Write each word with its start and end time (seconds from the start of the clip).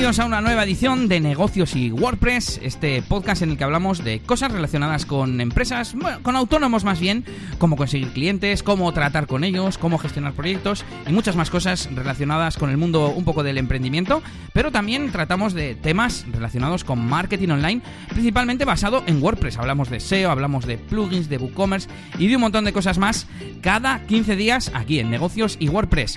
Bienvenidos 0.00 0.24
a 0.24 0.26
una 0.28 0.40
nueva 0.40 0.64
edición 0.64 1.08
de 1.08 1.20
Negocios 1.20 1.76
y 1.76 1.92
WordPress, 1.92 2.58
este 2.62 3.02
podcast 3.02 3.42
en 3.42 3.50
el 3.50 3.58
que 3.58 3.64
hablamos 3.64 4.02
de 4.02 4.20
cosas 4.20 4.50
relacionadas 4.50 5.04
con 5.04 5.42
empresas, 5.42 5.94
bueno, 5.94 6.22
con 6.22 6.36
autónomos 6.36 6.84
más 6.84 7.00
bien, 7.00 7.22
cómo 7.58 7.76
conseguir 7.76 8.08
clientes, 8.14 8.62
cómo 8.62 8.90
tratar 8.94 9.26
con 9.26 9.44
ellos, 9.44 9.76
cómo 9.76 9.98
gestionar 9.98 10.32
proyectos 10.32 10.86
y 11.06 11.12
muchas 11.12 11.36
más 11.36 11.50
cosas 11.50 11.90
relacionadas 11.94 12.56
con 12.56 12.70
el 12.70 12.78
mundo 12.78 13.12
un 13.14 13.24
poco 13.24 13.42
del 13.42 13.58
emprendimiento, 13.58 14.22
pero 14.54 14.72
también 14.72 15.12
tratamos 15.12 15.52
de 15.52 15.74
temas 15.74 16.24
relacionados 16.32 16.82
con 16.82 17.06
marketing 17.06 17.50
online, 17.50 17.82
principalmente 18.08 18.64
basado 18.64 19.04
en 19.06 19.22
WordPress. 19.22 19.58
Hablamos 19.58 19.90
de 19.90 20.00
SEO, 20.00 20.30
hablamos 20.30 20.64
de 20.64 20.78
plugins, 20.78 21.28
de 21.28 21.36
WooCommerce 21.36 21.90
y 22.18 22.26
de 22.28 22.36
un 22.36 22.40
montón 22.40 22.64
de 22.64 22.72
cosas 22.72 22.96
más 22.96 23.26
cada 23.60 24.00
15 24.06 24.34
días 24.34 24.72
aquí 24.72 24.98
en 24.98 25.10
Negocios 25.10 25.58
y 25.60 25.68
WordPress. 25.68 26.16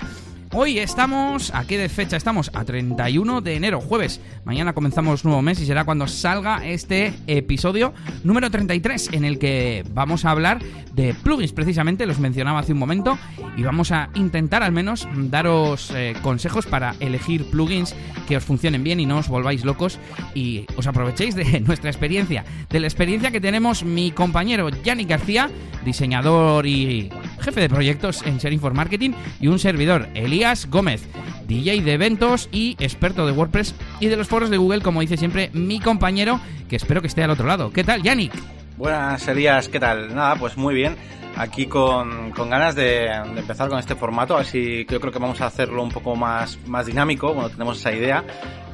Hoy 0.56 0.78
estamos, 0.78 1.52
¿a 1.52 1.66
qué 1.66 1.76
de 1.76 1.88
fecha 1.88 2.16
estamos? 2.16 2.52
A 2.54 2.64
31 2.64 3.40
de 3.40 3.56
enero, 3.56 3.80
jueves. 3.80 4.20
Mañana 4.44 4.72
comenzamos 4.72 5.24
nuevo 5.24 5.42
mes 5.42 5.60
y 5.60 5.66
será 5.66 5.82
cuando 5.84 6.06
salga 6.06 6.64
este 6.64 7.12
episodio 7.26 7.92
número 8.22 8.48
33 8.52 9.14
en 9.14 9.24
el 9.24 9.40
que 9.40 9.84
vamos 9.92 10.24
a 10.24 10.30
hablar 10.30 10.60
de 10.92 11.12
plugins 11.12 11.52
precisamente, 11.52 12.06
los 12.06 12.20
mencionaba 12.20 12.60
hace 12.60 12.72
un 12.72 12.78
momento, 12.78 13.18
y 13.56 13.64
vamos 13.64 13.90
a 13.90 14.10
intentar 14.14 14.62
al 14.62 14.70
menos 14.70 15.08
daros 15.12 15.90
eh, 15.92 16.14
consejos 16.22 16.66
para 16.66 16.94
elegir 17.00 17.50
plugins 17.50 17.96
que 18.28 18.36
os 18.36 18.44
funcionen 18.44 18.84
bien 18.84 19.00
y 19.00 19.06
no 19.06 19.18
os 19.18 19.28
volváis 19.28 19.64
locos 19.64 19.98
y 20.34 20.66
os 20.76 20.86
aprovechéis 20.86 21.34
de 21.34 21.60
nuestra 21.66 21.90
experiencia, 21.90 22.44
de 22.70 22.78
la 22.78 22.86
experiencia 22.86 23.32
que 23.32 23.40
tenemos 23.40 23.82
mi 23.82 24.12
compañero 24.12 24.68
Yannick 24.68 25.08
García, 25.08 25.50
diseñador 25.84 26.64
y 26.64 27.10
jefe 27.40 27.60
de 27.60 27.68
proyectos 27.68 28.22
en 28.24 28.38
Sharing 28.38 28.60
for 28.60 28.72
Marketing, 28.72 29.10
y 29.40 29.48
un 29.48 29.58
servidor, 29.58 30.08
Elías 30.14 30.43
Gómez, 30.68 31.02
DJ 31.48 31.80
de 31.80 31.94
eventos 31.94 32.50
y 32.52 32.76
experto 32.78 33.24
de 33.24 33.32
WordPress 33.32 33.74
y 33.98 34.08
de 34.08 34.16
los 34.16 34.28
foros 34.28 34.50
de 34.50 34.58
Google, 34.58 34.82
como 34.82 35.00
dice 35.00 35.16
siempre 35.16 35.50
mi 35.54 35.80
compañero, 35.80 36.38
que 36.68 36.76
espero 36.76 37.00
que 37.00 37.06
esté 37.06 37.22
al 37.24 37.30
otro 37.30 37.46
lado. 37.46 37.72
¿Qué 37.72 37.82
tal, 37.82 38.02
Yannick? 38.02 38.34
Buenas, 38.76 39.26
Elías, 39.26 39.70
¿qué 39.70 39.80
tal? 39.80 40.14
Nada, 40.14 40.36
pues 40.36 40.58
muy 40.58 40.74
bien. 40.74 40.96
Aquí 41.36 41.64
con, 41.64 42.30
con 42.32 42.50
ganas 42.50 42.74
de, 42.74 43.08
de, 43.34 43.40
empezar 43.40 43.70
con 43.70 43.78
este 43.78 43.94
formato, 43.94 44.36
así 44.36 44.84
que 44.84 44.94
yo 44.94 45.00
creo 45.00 45.12
que 45.12 45.18
vamos 45.18 45.40
a 45.40 45.46
hacerlo 45.46 45.82
un 45.82 45.90
poco 45.90 46.14
más, 46.14 46.58
más 46.66 46.86
dinámico, 46.86 47.32
bueno, 47.32 47.48
tenemos 47.48 47.78
esa 47.78 47.92
idea. 47.92 48.22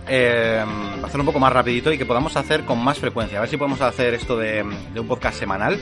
Eh, 0.08 0.64
hacerlo 1.04 1.22
un 1.22 1.26
poco 1.26 1.40
más 1.40 1.52
rapidito 1.52 1.92
y 1.92 1.98
que 1.98 2.06
podamos 2.06 2.36
hacer 2.36 2.64
con 2.64 2.82
más 2.82 2.98
frecuencia. 2.98 3.38
A 3.38 3.40
ver 3.42 3.50
si 3.50 3.56
podemos 3.56 3.80
hacer 3.80 4.14
esto 4.14 4.36
de, 4.36 4.64
de 4.92 5.00
un 5.00 5.06
podcast 5.06 5.38
semanal 5.38 5.78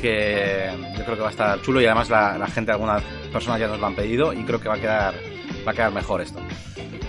que 0.00 0.68
yo 0.98 1.04
creo 1.04 1.16
que 1.16 1.22
va 1.22 1.28
a 1.28 1.30
estar 1.30 1.62
chulo 1.62 1.80
y 1.80 1.86
además 1.86 2.10
la, 2.10 2.36
la 2.36 2.48
gente, 2.48 2.72
algunas 2.72 3.02
personas 3.32 3.60
ya 3.60 3.68
nos 3.68 3.78
lo 3.78 3.86
han 3.86 3.94
pedido 3.94 4.32
y 4.32 4.42
creo 4.42 4.60
que 4.60 4.68
va 4.68 4.74
a 4.74 4.80
quedar, 4.80 5.14
va 5.66 5.70
a 5.70 5.74
quedar 5.74 5.92
mejor 5.92 6.20
esto. 6.20 6.40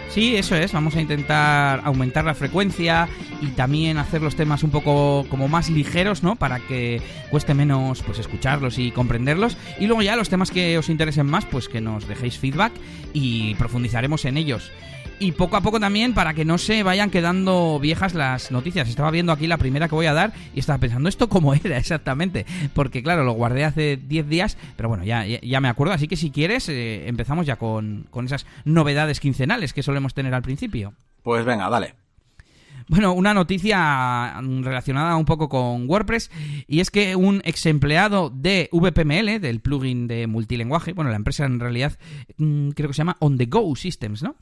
Sí, 0.10 0.36
eso 0.36 0.56
es. 0.56 0.72
Vamos 0.74 0.96
a 0.96 1.02
intentar 1.02 1.82
aumentar 1.84 2.24
la 2.24 2.36
frecuencia 2.36 3.10
y 3.42 3.48
también 3.48 3.98
hacer 3.98 4.22
los 4.22 4.36
temas 4.36 4.62
un 4.62 4.70
poco 4.70 5.26
como 5.28 5.48
más 5.48 5.72
ligeros, 5.72 6.22
¿no? 6.22 6.36
Para 6.36 6.60
que 6.60 7.02
cueste 7.32 7.56
menos 7.56 8.04
pues 8.04 8.20
escucharlos 8.20 8.78
y 8.78 8.92
comprenderlos. 8.92 9.58
Y 9.80 9.88
luego 9.88 10.04
ya 10.04 10.16
los 10.16 10.30
temas 10.30 10.52
que 10.52 10.78
os 10.78 10.90
interesen 10.90 11.26
más, 11.26 11.46
pues 11.46 11.68
que 11.68 11.82
nos 11.82 12.08
dejéis 12.08 12.38
feedback 12.38 12.74
y 13.12 13.56
profundizaremos 13.56 14.26
en 14.26 14.38
ellos 14.38 14.72
y 15.24 15.32
poco 15.32 15.56
a 15.56 15.62
poco 15.62 15.80
también 15.80 16.14
para 16.14 16.34
que 16.34 16.44
no 16.44 16.58
se 16.58 16.84
vayan 16.84 17.10
quedando 17.10 17.80
viejas 17.80 18.14
las 18.14 18.52
noticias. 18.52 18.90
Estaba 18.90 19.10
viendo 19.10 19.32
aquí 19.32 19.48
la 19.48 19.58
primera 19.58 19.88
que 19.88 19.96
voy 19.96 20.06
a 20.06 20.14
dar 20.14 20.34
y 20.54 20.60
estaba 20.60 20.80
pensando 20.80 21.08
esto 21.08 21.30
cómo 21.30 21.54
era 21.64 21.78
exactamente, 21.78 22.46
porque 22.74 23.02
claro, 23.02 23.24
lo 23.24 23.32
guardé 23.32 23.64
hace 23.64 23.98
10 23.98 24.28
días, 24.28 24.58
pero 24.76 24.90
bueno, 24.90 25.06
ya, 25.06 25.26
ya, 25.26 25.62
me 25.62 25.70
acuerdo, 25.70 25.94
así 25.94 26.10
que 26.10 26.18
si 26.18 26.30
quieres 26.30 26.68
eh, 26.68 27.08
empezamos 27.08 27.46
ya 27.46 27.56
con, 27.56 28.06
con 28.10 28.26
esas 28.26 28.46
novedades 28.66 29.22
quincenales 29.22 29.72
que 29.72 29.82
solemos 29.82 30.14
tener 30.14 30.34
al 30.34 30.42
principio. 30.42 30.94
Pues 31.24 31.46
venga, 31.46 31.70
dale. 31.70 32.03
Bueno, 32.88 33.14
una 33.14 33.34
noticia 33.34 34.40
relacionada 34.62 35.16
un 35.16 35.26
poco 35.26 35.50
con 35.50 35.90
WordPress 35.90 36.32
y 36.68 36.80
es 36.80 36.92
que 36.92 37.16
un 37.16 37.42
ex 37.46 37.66
empleado 37.66 38.30
de 38.30 38.70
VPML, 38.72 39.40
del 39.40 39.62
plugin 39.62 40.08
de 40.08 40.28
multilenguaje, 40.28 40.94
bueno, 40.94 41.10
la 41.10 41.16
empresa 41.16 41.46
en 41.46 41.60
realidad 41.60 41.98
mm, 42.38 42.70
creo 42.72 42.90
que 42.90 42.94
se 42.94 43.00
llama 43.00 43.18
On 43.20 43.38
The 43.38 43.46
Go 43.46 43.76
Systems, 43.76 44.24
¿no? 44.24 44.36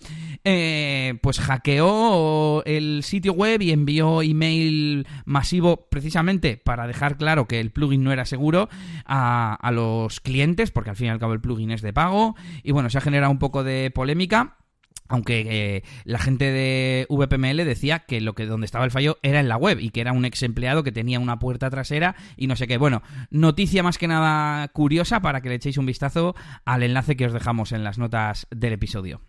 Eh, 0.44 1.18
pues 1.22 1.40
hackeó 1.40 2.63
el 2.66 3.03
sitio 3.03 3.34
web 3.34 3.62
y 3.62 3.72
envió 3.72 4.22
email 4.22 5.07
masivo 5.25 5.88
precisamente 5.90 6.57
para 6.57 6.88
dejar 6.88 7.18
claro 7.18 7.47
que 7.47 7.59
el 7.59 7.72
plugin 7.72 8.03
no 8.03 8.12
era 8.12 8.25
seguro 8.25 8.69
a, 9.06 9.53
a 9.53 9.72
los 9.72 10.19
clientes, 10.19 10.72
porque 10.72 10.90
al 10.90 10.96
fin 10.96 11.07
y 11.07 11.09
al 11.09 11.19
cabo 11.19 11.34
el 11.34 11.41
plugin 11.41 11.72
es 11.72 11.81
de 11.81 11.94
pago 11.94 12.35
y 12.63 12.72
bueno, 12.72 12.90
se 12.90 12.97
ha 12.97 13.01
generado 13.01 13.31
un 13.31 13.40
poco 13.40 13.63
de 13.63 13.91
polémica 13.91 14.57
aunque 15.11 15.45
eh, 15.49 15.83
la 16.05 16.19
gente 16.19 16.51
de 16.51 17.05
VPML 17.09 17.57
decía 17.66 17.99
que 17.99 18.22
lo 18.22 18.33
que 18.33 18.45
donde 18.45 18.66
estaba 18.66 18.85
el 18.85 18.91
fallo 18.91 19.17
era 19.23 19.41
en 19.41 19.49
la 19.49 19.57
web 19.57 19.77
y 19.79 19.89
que 19.89 19.99
era 19.99 20.13
un 20.13 20.23
ex 20.23 20.41
empleado 20.41 20.83
que 20.83 20.94
tenía 20.94 21.19
una 21.19 21.38
puerta 21.38 21.69
trasera 21.69 22.16
y 22.38 22.47
no 22.47 22.55
sé 22.55 22.66
qué. 22.66 22.77
Bueno, 22.77 23.03
noticia 23.29 23.83
más 23.83 23.97
que 23.97 24.07
nada 24.07 24.69
curiosa 24.69 25.19
para 25.19 25.41
que 25.41 25.50
le 25.50 25.55
echéis 25.55 25.77
un 25.77 25.85
vistazo 25.85 26.33
al 26.63 26.83
enlace 26.83 27.17
que 27.17 27.25
os 27.25 27.33
dejamos 27.33 27.73
en 27.73 27.83
las 27.83 27.97
notas 27.97 28.47
del 28.51 28.71
episodio. 28.71 29.19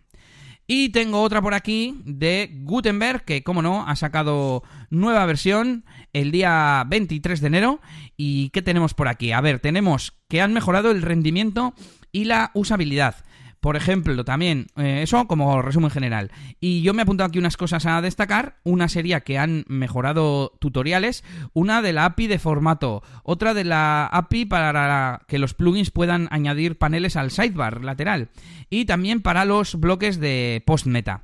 Y 0.69 0.91
tengo 0.91 1.21
otra 1.21 1.43
por 1.43 1.55
aquí 1.55 2.01
de 2.05 2.51
Gutenberg, 2.63 3.25
que 3.25 3.43
como 3.43 3.61
no, 3.61 3.85
ha 3.87 3.97
sacado 3.97 4.63
nueva 4.89 5.27
versión 5.27 5.85
el 6.13 6.31
día 6.31 6.85
23 6.87 7.41
de 7.41 7.47
enero. 7.49 7.81
¿Y 8.17 8.51
qué 8.51 8.63
tenemos 8.63 8.95
por 8.95 9.09
aquí? 9.09 9.33
A 9.33 9.41
ver, 9.41 9.59
tenemos 9.59 10.15
que 10.29 10.41
han 10.41 10.53
mejorado 10.53 10.93
el 10.93 11.03
rendimiento 11.03 11.75
y 12.13 12.27
la 12.27 12.53
usabilidad. 12.55 13.17
Por 13.63 13.77
ejemplo, 13.77 14.25
también, 14.25 14.67
eh, 14.77 15.03
eso 15.05 15.29
como 15.29 15.63
resumen 15.63 15.93
general. 15.93 16.33
Y 16.59 16.83
yo 16.83 16.95
me 16.95 17.03
he 17.03 17.05
apuntado 17.05 17.29
aquí 17.29 17.39
unas 17.39 17.57
cosas 17.57 17.87
a 17.87 18.03
destacar. 18.03 18.57
Una 18.65 18.89
sería 18.89 19.21
que 19.21 19.39
han 19.39 19.65
mejorado 19.69 20.51
tutoriales, 20.59 21.23
una 21.53 21.81
de 21.81 21.93
la 21.93 22.07
API 22.07 22.27
de 22.27 22.41
formato, 22.41 23.05
otra 23.23 23.55
de 23.55 23.63
la 23.63 24.07
API 24.07 24.47
para 24.47 25.23
que 25.29 25.39
los 25.39 25.55
plugins 25.55 25.93
puedan 25.93 26.27
añadir 26.33 26.77
paneles 26.77 27.15
al 27.15 27.31
sidebar 27.31 27.85
lateral 27.85 28.31
y 28.69 28.85
también 28.85 29.23
para 29.23 29.45
los 29.45 29.77
bloques 29.79 30.19
de 30.19 30.65
post-meta. 30.67 31.23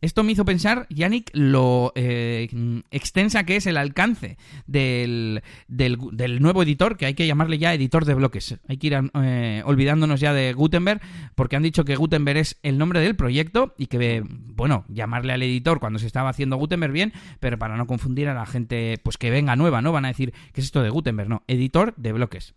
Esto 0.00 0.22
me 0.22 0.32
hizo 0.32 0.44
pensar, 0.44 0.86
Yannick, 0.88 1.30
lo 1.34 1.92
eh, 1.94 2.48
extensa 2.90 3.44
que 3.44 3.56
es 3.56 3.66
el 3.66 3.76
alcance 3.76 4.38
del, 4.66 5.42
del, 5.68 6.40
nuevo 6.40 6.62
editor, 6.62 6.96
que 6.96 7.06
hay 7.06 7.14
que 7.14 7.26
llamarle 7.26 7.58
ya 7.58 7.74
editor 7.74 8.04
de 8.04 8.14
bloques. 8.14 8.58
Hay 8.66 8.78
que 8.78 8.86
ir 8.86 9.10
eh, 9.22 9.62
olvidándonos 9.64 10.20
ya 10.20 10.32
de 10.32 10.52
Gutenberg, 10.54 11.00
porque 11.34 11.56
han 11.56 11.62
dicho 11.62 11.84
que 11.84 11.96
Gutenberg 11.96 12.38
es 12.38 12.58
el 12.62 12.78
nombre 12.78 13.00
del 13.00 13.14
proyecto 13.14 13.74
y 13.76 13.86
que, 13.86 14.22
bueno, 14.26 14.84
llamarle 14.88 15.34
al 15.34 15.42
editor 15.42 15.80
cuando 15.80 15.98
se 15.98 16.06
estaba 16.06 16.30
haciendo 16.30 16.56
Gutenberg 16.56 16.92
bien, 16.92 17.12
pero 17.38 17.58
para 17.58 17.76
no 17.76 17.86
confundir 17.86 18.28
a 18.28 18.34
la 18.34 18.46
gente 18.46 18.98
pues 19.02 19.18
que 19.18 19.30
venga 19.30 19.56
nueva, 19.56 19.82
¿no? 19.82 19.92
Van 19.92 20.06
a 20.06 20.08
decir, 20.08 20.32
¿qué 20.52 20.60
es 20.60 20.66
esto 20.66 20.82
de 20.82 20.90
Gutenberg? 20.90 21.28
No, 21.28 21.42
editor 21.46 21.94
de 21.96 22.12
bloques. 22.12 22.54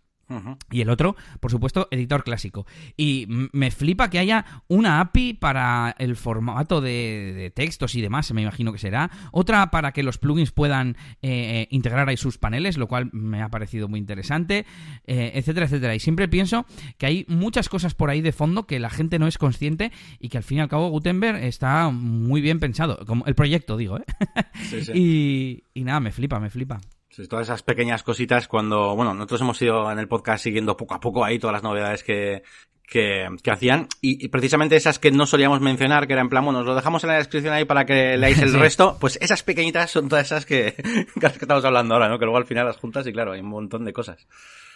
Y 0.70 0.80
el 0.80 0.90
otro, 0.90 1.16
por 1.40 1.50
supuesto, 1.50 1.88
editor 1.90 2.24
clásico. 2.24 2.66
Y 2.96 3.26
me 3.28 3.70
flipa 3.70 4.10
que 4.10 4.18
haya 4.18 4.62
una 4.68 5.00
API 5.00 5.34
para 5.34 5.94
el 5.98 6.16
formato 6.16 6.80
de, 6.80 7.52
textos 7.54 7.94
y 7.94 8.00
demás, 8.00 8.32
me 8.32 8.42
imagino 8.42 8.72
que 8.72 8.78
será. 8.78 9.10
Otra 9.32 9.70
para 9.70 9.92
que 9.92 10.02
los 10.02 10.18
plugins 10.18 10.50
puedan 10.50 10.96
eh, 11.22 11.62
eh, 11.62 11.68
integrar 11.70 12.08
ahí 12.08 12.16
sus 12.16 12.38
paneles, 12.38 12.78
lo 12.78 12.88
cual 12.88 13.10
me 13.12 13.42
ha 13.42 13.48
parecido 13.48 13.88
muy 13.88 13.98
interesante, 14.00 14.66
eh, 15.06 15.32
etcétera, 15.34 15.66
etcétera. 15.66 15.94
Y 15.94 16.00
siempre 16.00 16.28
pienso 16.28 16.66
que 16.98 17.06
hay 17.06 17.24
muchas 17.28 17.68
cosas 17.68 17.94
por 17.94 18.10
ahí 18.10 18.20
de 18.20 18.32
fondo 18.32 18.66
que 18.66 18.80
la 18.80 18.90
gente 18.90 19.18
no 19.18 19.26
es 19.26 19.38
consciente 19.38 19.92
y 20.18 20.28
que 20.28 20.38
al 20.38 20.44
fin 20.44 20.58
y 20.58 20.60
al 20.60 20.68
cabo 20.68 20.88
Gutenberg 20.88 21.42
está 21.42 21.90
muy 21.90 22.40
bien 22.40 22.60
pensado. 22.60 23.04
Como 23.06 23.26
el 23.26 23.34
proyecto, 23.34 23.76
digo, 23.76 23.98
¿eh? 23.98 24.04
y, 24.94 25.64
y 25.74 25.84
nada, 25.84 26.00
me 26.00 26.12
flipa, 26.12 26.40
me 26.40 26.50
flipa. 26.50 26.80
Todas 27.28 27.46
esas 27.46 27.62
pequeñas 27.62 28.02
cositas 28.02 28.48
cuando, 28.48 28.96
bueno, 28.96 29.14
nosotros 29.14 29.40
hemos 29.42 29.62
ido 29.62 29.90
en 29.90 29.98
el 29.98 30.08
podcast 30.08 30.42
siguiendo 30.44 30.76
poco 30.76 30.94
a 30.94 31.00
poco 31.00 31.24
ahí 31.24 31.38
todas 31.38 31.54
las 31.54 31.62
novedades 31.62 32.02
que, 32.02 32.42
que, 32.86 33.28
que 33.42 33.50
hacían 33.50 33.88
y, 34.00 34.24
y, 34.24 34.28
precisamente 34.28 34.76
esas 34.76 34.98
que 34.98 35.10
no 35.10 35.26
solíamos 35.26 35.60
mencionar, 35.60 36.06
que 36.06 36.12
era 36.12 36.22
en 36.22 36.28
plan, 36.28 36.44
bueno, 36.44 36.60
os 36.60 36.66
lo 36.66 36.74
dejamos 36.74 37.04
en 37.04 37.10
la 37.10 37.16
descripción 37.16 37.54
ahí 37.54 37.64
para 37.64 37.84
que 37.86 38.16
leáis 38.16 38.38
el 38.40 38.50
sí. 38.52 38.58
resto, 38.58 38.96
pues 39.00 39.18
esas 39.22 39.42
pequeñitas 39.42 39.90
son 39.90 40.08
todas 40.08 40.26
esas 40.26 40.44
que, 40.44 40.74
que 41.20 41.26
estamos 41.26 41.64
hablando 41.64 41.94
ahora, 41.94 42.08
¿no? 42.08 42.18
Que 42.18 42.24
luego 42.24 42.38
al 42.38 42.46
final 42.46 42.66
las 42.66 42.76
juntas 42.76 43.06
y 43.06 43.12
claro, 43.12 43.32
hay 43.32 43.40
un 43.40 43.48
montón 43.48 43.84
de 43.84 43.92
cosas 43.92 44.26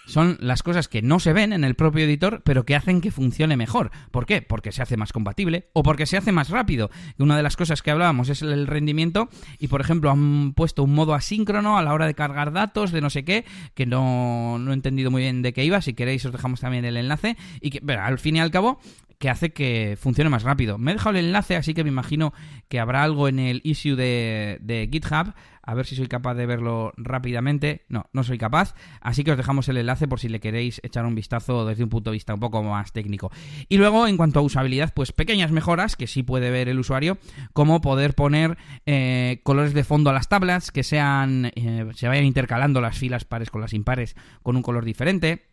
son 0.09 0.39
las 0.41 0.63
cosas 0.63 0.89
que 0.89 1.03
no 1.03 1.21
se 1.21 1.35
ven 1.35 1.53
en 1.53 1.65
el 1.65 1.75
propio 1.75 2.05
editor, 2.05 2.43
pero 2.43 2.65
que 2.65 2.75
hacen 2.75 3.01
que 3.01 3.11
funcione 3.11 3.57
mejor. 3.57 3.91
¿Por 4.11 4.25
qué? 4.25 4.41
Porque 4.41 4.73
se 4.73 4.83
hace 4.83 4.97
más 4.97 5.13
compatible 5.13 5.69
o 5.75 5.83
porque 5.83 6.07
se 6.07 6.17
hace 6.17 6.33
más 6.33 6.49
rápido. 6.49 6.91
Una 7.19 7.37
de 7.37 7.43
las 7.43 7.57
cosas 7.57 7.83
que 7.83 7.91
hablábamos 7.91 8.31
es 8.31 8.41
el 8.43 8.67
rendimiento 8.67 9.29
y, 9.59 9.69
por 9.69 9.83
ejemplo, 9.83 10.11
han 10.11 10.55
puesto 10.55 10.83
un 10.83 10.95
modo 10.95 11.15
asíncrono 11.15 11.77
a 11.77 11.83
la 11.83 11.93
hora 11.93 12.07
de 12.07 12.15
cargar 12.15 12.53
datos 12.53 12.91
de 12.91 13.03
no 13.03 13.11
sé 13.11 13.25
qué, 13.25 13.45
que 13.75 13.85
no, 13.85 14.59
no 14.59 14.71
he 14.71 14.75
entendido 14.75 15.11
muy 15.11 15.23
bien 15.23 15.43
de 15.43 15.53
qué 15.53 15.65
iba. 15.65 15.83
Si 15.83 15.93
queréis 15.93 16.25
os 16.25 16.33
dejamos 16.33 16.61
también 16.61 16.87
el 16.87 16.97
enlace. 16.97 17.37
Y 17.61 17.71
que, 17.71 17.93
al 17.93 18.19
fin 18.19 18.37
y 18.37 18.41
al 18.41 18.51
cabo 18.51 18.81
que 19.19 19.29
hace 19.29 19.53
que 19.53 19.99
funcione 20.01 20.31
más 20.31 20.45
rápido. 20.45 20.79
Me 20.79 20.93
he 20.93 20.95
dejado 20.95 21.19
el 21.19 21.27
enlace, 21.27 21.57
así 21.57 21.75
que 21.75 21.83
me 21.83 21.91
imagino 21.91 22.33
que 22.69 22.79
habrá 22.79 23.03
algo 23.03 23.29
en 23.29 23.41
el 23.41 23.61
issue 23.65 23.97
de, 23.97 24.59
de 24.61 24.89
GitHub. 24.91 25.35
A 25.69 25.75
ver 25.75 25.85
si 25.85 25.97
soy 25.97 26.07
capaz 26.07 26.33
de 26.33 26.47
verlo 26.47 26.95
rápidamente. 26.97 27.83
No, 27.91 28.07
no 28.15 28.25
soy 28.25 28.39
capaz. 28.39 28.75
Así 29.03 29.23
que 29.23 29.33
os 29.33 29.37
dejamos 29.37 29.69
el 29.69 29.77
enlace 29.77 30.09
por 30.09 30.19
si 30.19 30.31
le 30.31 30.41
queréis 30.41 30.81
echar 30.83 31.05
un 31.05 31.15
vistazo 31.15 31.67
desde 31.67 31.85
un 31.85 31.91
punto 31.91 32.09
de 32.09 32.15
vista 32.15 32.33
un 32.33 32.41
poco 32.41 32.63
más 32.63 32.93
técnico. 32.93 33.31
Y 33.69 33.77
luego, 33.77 34.07
en 34.07 34.17
cuanto 34.17 34.39
a 34.39 34.43
usabilidad, 34.43 34.95
pues 34.95 35.13
pequeñas 35.13 35.53
mejoras 35.53 35.95
que 35.95 36.07
sí 36.07 36.23
puede 36.23 36.51
ver 36.51 36.71
el 36.71 36.79
usuario, 36.79 37.19
como 37.53 37.83
poder 37.83 38.15
poner 38.15 38.57
eh, 38.87 39.43
colores 39.43 39.75
de 39.75 39.85
fondo 39.85 40.09
a 40.09 40.15
las 40.15 40.31
tablas, 40.31 40.71
que 40.71 40.83
sean 40.83 41.53
eh, 41.55 41.87
se 41.95 42.09
vayan 42.09 42.25
intercalando 42.25 42.81
las 42.81 42.97
filas 42.97 43.27
pares 43.27 43.51
con 43.51 43.61
las 43.61 43.75
impares 43.75 44.17
con 44.43 44.57
un 44.57 44.63
color 44.63 44.87
diferente 44.87 45.49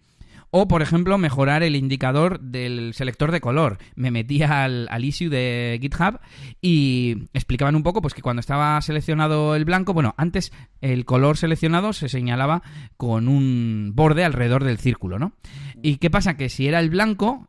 o, 0.51 0.67
por 0.67 0.81
ejemplo, 0.81 1.17
mejorar 1.17 1.63
el 1.63 1.75
indicador 1.75 2.39
del 2.39 2.93
selector 2.93 3.31
de 3.31 3.41
color. 3.41 3.77
Me 3.95 4.11
metí 4.11 4.41
al, 4.43 4.87
issue 5.03 5.29
de 5.29 5.77
GitHub 5.81 6.19
y 6.61 7.27
explicaban 7.33 7.75
un 7.75 7.83
poco 7.83 8.01
pues 8.01 8.13
que 8.13 8.21
cuando 8.21 8.39
estaba 8.39 8.81
seleccionado 8.81 9.55
el 9.55 9.65
blanco, 9.65 9.93
bueno, 9.93 10.13
antes 10.17 10.51
el 10.81 11.05
color 11.05 11.37
seleccionado 11.37 11.93
se 11.93 12.09
señalaba 12.09 12.63
con 12.97 13.27
un 13.27 13.91
borde 13.93 14.23
alrededor 14.23 14.63
del 14.63 14.77
círculo, 14.77 15.19
¿no? 15.19 15.33
¿Y 15.81 15.97
qué 15.97 16.09
pasa? 16.09 16.37
Que 16.37 16.49
si 16.49 16.67
era 16.67 16.79
el 16.79 16.89
blanco, 16.89 17.47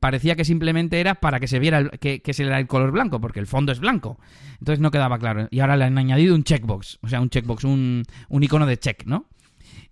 parecía 0.00 0.36
que 0.36 0.44
simplemente 0.44 1.00
era 1.00 1.16
para 1.16 1.40
que 1.40 1.48
se 1.48 1.58
viera 1.58 1.78
el, 1.78 1.90
que, 1.98 2.22
que 2.22 2.32
era 2.42 2.58
el 2.58 2.66
color 2.66 2.92
blanco, 2.92 3.20
porque 3.20 3.40
el 3.40 3.46
fondo 3.46 3.72
es 3.72 3.80
blanco. 3.80 4.18
Entonces 4.58 4.80
no 4.80 4.90
quedaba 4.90 5.18
claro. 5.18 5.48
Y 5.50 5.60
ahora 5.60 5.76
le 5.76 5.84
han 5.84 5.98
añadido 5.98 6.34
un 6.34 6.44
checkbox, 6.44 6.98
o 7.02 7.08
sea, 7.08 7.20
un 7.20 7.28
checkbox, 7.28 7.64
un 7.64 8.04
icono 8.30 8.66
de 8.66 8.78
check, 8.78 9.04
¿no? 9.04 9.26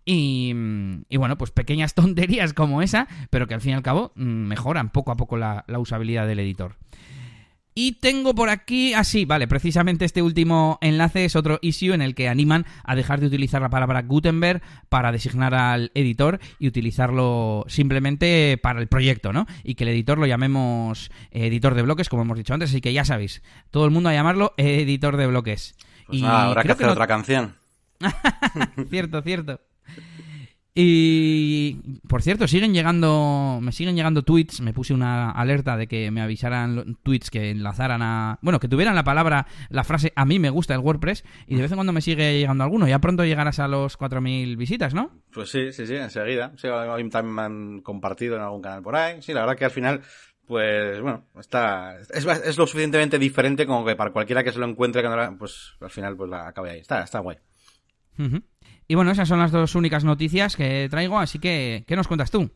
Y, 0.05 0.53
bueno, 1.17 1.39
pues 1.39 1.51
pequeñas 1.51 1.95
tonterías 1.95 2.53
como 2.53 2.83
esa, 2.83 3.09
pero 3.31 3.47
que 3.47 3.55
al 3.55 3.61
fin 3.61 3.73
y 3.73 3.75
al 3.75 3.83
cabo 3.83 4.13
mm, 4.15 4.23
mejoran 4.23 4.91
poco 4.91 5.13
a 5.13 5.17
poco 5.17 5.37
la, 5.37 5.65
usabilidad 5.79 6.27
del 6.27 6.41
editor. 6.41 6.77
Y 7.77 7.99
tengo 7.99 8.37
por 8.37 8.51
aquí, 8.51 8.95
así, 8.95 9.23
ah, 9.23 9.27
vale, 9.31 9.49
precisamente 9.49 10.05
este 10.05 10.23
último 10.23 10.79
enlace 10.81 11.25
es 11.25 11.35
otro 11.35 11.59
issue 11.61 11.93
en 11.93 12.03
el 12.03 12.15
que 12.15 12.29
animan 12.29 12.67
a 12.85 12.95
dejar 12.95 13.19
de 13.19 13.27
utilizar 13.27 13.61
la 13.61 13.69
palabra 13.69 14.03
Gutenberg 14.03 14.63
para 14.89 15.11
designar 15.11 15.57
al 15.57 15.91
editor 15.95 16.39
y 16.61 16.69
utilizarlo 16.69 17.65
simplemente 17.67 18.61
para 18.63 18.81
el 18.81 18.87
proyecto, 18.87 19.33
¿no? 19.33 19.47
Y 19.65 19.75
que 19.75 19.83
el 19.83 19.91
editor 19.91 20.19
lo 20.19 20.27
llamemos 20.27 21.11
editor 21.33 21.75
de 21.75 21.83
bloques, 21.83 22.09
como 22.09 22.23
hemos 22.23 22.39
dicho 22.39 22.55
antes, 22.55 22.71
así 22.71 22.81
que 22.81 22.93
ya 22.93 23.05
sabéis, 23.05 23.43
todo 23.73 23.87
el 23.87 23.91
mundo 23.91 24.09
a 24.09 24.13
llamarlo 24.13 24.55
editor 24.57 25.17
de 25.17 25.27
bloques. 25.27 25.75
Pues 26.07 26.21
y 26.21 26.25
habrá 26.25 26.63
que 26.63 26.73
hacer 26.73 26.89
otra 26.89 27.09
canción. 27.09 27.57
cierto, 28.89 29.21
cierto. 29.23 29.61
Y 30.77 32.01
por 32.09 32.23
cierto, 32.23 32.49
siguen 32.49 32.75
llegando, 32.75 33.61
me 33.63 33.71
siguen 33.71 33.95
llegando 33.95 34.23
tweets, 34.23 34.61
me 34.61 34.73
puse 34.73 34.93
una 34.93 35.31
alerta 35.31 35.77
de 35.77 35.87
que 35.87 36.11
me 36.11 36.21
avisaran 36.21 36.99
tweets 37.05 37.31
que 37.31 37.51
enlazaran 37.51 38.03
a, 38.03 38.41
bueno, 38.43 38.59
que 38.59 38.67
tuvieran 38.67 38.97
la 38.97 39.05
palabra, 39.05 39.47
la 39.69 39.85
frase 39.85 40.13
a 40.17 40.25
mí 40.25 40.41
me 40.41 40.51
gusta 40.51 40.75
el 40.75 40.81
WordPress 40.81 41.25
y 41.47 41.55
de 41.55 41.63
vez 41.63 41.71
en 41.71 41.77
cuando 41.77 41.93
me 41.93 42.01
sigue 42.01 42.41
llegando 42.41 42.65
alguno, 42.65 42.89
ya 42.89 42.99
pronto 42.99 43.25
llegarás 43.25 43.61
a 43.61 43.69
los 43.69 43.97
4000 43.97 44.57
visitas, 44.57 44.95
¿no? 44.95 45.13
Pues 45.33 45.49
sí, 45.51 45.73
sí, 45.73 45.87
sí, 45.87 45.95
enseguida. 45.95 46.53
Sí, 46.57 46.67
también 47.11 47.35
me 47.35 47.43
han 47.43 47.81
compartido 47.81 48.35
en 48.35 48.43
algún 48.43 48.61
canal 48.61 48.83
por 48.83 48.97
ahí. 48.97 49.23
Sí, 49.23 49.33
la 49.33 49.43
verdad 49.43 49.57
que 49.57 49.67
al 49.67 49.71
final 49.71 50.01
pues 50.45 51.01
bueno, 51.01 51.25
está 51.39 51.99
es, 52.01 52.11
es, 52.27 52.59
lo 52.59 52.67
suficientemente 52.67 53.19
diferente 53.19 53.65
como 53.65 53.85
que 53.85 53.97
para 53.97 54.11
cualquiera 54.11 54.43
que 54.43 54.53
se 54.53 54.59
lo 54.59 54.67
encuentre, 54.67 55.03
pues 55.39 55.75
al 55.81 55.91
final 55.91 56.17
pues 56.17 56.29
la 56.29 56.49
acabe 56.49 56.71
ahí. 56.71 56.81
Está, 56.81 57.05
está 57.05 57.21
guay. 57.21 57.39
Y 58.87 58.95
bueno, 58.95 59.11
esas 59.11 59.29
son 59.29 59.39
las 59.39 59.51
dos 59.51 59.75
únicas 59.75 60.05
noticias 60.05 60.57
que 60.57 60.89
traigo, 60.91 61.19
así 61.19 61.39
que, 61.39 61.85
¿qué 61.87 61.97
nos 61.97 62.09
cuentas 62.09 62.31
tú? 62.31 62.51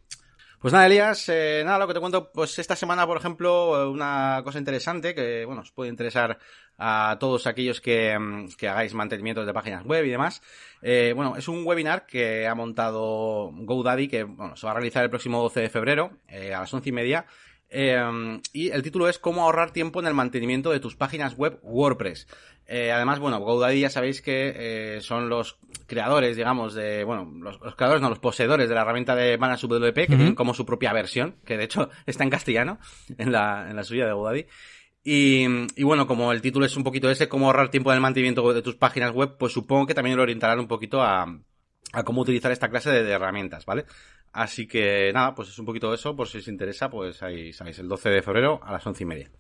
Pues 0.60 0.72
nada, 0.72 0.86
Elías, 0.86 1.28
eh, 1.28 1.62
nada, 1.64 1.78
lo 1.78 1.86
que 1.86 1.94
te 1.94 2.00
cuento, 2.00 2.32
pues 2.32 2.58
esta 2.58 2.75
semana, 2.75 3.06
por 3.06 3.16
ejemplo, 3.16 3.88
una 3.92 4.40
cosa 4.42 4.58
interesante 4.58 5.14
que, 5.14 5.44
bueno, 5.44 5.60
os 5.62 5.70
puede 5.70 5.88
interesar 5.88 6.36
a 6.76 7.16
todos 7.20 7.46
aquellos 7.46 7.80
que, 7.80 8.19
mm, 8.19 8.48
que 8.58 8.69
hagáis 8.69 8.92
mantenimiento 8.92 9.44
de 9.46 9.54
páginas 9.54 9.84
web 9.84 10.04
y 10.04 10.10
demás. 10.10 10.42
Eh, 10.82 11.12
bueno, 11.14 11.36
es 11.36 11.46
un 11.46 11.64
webinar 11.64 12.06
que 12.06 12.48
ha 12.48 12.56
montado 12.56 13.52
GoDaddy, 13.52 14.08
que, 14.08 14.24
bueno, 14.24 14.56
se 14.56 14.66
va 14.66 14.72
a 14.72 14.74
realizar 14.74 15.04
el 15.04 15.10
próximo 15.10 15.40
12 15.40 15.60
de 15.60 15.70
febrero, 15.70 16.19
eh, 16.26 16.52
a 16.52 16.60
las 16.60 16.74
once 16.74 16.88
y 16.88 16.92
media. 16.92 17.24
Y 17.70 18.70
el 18.70 18.82
título 18.82 19.09
es 19.09 19.19
Cómo 19.19 19.43
ahorrar 19.43 19.73
tiempo 19.73 20.00
en 20.00 20.06
el 20.06 20.15
mantenimiento 20.15 20.70
de 20.70 20.81
tus 20.81 20.97
páginas 20.97 21.37
web 21.37 21.59
WordPress. 21.62 22.26
Eh, 22.70 22.93
además, 22.93 23.19
bueno, 23.19 23.41
GoDaddy 23.41 23.81
ya 23.81 23.88
sabéis 23.88 24.20
que 24.20 24.53
eh, 24.55 25.00
son 25.00 25.31
los 25.31 25.59
creadores, 25.87 26.37
digamos, 26.37 26.75
de, 26.75 27.03
bueno, 27.03 27.32
los, 27.41 27.59
creadores, 27.76 28.03
no, 28.03 28.11
los 28.11 28.19
poseedores 28.19 28.69
de 28.69 28.75
la 28.75 28.82
herramienta 28.82 29.17
de 29.17 29.38
Manage 29.38 29.67
WP, 29.67 29.94
que 29.94 30.17
tienen 30.17 30.35
como 30.35 30.53
su 30.53 30.67
propia 30.67 30.93
versión, 30.93 31.37
que 31.47 31.56
de 31.56 31.65
hecho 31.65 31.88
está 32.06 32.25
en 32.25 32.31
castellano, 32.31 32.79
en 33.17 33.32
la, 33.32 33.70
en 33.70 33.76
la 33.76 33.85
suya 33.85 34.06
de 34.06 34.12
GoDaddy. 34.12 34.47
Y, 35.03 35.47
y, 35.76 35.82
bueno, 35.82 36.06
como 36.06 36.31
el 36.32 36.43
título 36.43 36.67
es 36.67 36.76
un 36.76 36.85
poquito 36.85 37.11
ese, 37.11 37.26
cómo 37.26 37.47
ahorrar 37.47 37.70
tiempo 37.70 37.91
en 37.91 37.94
el 37.94 38.03
mantenimiento 38.03 38.53
de 38.53 38.61
tus 38.61 38.76
páginas 38.76 39.12
web, 39.12 39.38
pues 39.38 39.55
supongo 39.55 39.87
que 39.87 39.94
también 39.94 40.19
lo 40.19 40.23
orientarán 40.23 40.61
un 40.61 40.69
poquito 40.69 41.00
a, 41.00 41.25
a 41.93 42.03
cómo 42.05 42.23
utilizar 42.23 42.53
esta 42.53 42.69
clase 42.69 42.91
de, 42.91 43.11
herramientas, 43.11 43.65
¿vale? 43.65 43.87
Así 44.32 44.66
que 44.66 45.10
nada, 45.12 45.34
pues 45.34 45.48
es 45.48 45.58
un 45.58 45.66
poquito 45.66 45.92
eso, 45.92 46.14
por 46.14 46.28
si 46.28 46.38
os 46.38 46.48
interesa, 46.48 46.90
pues 46.90 47.22
ahí 47.22 47.52
sabéis, 47.52 47.78
el 47.78 47.88
12 47.88 48.10
de 48.10 48.22
febrero 48.22 48.60
a 48.62 48.72
las 48.72 48.86
once 48.86 49.02
y 49.02 49.06
media. 49.06 49.30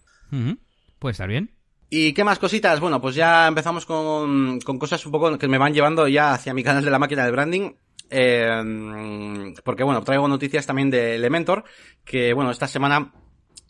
Puede 0.98 1.12
estar 1.12 1.28
bien. 1.28 1.50
¿Y 1.90 2.12
qué 2.12 2.24
más 2.24 2.38
cositas? 2.38 2.80
Bueno, 2.80 3.00
pues 3.00 3.14
ya 3.14 3.46
empezamos 3.46 3.86
con, 3.86 4.60
con 4.60 4.78
cosas 4.78 5.04
un 5.06 5.12
poco 5.12 5.38
que 5.38 5.48
me 5.48 5.58
van 5.58 5.72
llevando 5.72 6.06
ya 6.06 6.34
hacia 6.34 6.52
mi 6.52 6.62
canal 6.62 6.84
de 6.84 6.90
la 6.90 6.98
máquina 6.98 7.24
del 7.24 7.32
branding. 7.32 7.72
Eh, 8.10 9.54
porque 9.64 9.84
bueno, 9.84 10.02
traigo 10.02 10.28
noticias 10.28 10.66
también 10.66 10.90
de 10.90 11.14
Elementor, 11.16 11.64
que 12.04 12.32
bueno, 12.32 12.50
esta 12.50 12.66
semana, 12.66 13.12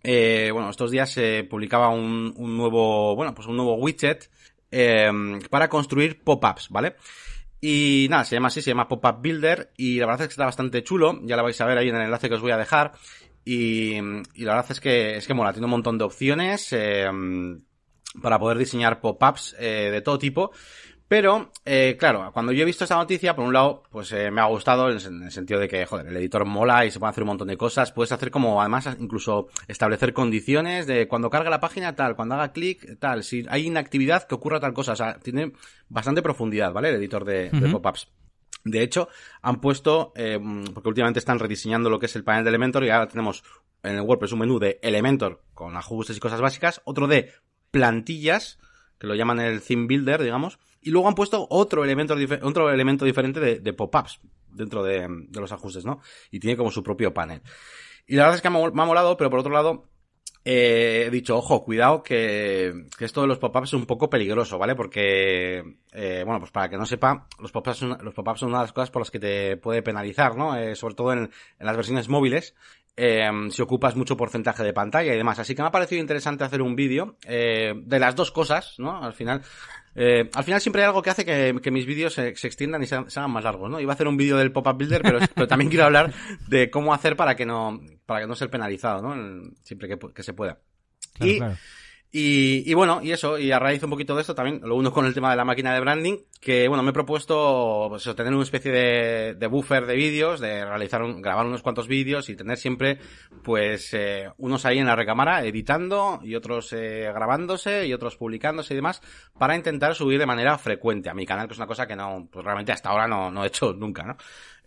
eh, 0.02 0.50
bueno, 0.52 0.70
estos 0.70 0.90
días 0.90 1.10
se 1.10 1.44
publicaba 1.44 1.88
un, 1.88 2.32
un, 2.36 2.56
nuevo, 2.56 3.16
bueno, 3.16 3.34
pues 3.34 3.48
un 3.48 3.56
nuevo 3.56 3.74
widget 3.74 4.30
eh, 4.70 5.10
para 5.50 5.68
construir 5.68 6.22
pop-ups, 6.22 6.68
¿vale? 6.70 6.96
Y 7.60 8.06
nada, 8.10 8.24
se 8.24 8.36
llama 8.36 8.48
así, 8.48 8.62
se 8.62 8.70
llama 8.70 8.88
Pop-Up 8.88 9.20
Builder 9.20 9.72
y 9.76 9.98
la 9.98 10.06
verdad 10.06 10.22
es 10.22 10.28
que 10.28 10.32
está 10.32 10.44
bastante 10.44 10.84
chulo, 10.84 11.20
ya 11.24 11.36
lo 11.36 11.42
vais 11.42 11.60
a 11.60 11.66
ver 11.66 11.78
ahí 11.78 11.88
en 11.88 11.96
el 11.96 12.02
enlace 12.02 12.28
que 12.28 12.36
os 12.36 12.40
voy 12.40 12.52
a 12.52 12.56
dejar. 12.56 12.92
Y, 13.44 13.96
y 14.34 14.44
la 14.44 14.54
verdad 14.54 14.70
es 14.70 14.80
que, 14.80 15.16
es 15.16 15.26
que 15.26 15.34
mola, 15.34 15.52
tiene 15.52 15.66
un 15.66 15.72
montón 15.72 15.98
de 15.98 16.04
opciones, 16.04 16.72
eh, 16.72 17.08
para 18.22 18.38
poder 18.38 18.58
diseñar 18.58 19.00
pop-ups 19.00 19.56
eh, 19.58 19.90
de 19.90 20.00
todo 20.00 20.18
tipo. 20.18 20.52
Pero, 21.08 21.50
eh, 21.64 21.96
claro, 21.98 22.30
cuando 22.34 22.52
yo 22.52 22.62
he 22.62 22.66
visto 22.66 22.84
esta 22.84 22.96
noticia, 22.96 23.34
por 23.34 23.46
un 23.46 23.54
lado, 23.54 23.82
pues 23.90 24.12
eh, 24.12 24.30
me 24.30 24.42
ha 24.42 24.44
gustado 24.44 24.90
en 24.90 25.22
el 25.22 25.30
sentido 25.30 25.58
de 25.58 25.66
que, 25.66 25.86
joder, 25.86 26.06
el 26.06 26.16
editor 26.18 26.44
mola 26.44 26.84
y 26.84 26.90
se 26.90 26.98
puede 26.98 27.10
hacer 27.10 27.22
un 27.22 27.28
montón 27.28 27.48
de 27.48 27.56
cosas. 27.56 27.92
Puedes 27.92 28.12
hacer 28.12 28.30
como, 28.30 28.60
además, 28.60 28.94
incluso 29.00 29.48
establecer 29.68 30.12
condiciones 30.12 30.86
de 30.86 31.08
cuando 31.08 31.30
carga 31.30 31.48
la 31.48 31.60
página 31.60 31.96
tal, 31.96 32.14
cuando 32.14 32.34
haga 32.34 32.52
clic 32.52 32.98
tal, 32.98 33.24
si 33.24 33.46
hay 33.48 33.66
inactividad 33.66 34.26
que 34.26 34.34
ocurra 34.34 34.60
tal 34.60 34.74
cosa. 34.74 34.92
O 34.92 34.96
sea, 34.96 35.18
tiene 35.18 35.52
bastante 35.88 36.20
profundidad, 36.20 36.74
¿vale? 36.74 36.90
El 36.90 36.96
editor 36.96 37.24
de, 37.24 37.48
de 37.48 37.68
pop-ups. 37.70 38.08
De 38.64 38.82
hecho, 38.82 39.08
han 39.40 39.62
puesto, 39.62 40.12
eh, 40.14 40.38
porque 40.74 40.88
últimamente 40.90 41.20
están 41.20 41.38
rediseñando 41.38 41.88
lo 41.88 41.98
que 41.98 42.06
es 42.06 42.16
el 42.16 42.24
panel 42.24 42.44
de 42.44 42.50
Elementor 42.50 42.84
y 42.84 42.90
ahora 42.90 43.08
tenemos 43.08 43.44
en 43.82 43.94
el 43.94 44.02
WordPress 44.02 44.32
un 44.32 44.40
menú 44.40 44.58
de 44.58 44.78
Elementor 44.82 45.42
con 45.54 45.74
ajustes 45.76 46.18
y 46.18 46.20
cosas 46.20 46.42
básicas, 46.42 46.82
otro 46.84 47.06
de 47.06 47.32
plantillas, 47.70 48.58
que 48.98 49.06
lo 49.06 49.14
llaman 49.14 49.40
el 49.40 49.62
theme 49.62 49.86
builder, 49.86 50.22
digamos, 50.22 50.58
y 50.80 50.90
luego 50.90 51.08
han 51.08 51.14
puesto 51.14 51.46
otro 51.50 51.84
elemento, 51.84 52.14
otro 52.42 52.70
elemento 52.70 53.04
diferente 53.04 53.40
de, 53.40 53.72
pop-ups 53.72 54.20
dentro 54.50 54.82
de, 54.82 55.08
los 55.32 55.52
ajustes, 55.52 55.84
¿no? 55.84 56.00
Y 56.30 56.40
tiene 56.40 56.56
como 56.56 56.70
su 56.70 56.82
propio 56.82 57.12
panel. 57.12 57.42
Y 58.06 58.16
la 58.16 58.24
verdad 58.24 58.36
es 58.36 58.42
que 58.42 58.50
me 58.50 58.58
ha 58.58 58.86
molado, 58.86 59.16
pero 59.16 59.30
por 59.30 59.40
otro 59.40 59.52
lado, 59.52 59.84
eh, 60.50 61.04
he 61.06 61.10
dicho, 61.10 61.36
ojo, 61.36 61.62
cuidado, 61.62 62.02
que, 62.02 62.86
esto 63.00 63.20
de 63.20 63.26
los 63.26 63.38
pop-ups 63.38 63.68
es 63.68 63.74
un 63.74 63.84
poco 63.84 64.08
peligroso, 64.08 64.56
¿vale? 64.56 64.74
Porque, 64.74 65.62
eh, 65.92 66.22
bueno, 66.24 66.38
pues 66.38 66.50
para 66.50 66.70
que 66.70 66.78
no 66.78 66.86
sepa, 66.86 67.26
los 67.38 67.52
pop-ups 67.52 67.76
son, 67.76 67.98
los 68.02 68.14
pop 68.14 68.36
son 68.36 68.48
una 68.48 68.60
de 68.60 68.64
las 68.64 68.72
cosas 68.72 68.90
por 68.90 69.02
las 69.02 69.10
que 69.10 69.18
te 69.18 69.56
puede 69.58 69.82
penalizar, 69.82 70.36
¿no? 70.36 70.56
Eh, 70.56 70.74
sobre 70.74 70.94
todo 70.94 71.12
en, 71.12 71.30
las 71.58 71.76
versiones 71.76 72.08
móviles, 72.08 72.54
si 72.96 73.62
ocupas 73.62 73.94
mucho 73.94 74.16
porcentaje 74.16 74.64
de 74.64 74.72
pantalla 74.72 75.12
y 75.12 75.16
demás. 75.18 75.38
Así 75.38 75.54
que 75.54 75.60
me 75.60 75.68
ha 75.68 75.70
parecido 75.70 76.00
interesante 76.00 76.44
hacer 76.44 76.62
un 76.62 76.74
vídeo 76.74 77.16
de 77.22 77.98
las 78.00 78.16
dos 78.16 78.32
cosas, 78.32 78.74
¿no? 78.78 79.04
Al 79.04 79.12
final, 79.12 79.42
eh, 79.98 80.30
al 80.32 80.44
final 80.44 80.60
siempre 80.60 80.82
hay 80.82 80.86
algo 80.86 81.02
que 81.02 81.10
hace 81.10 81.24
que, 81.24 81.70
mis 81.70 81.86
vídeos 81.86 82.14
se, 82.14 82.28
extiendan 82.28 82.82
y 82.82 82.86
se, 82.86 82.94
hagan 82.94 83.30
más 83.30 83.42
largos, 83.42 83.70
¿no? 83.70 83.80
Iba 83.80 83.92
a 83.92 83.94
hacer 83.94 84.06
un 84.06 84.16
vídeo 84.16 84.36
del 84.36 84.52
pop-up 84.52 84.76
builder, 84.76 85.02
pero, 85.02 85.18
pero, 85.34 85.48
también 85.48 85.68
quiero 85.70 85.86
hablar 85.86 86.12
de 86.46 86.70
cómo 86.70 86.94
hacer 86.94 87.16
para 87.16 87.34
que 87.34 87.44
no, 87.44 87.80
para 88.06 88.20
que 88.20 88.26
no 88.26 88.36
ser 88.36 88.48
penalizado, 88.48 89.02
¿no? 89.02 89.50
Siempre 89.62 89.88
que, 89.88 90.22
se 90.22 90.32
pueda. 90.32 90.58
y, 91.20 91.40
y, 92.10 92.72
bueno, 92.74 93.00
y 93.02 93.12
eso, 93.12 93.38
y 93.38 93.52
a 93.52 93.58
raíz 93.58 93.82
un 93.82 93.90
poquito 93.90 94.14
de 94.14 94.22
esto 94.22 94.34
también, 94.34 94.60
lo 94.62 94.76
uno 94.76 94.92
con 94.92 95.04
el 95.04 95.14
tema 95.14 95.30
de 95.30 95.36
la 95.36 95.44
máquina 95.44 95.74
de 95.74 95.80
branding, 95.80 96.16
que 96.40 96.66
bueno, 96.68 96.82
me 96.82 96.90
he 96.90 96.92
propuesto 96.92 97.86
pues, 97.90 98.04
tener 98.16 98.32
una 98.32 98.42
especie 98.42 98.72
de, 98.72 99.34
de 99.34 99.46
buffer 99.46 99.84
de 99.86 99.94
vídeos, 99.94 100.40
de 100.40 100.64
realizar 100.64 101.02
grabar 101.20 101.46
unos 101.46 101.62
cuantos 101.62 101.86
vídeos 101.86 102.28
y 102.28 102.36
tener 102.36 102.56
siempre, 102.56 102.98
pues, 103.44 103.92
eh, 103.92 104.30
unos 104.38 104.64
ahí 104.64 104.78
en 104.78 104.86
la 104.86 104.96
recámara 104.96 105.44
editando 105.44 106.20
y 106.22 106.34
otros 106.34 106.72
eh, 106.72 107.10
grabándose 107.14 107.86
y 107.86 107.92
otros 107.92 108.16
publicándose 108.16 108.74
y 108.74 108.76
demás, 108.76 109.02
para 109.38 109.54
intentar 109.54 109.94
subir 109.94 110.18
de 110.18 110.26
manera 110.26 110.56
frecuente 110.58 111.10
a 111.10 111.14
mi 111.14 111.26
canal, 111.26 111.46
que 111.46 111.52
es 111.52 111.58
una 111.58 111.66
cosa 111.66 111.86
que 111.86 111.96
no, 111.96 112.28
pues 112.30 112.44
realmente 112.44 112.72
hasta 112.72 112.88
ahora 112.88 113.06
no, 113.06 113.30
no 113.30 113.44
he 113.44 113.48
hecho 113.48 113.72
nunca, 113.74 114.04
¿no? 114.04 114.16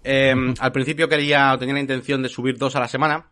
Eh, 0.03 0.33
al 0.59 0.71
principio 0.71 1.07
quería, 1.07 1.55
tenía 1.59 1.75
la 1.75 1.81
intención 1.81 2.21
de 2.23 2.29
subir 2.29 2.57
dos 2.57 2.75
a 2.75 2.79
la 2.79 2.87
semana, 2.87 3.29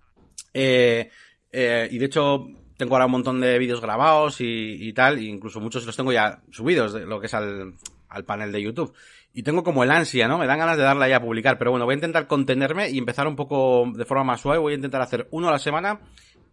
Eh, 0.53 1.09
eh, 1.51 1.87
y 1.91 1.97
de 1.97 2.05
hecho, 2.05 2.45
tengo 2.79 2.95
ahora 2.95 3.07
un 3.07 3.11
montón 3.11 3.41
de 3.41 3.59
vídeos 3.59 3.81
grabados 3.81 4.37
y, 4.39 4.93
tal, 4.93 5.17
e 5.17 5.23
incluso 5.23 5.59
muchos 5.59 5.85
los 5.85 5.97
tengo 5.97 6.13
ya 6.13 6.39
subidos, 6.49 6.93
de 6.93 7.05
lo 7.05 7.19
que 7.19 7.25
es 7.25 7.33
al, 7.33 7.73
al 8.07 8.23
panel 8.23 8.53
de 8.53 8.61
YouTube. 8.61 8.93
Y 9.33 9.43
tengo 9.43 9.65
como 9.65 9.83
el 9.83 9.91
ansia, 9.91 10.29
¿no? 10.29 10.37
Me 10.37 10.47
dan 10.47 10.59
ganas 10.59 10.77
de 10.77 10.83
darle 10.83 11.03
ahí 11.03 11.11
a 11.11 11.19
publicar, 11.19 11.57
pero 11.57 11.71
bueno, 11.71 11.85
voy 11.85 11.91
a 11.91 11.95
intentar 11.95 12.25
contenerme 12.25 12.89
y 12.89 12.97
empezar 12.97 13.27
un 13.27 13.35
poco 13.35 13.91
de 13.93 14.05
forma 14.05 14.23
más 14.23 14.39
suave. 14.39 14.59
Voy 14.59 14.71
a 14.71 14.75
intentar 14.77 15.01
hacer 15.01 15.27
uno 15.31 15.49
a 15.49 15.51
la 15.51 15.59
semana 15.59 15.99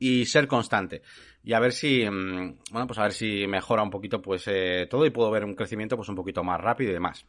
y 0.01 0.27
ser 0.27 0.49
constante. 0.49 1.03
Y 1.45 1.53
a 1.53 1.61
ver 1.61 1.73
si, 1.73 2.05
mm, 2.05 2.57
bueno, 2.73 2.89
pues 2.89 2.99
a 2.99 3.05
ver 3.05 3.13
si 3.13 3.47
mejora 3.47 3.85
un 3.85 3.91
poquito 3.91 4.21
pues 4.21 4.49
eh, 4.49 4.89
todo 4.91 5.07
y 5.07 5.11
puedo 5.11 5.31
ver 5.31 5.45
un 5.45 5.55
crecimiento 5.55 5.97
pues 5.97 6.09
un 6.09 6.17
poquito 6.17 6.43
más 6.43 6.61
rápido 6.61 6.91
y 6.91 6.95
demás. 6.95 7.25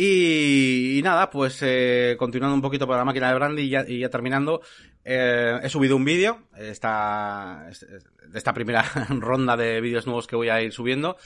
Y, 0.00 1.00
nada, 1.02 1.28
pues 1.28 1.58
eh, 1.60 2.14
continuando 2.20 2.54
un 2.54 2.62
poquito 2.62 2.86
por 2.86 2.96
la 2.96 3.04
máquina 3.04 3.30
de 3.30 3.34
Brandy 3.34 3.62
y 3.62 3.68
ya, 3.70 3.84
y 3.84 3.98
ya 3.98 4.08
terminando, 4.08 4.60
eh, 5.04 5.58
he 5.60 5.68
subido 5.68 5.96
un 5.96 6.04
vídeo, 6.04 6.44
esta, 6.56 7.68
esta 8.32 8.54
primera 8.54 8.84
ronda 9.08 9.56
de 9.56 9.80
vídeos 9.80 10.06
nuevos 10.06 10.28
que 10.28 10.36
voy 10.36 10.50
a 10.50 10.62
ir 10.62 10.72
subiendo, 10.72 11.16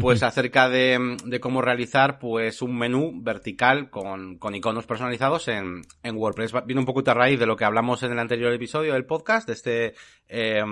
pues 0.00 0.22
acerca 0.22 0.70
de, 0.70 1.18
de 1.26 1.40
cómo 1.40 1.60
realizar 1.60 2.18
pues 2.18 2.62
un 2.62 2.78
menú 2.78 3.12
vertical 3.22 3.90
con, 3.90 4.38
con 4.38 4.54
iconos 4.54 4.86
personalizados 4.86 5.48
en, 5.48 5.82
en 6.02 6.16
WordPress. 6.16 6.54
Viene 6.64 6.80
un 6.80 6.86
poquito 6.86 7.10
a 7.10 7.14
raíz 7.14 7.38
de 7.38 7.44
lo 7.44 7.56
que 7.56 7.66
hablamos 7.66 8.02
en 8.02 8.12
el 8.12 8.18
anterior 8.18 8.50
episodio 8.54 8.94
del 8.94 9.04
podcast, 9.04 9.46
de 9.46 9.52
este, 9.52 9.94
eh, 10.26 10.64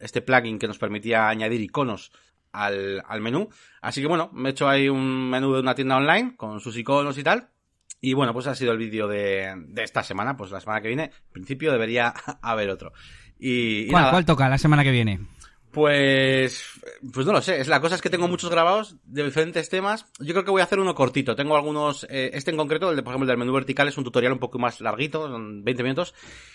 este 0.00 0.20
plugin 0.20 0.58
que 0.58 0.66
nos 0.66 0.78
permitía 0.78 1.28
añadir 1.28 1.60
iconos 1.60 2.10
al, 2.54 3.02
al 3.06 3.20
menú. 3.20 3.48
Así 3.82 4.00
que 4.00 4.06
bueno, 4.06 4.30
me 4.32 4.48
he 4.48 4.52
hecho 4.52 4.68
ahí 4.68 4.88
un 4.88 5.28
menú 5.28 5.52
de 5.52 5.60
una 5.60 5.74
tienda 5.74 5.96
online 5.96 6.36
con 6.36 6.60
sus 6.60 6.76
iconos 6.76 7.18
y 7.18 7.22
tal. 7.22 7.50
Y 8.00 8.12
bueno, 8.14 8.32
pues 8.32 8.46
ha 8.46 8.54
sido 8.54 8.72
el 8.72 8.78
vídeo 8.78 9.08
de, 9.08 9.54
de 9.68 9.82
esta 9.82 10.02
semana. 10.02 10.36
Pues 10.36 10.50
la 10.50 10.60
semana 10.60 10.80
que 10.80 10.88
viene, 10.88 11.04
en 11.04 11.32
principio, 11.32 11.72
debería 11.72 12.14
haber 12.42 12.70
otro. 12.70 12.92
Y, 13.38 13.88
¿Cuál, 13.88 14.10
¿Cuál 14.10 14.24
toca 14.24 14.48
la 14.48 14.58
semana 14.58 14.84
que 14.84 14.90
viene? 14.90 15.20
Pues, 15.74 16.62
pues 17.12 17.26
no 17.26 17.32
lo 17.32 17.42
sé. 17.42 17.64
La 17.64 17.80
cosa 17.80 17.96
es 17.96 18.00
que 18.00 18.08
tengo 18.08 18.28
muchos 18.28 18.48
grabados 18.48 18.94
de 19.06 19.24
diferentes 19.24 19.68
temas. 19.68 20.06
Yo 20.20 20.32
creo 20.32 20.44
que 20.44 20.52
voy 20.52 20.60
a 20.60 20.64
hacer 20.64 20.78
uno 20.78 20.94
cortito. 20.94 21.34
Tengo 21.34 21.56
algunos, 21.56 22.06
eh, 22.08 22.30
este 22.32 22.52
en 22.52 22.56
concreto, 22.56 22.90
el 22.90 22.96
de, 22.96 23.02
por 23.02 23.10
ejemplo, 23.10 23.24
el 23.24 23.28
del 23.30 23.38
menú 23.38 23.52
vertical 23.52 23.88
es 23.88 23.98
un 23.98 24.04
tutorial 24.04 24.32
un 24.32 24.38
poco 24.38 24.60
más 24.60 24.80
larguito, 24.80 25.26
son 25.28 25.64
20 25.64 25.82
minutos. 25.82 26.14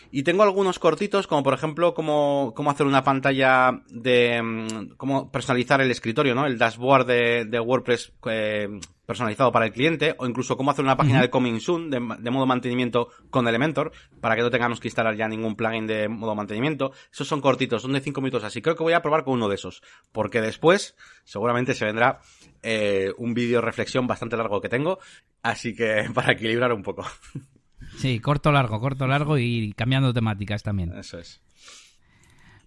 Y 0.09 0.23
tengo 0.23 0.43
algunos 0.43 0.79
cortitos, 0.79 1.27
como 1.27 1.43
por 1.43 1.53
ejemplo, 1.53 1.93
cómo, 1.93 2.53
cómo 2.55 2.71
hacer 2.71 2.87
una 2.87 3.03
pantalla 3.03 3.81
de, 3.89 4.41
mm, 4.41 4.95
cómo 4.95 5.29
personalizar 5.29 5.81
el 5.81 5.91
escritorio, 5.91 6.33
¿no? 6.33 6.45
El 6.45 6.57
dashboard 6.57 7.05
de, 7.05 7.45
de 7.45 7.59
WordPress, 7.59 8.13
eh, 8.27 8.69
personalizado 9.09 9.51
para 9.51 9.65
el 9.65 9.71
cliente, 9.71 10.13
o 10.19 10.27
incluso 10.27 10.55
cómo 10.55 10.69
hacer 10.69 10.85
una 10.85 10.95
página 10.95 11.19
de 11.19 11.31
Coming 11.31 11.59
Soon 11.59 11.89
de, 11.89 11.99
modo 11.99 12.45
mantenimiento 12.45 13.09
con 13.31 13.47
Elementor, 13.47 13.91
para 14.21 14.35
que 14.35 14.43
no 14.43 14.51
tengamos 14.51 14.79
que 14.79 14.87
instalar 14.87 15.15
ya 15.15 15.27
ningún 15.27 15.55
plugin 15.55 15.87
de 15.87 16.07
modo 16.07 16.35
mantenimiento. 16.35 16.91
Esos 17.11 17.27
son 17.27 17.41
cortitos, 17.41 17.81
son 17.81 17.93
de 17.93 18.01
5 18.01 18.21
minutos 18.21 18.43
así. 18.43 18.61
Creo 18.61 18.75
que 18.75 18.83
voy 18.83 18.93
a 18.93 19.01
probar 19.01 19.23
con 19.23 19.33
uno 19.33 19.49
de 19.49 19.55
esos, 19.55 19.81
porque 20.11 20.41
después 20.41 20.95
seguramente 21.23 21.73
se 21.73 21.85
vendrá 21.85 22.19
eh, 22.61 23.11
un 23.17 23.33
vídeo 23.33 23.61
reflexión 23.61 24.05
bastante 24.05 24.37
largo 24.37 24.61
que 24.61 24.69
tengo, 24.69 24.99
así 25.41 25.73
que 25.73 26.07
para 26.13 26.33
equilibrar 26.33 26.71
un 26.71 26.83
poco. 26.83 27.03
Sí, 27.97 28.19
corto, 28.19 28.51
largo, 28.51 28.79
corto, 28.79 29.07
largo 29.07 29.39
y 29.39 29.73
cambiando 29.73 30.13
temáticas 30.13 30.61
también. 30.61 30.95
Eso 30.95 31.17
es. 31.17 31.41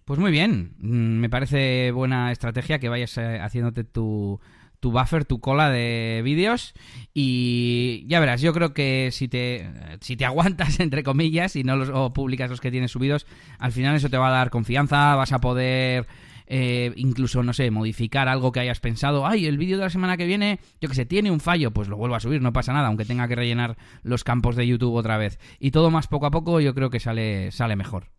Pues 0.03 0.19
muy 0.19 0.31
bien, 0.31 0.73
mm, 0.79 1.21
me 1.21 1.29
parece 1.29 1.91
buena 1.91 2.33
estrategia 2.33 2.79
que 2.79 2.89
vayas 2.89 3.17
eh, 3.17 3.39
haciéndote 3.39 3.85
tu, 3.85 4.41
tu 4.83 4.91
buffer, 4.91 5.23
tu 5.23 5.39
cola 5.39 5.69
de 5.69 6.19
vídeos 6.25 6.73
y 7.13 8.03
ya 8.09 8.19
verás, 8.19 8.41
yo 8.41 8.51
creo 8.51 8.73
que 8.73 9.11
si 9.13 9.29
te, 9.29 9.69
si 10.01 10.17
te 10.17 10.25
aguantas, 10.25 10.81
entre 10.81 11.03
comillas, 11.03 11.55
y 11.55 11.63
no 11.63 11.77
los 11.77 11.87
o 11.87 12.11
publicas 12.11 12.49
los 12.49 12.59
que 12.59 12.69
tienes 12.69 12.91
subidos, 12.91 13.25
al 13.59 13.71
final 13.71 13.95
eso 13.95 14.09
te 14.09 14.17
va 14.17 14.27
a 14.27 14.31
dar 14.31 14.49
confianza, 14.49 15.15
vas 15.15 15.31
a 15.31 15.39
poder... 15.39 16.05
Eh, 16.45 16.91
incluso, 16.97 17.41
no 17.41 17.53
sé, 17.53 17.71
modificar 17.71 18.27
algo 18.27 18.51
que 18.51 18.59
hayas 18.59 18.81
pensado. 18.81 19.25
Ay, 19.25 19.45
el 19.45 19.57
vídeo 19.57 19.77
de 19.77 19.85
la 19.85 19.89
semana 19.89 20.17
que 20.17 20.25
viene, 20.25 20.59
yo 20.81 20.89
que 20.89 20.93
sé, 20.93 21.05
tiene 21.05 21.31
un 21.31 21.39
fallo, 21.39 21.71
pues 21.71 21.87
lo 21.87 21.95
vuelvo 21.95 22.15
a 22.15 22.19
subir, 22.19 22.41
no 22.41 22.51
pasa 22.51 22.73
nada, 22.73 22.89
aunque 22.89 23.05
tenga 23.05 23.29
que 23.29 23.35
rellenar 23.35 23.77
los 24.03 24.25
campos 24.25 24.57
de 24.57 24.67
YouTube 24.67 24.93
otra 24.93 25.17
vez. 25.17 25.39
Y 25.59 25.71
todo 25.71 25.89
más 25.89 26.07
poco 26.07 26.25
a 26.25 26.31
poco, 26.31 26.59
yo 26.59 26.75
creo 26.75 26.89
que 26.89 26.99
sale, 26.99 27.49
sale 27.53 27.77
mejor. 27.77 28.09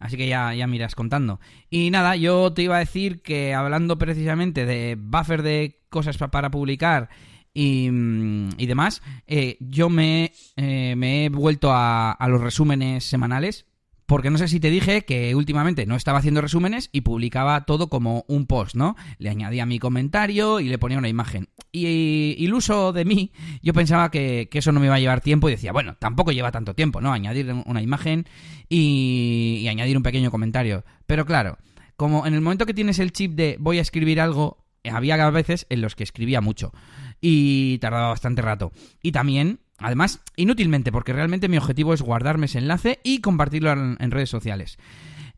Así 0.00 0.16
que 0.16 0.26
ya, 0.26 0.52
ya 0.54 0.66
miras 0.66 0.94
contando. 0.94 1.38
Y 1.68 1.90
nada, 1.90 2.16
yo 2.16 2.52
te 2.52 2.62
iba 2.62 2.76
a 2.76 2.80
decir 2.80 3.22
que 3.22 3.54
hablando 3.54 3.98
precisamente 3.98 4.66
de 4.66 4.96
buffer 4.98 5.42
de 5.42 5.78
cosas 5.90 6.16
para 6.16 6.50
publicar 6.50 7.10
y, 7.52 7.90
mm, 7.90 8.50
y 8.56 8.66
demás, 8.66 9.02
eh, 9.26 9.56
yo 9.60 9.90
me, 9.90 10.32
eh, 10.56 10.94
me, 10.96 11.26
he 11.26 11.28
vuelto 11.28 11.70
a, 11.72 12.12
a 12.12 12.28
los 12.28 12.40
resúmenes 12.40 13.04
semanales 13.04 13.66
porque 14.10 14.30
no 14.30 14.38
sé 14.38 14.48
si 14.48 14.58
te 14.58 14.70
dije 14.70 15.02
que 15.02 15.36
últimamente 15.36 15.86
no 15.86 15.94
estaba 15.94 16.18
haciendo 16.18 16.40
resúmenes 16.40 16.90
y 16.90 17.02
publicaba 17.02 17.64
todo 17.64 17.88
como 17.88 18.24
un 18.26 18.46
post, 18.46 18.74
¿no? 18.74 18.96
Le 19.18 19.30
añadía 19.30 19.66
mi 19.66 19.78
comentario 19.78 20.58
y 20.58 20.68
le 20.68 20.78
ponía 20.78 20.98
una 20.98 21.08
imagen. 21.08 21.48
Y 21.70 22.34
iluso 22.36 22.92
de 22.92 23.04
mí, 23.04 23.30
yo 23.62 23.72
pensaba 23.72 24.10
que, 24.10 24.48
eso 24.50 24.72
no 24.72 24.80
me 24.80 24.86
iba 24.86 24.96
a 24.96 24.98
llevar 24.98 25.20
tiempo 25.20 25.48
y 25.48 25.52
decía, 25.52 25.70
bueno, 25.70 25.94
tampoco 26.00 26.32
lleva 26.32 26.50
tanto 26.50 26.74
tiempo, 26.74 27.00
¿no? 27.00 27.12
Añadir 27.12 27.54
una 27.66 27.82
imagen 27.82 28.26
y, 28.68 29.60
y 29.62 29.68
añadir 29.68 29.96
un 29.96 30.02
pequeño 30.02 30.32
comentario. 30.32 30.84
Pero 31.06 31.24
claro, 31.24 31.58
como 31.94 32.26
en 32.26 32.34
el 32.34 32.40
momento 32.40 32.66
que 32.66 32.74
tienes 32.74 32.98
el 32.98 33.12
chip 33.12 33.36
de 33.36 33.58
voy 33.60 33.78
a 33.78 33.82
escribir 33.82 34.20
algo, 34.20 34.66
había 34.90 35.30
veces 35.30 35.66
en 35.70 35.82
los 35.82 35.94
que 35.94 36.02
escribía 36.02 36.40
mucho 36.40 36.72
y 37.20 37.78
tardaba 37.78 38.08
bastante 38.08 38.42
rato. 38.42 38.72
Y 39.04 39.12
también 39.12 39.60
Además, 39.80 40.20
inútilmente, 40.36 40.92
porque 40.92 41.12
realmente 41.12 41.48
mi 41.48 41.56
objetivo 41.56 41.94
es 41.94 42.02
guardarme 42.02 42.46
ese 42.46 42.58
enlace 42.58 43.00
y 43.02 43.20
compartirlo 43.20 43.72
en, 43.72 44.10
redes 44.10 44.28
sociales. 44.28 44.78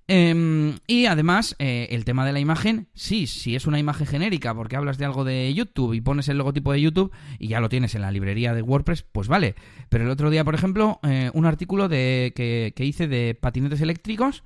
Em, 0.08 0.74
y 0.88 1.06
además, 1.06 1.54
eh, 1.60 1.86
el 1.90 2.04
tema 2.04 2.26
de 2.26 2.32
la 2.32 2.40
imagen, 2.40 2.88
sí, 2.92 3.28
si 3.28 3.54
es 3.54 3.66
una 3.66 3.78
imagen 3.78 4.06
genérica 4.06 4.52
porque 4.52 4.76
hablas 4.76 4.98
de 4.98 5.04
algo 5.04 5.24
de 5.24 5.54
YouTube 5.54 5.94
y 5.94 6.00
pones 6.00 6.28
el 6.28 6.38
logotipo 6.38 6.72
de 6.72 6.80
YouTube 6.80 7.12
y 7.38 7.46
ya 7.46 7.60
lo 7.60 7.68
tienes 7.68 7.94
en 7.94 8.02
la 8.02 8.10
librería 8.10 8.52
de 8.52 8.62
WordPress, 8.62 9.04
pues 9.04 9.28
vale. 9.28 9.54
Pero 9.88 10.04
el 10.04 10.10
otro 10.10 10.28
día, 10.28 10.44
por 10.44 10.56
ejemplo, 10.56 10.98
eh, 11.04 11.30
un 11.34 11.46
artículo 11.46 11.88
de, 11.88 12.32
que, 12.34 12.72
que 12.74 12.84
hice 12.84 13.06
de 13.06 13.38
patinetes 13.40 13.80
eléctricos 13.80 14.42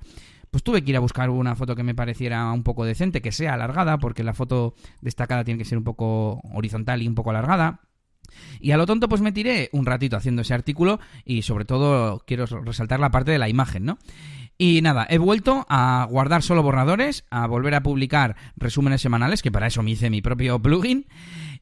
pues 0.51 0.63
tuve 0.63 0.81
que 0.83 0.91
ir 0.91 0.97
a 0.97 1.01
buscar 1.01 1.29
una 1.29 1.55
foto 1.55 1.75
que 1.75 1.83
me 1.83 1.95
pareciera 1.95 2.51
un 2.51 2.63
poco 2.63 2.85
decente, 2.85 3.21
que 3.21 3.31
sea 3.31 3.55
alargada, 3.55 3.97
porque 3.97 4.23
la 4.23 4.33
foto 4.33 4.75
destacada 5.01 5.43
tiene 5.43 5.57
que 5.57 5.65
ser 5.65 5.77
un 5.77 5.83
poco 5.83 6.41
horizontal 6.53 7.01
y 7.01 7.07
un 7.07 7.15
poco 7.15 7.31
alargada. 7.31 7.81
Y 8.59 8.71
a 8.71 8.77
lo 8.77 8.85
tonto 8.85 9.09
pues 9.09 9.21
me 9.21 9.31
tiré 9.31 9.69
un 9.71 9.85
ratito 9.85 10.17
haciendo 10.17 10.41
ese 10.41 10.53
artículo 10.53 10.99
y 11.25 11.41
sobre 11.43 11.65
todo 11.65 12.23
quiero 12.25 12.45
resaltar 12.45 12.99
la 12.99 13.11
parte 13.11 13.31
de 13.31 13.39
la 13.39 13.49
imagen, 13.49 13.85
¿no? 13.85 13.97
Y 14.57 14.81
nada, 14.81 15.05
he 15.09 15.19
vuelto 15.19 15.67
a 15.69 16.07
guardar 16.09 16.41
solo 16.41 16.63
borradores, 16.63 17.25
a 17.29 17.45
volver 17.45 17.75
a 17.75 17.83
publicar 17.83 18.35
resúmenes 18.55 19.01
semanales, 19.01 19.43
que 19.43 19.51
para 19.51 19.67
eso 19.67 19.83
me 19.83 19.91
hice 19.91 20.09
mi 20.09 20.21
propio 20.21 20.59
plugin. 20.59 21.05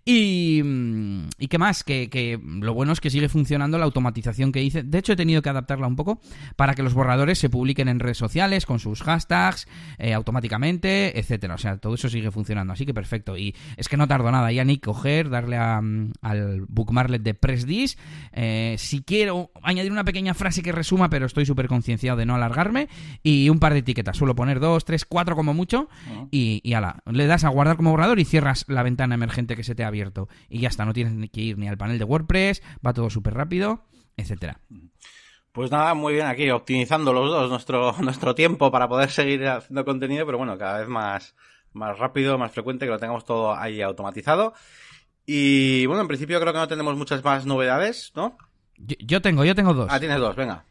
Y, 0.08 0.62
mm, 0.64 1.30
y 1.40 1.48
qué 1.48 1.58
más, 1.58 1.84
que, 1.84 2.12
que, 2.12 2.40
lo 2.40 2.76
bueno 2.76 2.94
es 2.94 3.02
que 3.02 3.10
sigue 3.10 3.28
funcionando 3.28 3.80
la 3.80 3.86
automatización 3.86 4.52
que 4.52 4.62
hice. 4.62 4.84
De 4.84 5.00
hecho, 5.00 5.14
he 5.14 5.16
tenido 5.16 5.42
que 5.42 5.50
adaptarla 5.50 5.88
un 5.88 5.96
poco 5.96 6.22
para 6.56 6.76
que 6.76 6.84
los 6.84 6.94
borradores 6.94 7.40
se 7.40 7.50
publiquen 7.50 7.88
en 7.88 8.00
redes 8.00 8.20
sociales 8.20 8.68
con 8.68 8.78
sus 8.78 9.02
hashtags 9.02 9.68
eh, 9.98 10.14
automáticamente, 10.14 11.20
etcétera. 11.20 11.56
O 11.56 11.58
sea, 11.58 11.78
todo 11.78 11.96
eso 11.96 12.08
sigue 12.08 12.30
funcionando. 12.30 12.74
Así 12.74 12.86
que 12.86 12.94
perfecto. 12.94 13.36
Y 13.36 13.56
es 13.78 13.90
que 13.90 13.98
no 13.98 14.08
tardo 14.08 14.32
nada 14.32 14.52
ya 14.52 14.64
ni 14.64 14.78
coger, 14.78 15.32
darle 15.32 15.58
a, 15.58 15.82
mm, 15.82 16.12
al 16.22 16.66
bookmarklet 16.68 17.24
de 17.24 17.34
PressDis. 17.34 17.98
Eh, 18.32 18.76
si 18.78 19.02
quiero 19.02 19.50
añadir 19.64 19.92
una 19.92 20.04
pequeña 20.04 20.36
frase 20.36 20.62
que 20.62 20.72
resuma, 20.72 21.10
pero 21.10 21.26
estoy 21.26 21.48
súper 21.48 21.68
concienciado 21.68 22.16
de 22.16 22.28
no 22.28 22.36
alargarme. 22.36 22.90
Y 23.24 23.50
un 23.50 23.58
par 23.58 23.74
de 23.74 23.80
etiquetas. 23.80 24.18
Suelo 24.18 24.36
poner 24.36 24.60
dos, 24.60 24.86
tres, 24.86 25.04
cuatro 25.04 25.36
como 25.36 25.56
mucho. 25.56 25.90
Y, 26.30 26.62
y 26.64 26.74
ala, 26.74 27.02
le 27.12 27.26
das 27.26 27.44
a 27.44 27.50
guardar 27.50 27.76
como 27.76 27.90
borrador 27.90 28.20
y 28.20 28.26
cierras 28.26 28.66
la 28.68 28.84
ventana 28.84 29.16
emergente 29.16 29.56
que 29.56 29.64
se 29.64 29.74
te 29.74 29.84
ha 29.84 29.95
abierto. 29.96 30.28
Y 30.50 30.60
ya 30.60 30.70
está, 30.70 30.86
no 30.86 30.94
tienes 30.94 31.30
que 31.32 31.42
ir 31.42 31.58
ni 31.58 31.68
al 31.68 31.78
panel 31.78 31.98
de 31.98 32.06
WordPress, 32.06 32.62
va 32.86 32.94
todo 32.94 33.10
súper 33.10 33.34
rápido, 33.34 33.86
etcétera. 34.18 34.60
Pues 35.52 35.72
nada, 35.72 35.94
muy 35.94 36.14
bien 36.14 36.28
aquí, 36.28 36.50
optimizando 36.50 37.14
los 37.14 37.32
dos 37.32 37.50
nuestro, 37.50 37.96
nuestro 38.02 38.36
tiempo 38.36 38.72
para 38.72 38.88
poder 38.88 39.10
seguir 39.10 39.48
haciendo 39.48 39.86
contenido, 39.86 40.26
pero 40.26 40.38
bueno, 40.38 40.58
cada 40.58 40.80
vez 40.80 40.88
más, 40.88 41.36
más 41.74 41.98
rápido, 41.98 42.38
más 42.38 42.52
frecuente, 42.52 42.86
que 42.86 42.92
lo 42.92 43.00
tengamos 43.00 43.26
todo 43.26 43.56
ahí 43.56 43.82
automatizado. 43.82 44.54
Y 45.26 45.86
bueno, 45.86 46.02
en 46.02 46.08
principio 46.08 46.40
creo 46.40 46.54
que 46.54 46.60
no 46.60 46.68
tenemos 46.68 46.96
muchas 46.98 47.24
más 47.24 47.46
novedades, 47.46 48.12
¿no? 48.16 48.38
yo 48.78 49.22
tengo, 49.22 49.46
yo 49.46 49.56
tengo 49.56 49.74
dos. 49.74 49.88
Ah, 49.90 50.00
tienes 50.00 50.20
dos, 50.20 50.36
venga. 50.36 50.66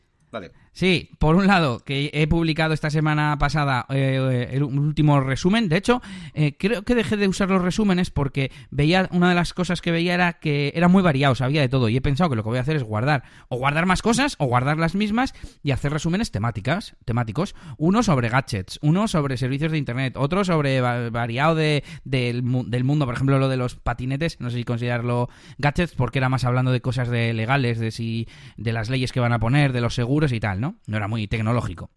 Sí, 0.75 1.11
por 1.21 1.37
un 1.37 1.47
lado, 1.47 1.85
que 1.85 2.11
he 2.13 2.27
publicado 2.27 2.75
esta 2.75 2.91
semana 2.91 3.39
pasada 3.39 3.87
eh, 3.91 4.49
el 4.51 4.65
último 4.65 5.21
resumen. 5.21 5.69
De 5.69 5.77
hecho, 5.77 6.03
eh, 6.35 6.57
creo 6.59 6.83
que 6.83 6.97
dejé 6.97 7.17
de 7.17 7.29
usar 7.29 7.49
los 7.49 7.63
resúmenes 7.63 8.11
porque 8.11 8.51
veía, 8.73 9.09
una 9.13 9.29
de 9.29 9.37
las 9.37 9.55
cosas 9.55 9.81
que 9.81 9.93
veía 9.93 10.15
era 10.15 10.33
que 10.33 10.73
era 10.75 10.89
muy 10.89 11.05
variado, 11.05 11.37
sabía 11.37 11.61
de 11.61 11.69
todo. 11.69 11.89
Y 11.89 11.97
he 11.97 12.01
pensado 12.01 12.29
que 12.29 12.35
lo 12.35 12.43
que 12.43 12.49
voy 12.49 12.59
a 12.59 12.63
hacer 12.63 12.75
es 12.75 12.83
guardar, 12.83 13.23
o 13.49 13.57
guardar 13.57 13.87
más 13.87 14.03
cosas, 14.03 14.35
o 14.41 14.47
guardar 14.47 14.77
las 14.79 14.97
mismas, 14.97 15.33
y 15.63 15.71
hacer 15.71 15.93
resúmenes 15.93 16.33
temáticas, 16.33 16.97
temáticos. 17.05 17.55
Uno 17.79 18.03
sobre 18.03 18.29
gadgets, 18.29 18.81
uno 18.83 19.07
sobre 19.07 19.37
servicios 19.37 19.71
de 19.71 19.79
internet, 19.79 20.17
otro 20.17 20.45
sobre 20.45 20.81
variado 20.81 21.55
de, 21.55 21.85
del, 22.03 22.43
mundo, 22.43 23.05
por 23.05 23.15
ejemplo, 23.15 23.39
lo 23.39 23.49
de 23.49 23.57
los 23.57 23.77
patinetes, 23.77 24.41
no 24.41 24.51
sé 24.51 24.57
si 24.57 24.65
considerarlo 24.65 25.29
gadgets, 25.59 25.95
porque 25.95 26.19
era 26.19 26.29
más 26.29 26.43
hablando 26.43 26.73
de 26.73 26.81
cosas 26.81 27.09
de 27.09 27.33
legales, 27.33 27.79
de 27.79 27.93
si, 27.93 28.27
de 28.57 28.73
las 28.73 28.91
leyes 28.91 29.13
que 29.13 29.21
van 29.21 29.33
a 29.33 29.39
poner, 29.39 29.73
de 29.73 29.81
los 29.81 29.95
seguros 29.95 30.33
y 30.33 30.41
tal. 30.41 30.64
No 30.87 30.97
era 30.97 31.09
muy 31.09 31.27
tecnológico. 31.27 31.91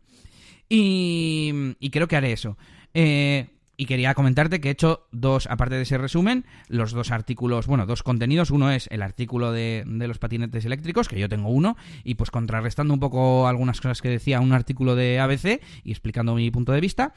Y, 0.70 1.76
y 1.80 1.90
creo 1.90 2.08
que 2.08 2.16
haré 2.16 2.34
eso. 2.34 2.58
Eh, 2.94 3.48
y 3.80 3.86
quería 3.86 4.16
comentarte 4.16 4.60
que 4.60 4.70
he 4.70 4.72
hecho 4.72 5.08
dos, 5.12 5.46
aparte 5.48 5.76
de 5.76 5.84
ese 5.84 6.00
resumen, 6.00 6.46
los 6.68 6.94
dos 6.94 7.12
artículos, 7.12 7.68
bueno, 7.68 7.86
dos 7.86 8.02
contenidos. 8.02 8.50
Uno 8.50 8.72
es 8.72 8.88
el 8.92 9.04
artículo 9.04 9.52
de, 9.52 9.84
de, 9.86 10.08
los 10.08 10.18
patinetes 10.18 10.66
eléctricos, 10.66 11.08
que 11.08 11.20
yo 11.20 11.30
tengo 11.30 11.50
uno, 11.50 11.78
y 12.04 12.16
pues 12.16 12.32
contrarrestando 12.32 12.96
un 12.96 13.00
poco 13.00 13.48
algunas 13.48 13.80
cosas 13.80 14.02
que 14.02 14.10
decía 14.10 14.42
un 14.42 14.52
artículo 14.52 14.96
de 14.96 15.20
ABC 15.20 15.62
y 15.84 15.92
explicando 15.92 16.34
mi 16.34 16.50
punto 16.50 16.72
de 16.72 16.82
vista. 16.82 17.14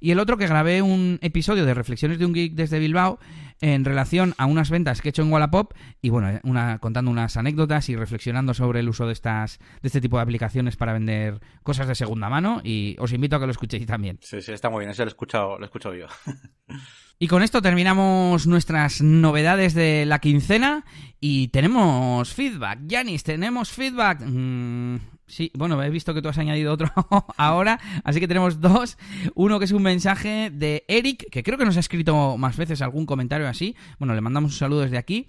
Y 0.00 0.10
el 0.10 0.18
otro 0.18 0.36
que 0.38 0.46
grabé 0.46 0.82
un 0.82 1.18
episodio 1.22 1.66
de 1.66 1.74
Reflexiones 1.74 2.18
de 2.18 2.26
un 2.26 2.32
Geek 2.32 2.54
desde 2.54 2.78
Bilbao 2.78 3.18
en 3.60 3.84
relación 3.84 4.34
a 4.38 4.46
unas 4.46 4.70
ventas 4.70 5.02
que 5.02 5.08
he 5.08 5.10
hecho 5.10 5.22
en 5.22 5.30
Wallapop 5.30 5.74
y 6.00 6.08
bueno, 6.08 6.30
eh, 6.30 6.40
contando 6.80 7.10
unas 7.10 7.36
anécdotas 7.36 7.88
y 7.90 7.96
reflexionando 7.96 8.54
sobre 8.54 8.80
el 8.80 8.88
uso 8.88 9.06
de 9.06 9.12
estas 9.12 9.58
de 9.82 9.88
este 9.88 10.00
tipo 10.00 10.16
de 10.16 10.22
aplicaciones 10.22 10.76
para 10.76 10.94
vender 10.94 11.40
cosas 11.62 11.86
de 11.86 11.94
segunda 11.94 12.30
mano 12.30 12.62
y 12.64 12.96
os 12.98 13.12
invito 13.12 13.36
a 13.36 13.40
que 13.40 13.46
lo 13.46 13.52
escuchéis 13.52 13.86
también. 13.86 14.18
Sí, 14.22 14.40
sí, 14.40 14.52
está 14.52 14.70
muy 14.70 14.80
bien, 14.80 14.90
eso 14.90 15.02
lo 15.02 15.08
he 15.08 15.12
escuchado, 15.12 15.58
lo 15.58 15.64
he 15.64 15.66
escuchado 15.66 15.94
yo. 15.94 16.06
Y 17.22 17.28
con 17.28 17.42
esto 17.42 17.60
terminamos 17.60 18.46
nuestras 18.46 19.02
novedades 19.02 19.74
de 19.74 20.06
la 20.06 20.20
quincena 20.20 20.86
y 21.20 21.48
tenemos 21.48 22.32
feedback. 22.32 22.78
Yanis, 22.86 23.24
tenemos 23.24 23.70
feedback. 23.70 24.22
Mm, 24.24 24.96
sí, 25.26 25.50
bueno, 25.52 25.82
he 25.82 25.90
visto 25.90 26.14
que 26.14 26.22
tú 26.22 26.30
has 26.30 26.38
añadido 26.38 26.72
otro 26.72 26.90
ahora, 27.36 27.78
así 28.04 28.20
que 28.20 28.26
tenemos 28.26 28.62
dos. 28.62 28.96
Uno 29.34 29.58
que 29.58 29.66
es 29.66 29.72
un 29.72 29.82
mensaje 29.82 30.48
de 30.50 30.86
Eric, 30.88 31.28
que 31.30 31.42
creo 31.42 31.58
que 31.58 31.66
nos 31.66 31.76
ha 31.76 31.80
escrito 31.80 32.38
más 32.38 32.56
veces 32.56 32.80
algún 32.80 33.04
comentario 33.04 33.46
así. 33.48 33.76
Bueno, 33.98 34.14
le 34.14 34.22
mandamos 34.22 34.52
un 34.52 34.58
saludo 34.58 34.80
desde 34.80 34.96
aquí. 34.96 35.26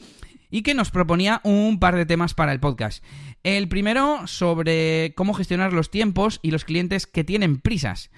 Y 0.50 0.64
que 0.64 0.74
nos 0.74 0.92
proponía 0.92 1.42
un 1.44 1.78
par 1.80 1.98
de 1.98 2.06
temas 2.06 2.34
para 2.34 2.54
el 2.54 2.62
podcast. 2.62 3.04
El 3.44 3.68
primero 3.68 4.28
sobre 4.28 5.14
cómo 5.16 5.34
gestionar 5.34 5.74
los 5.74 5.92
tiempos 5.92 6.40
y 6.42 6.52
los 6.52 6.64
clientes 6.64 7.06
que 7.06 7.26
tienen 7.26 7.60
prisas. 7.60 8.12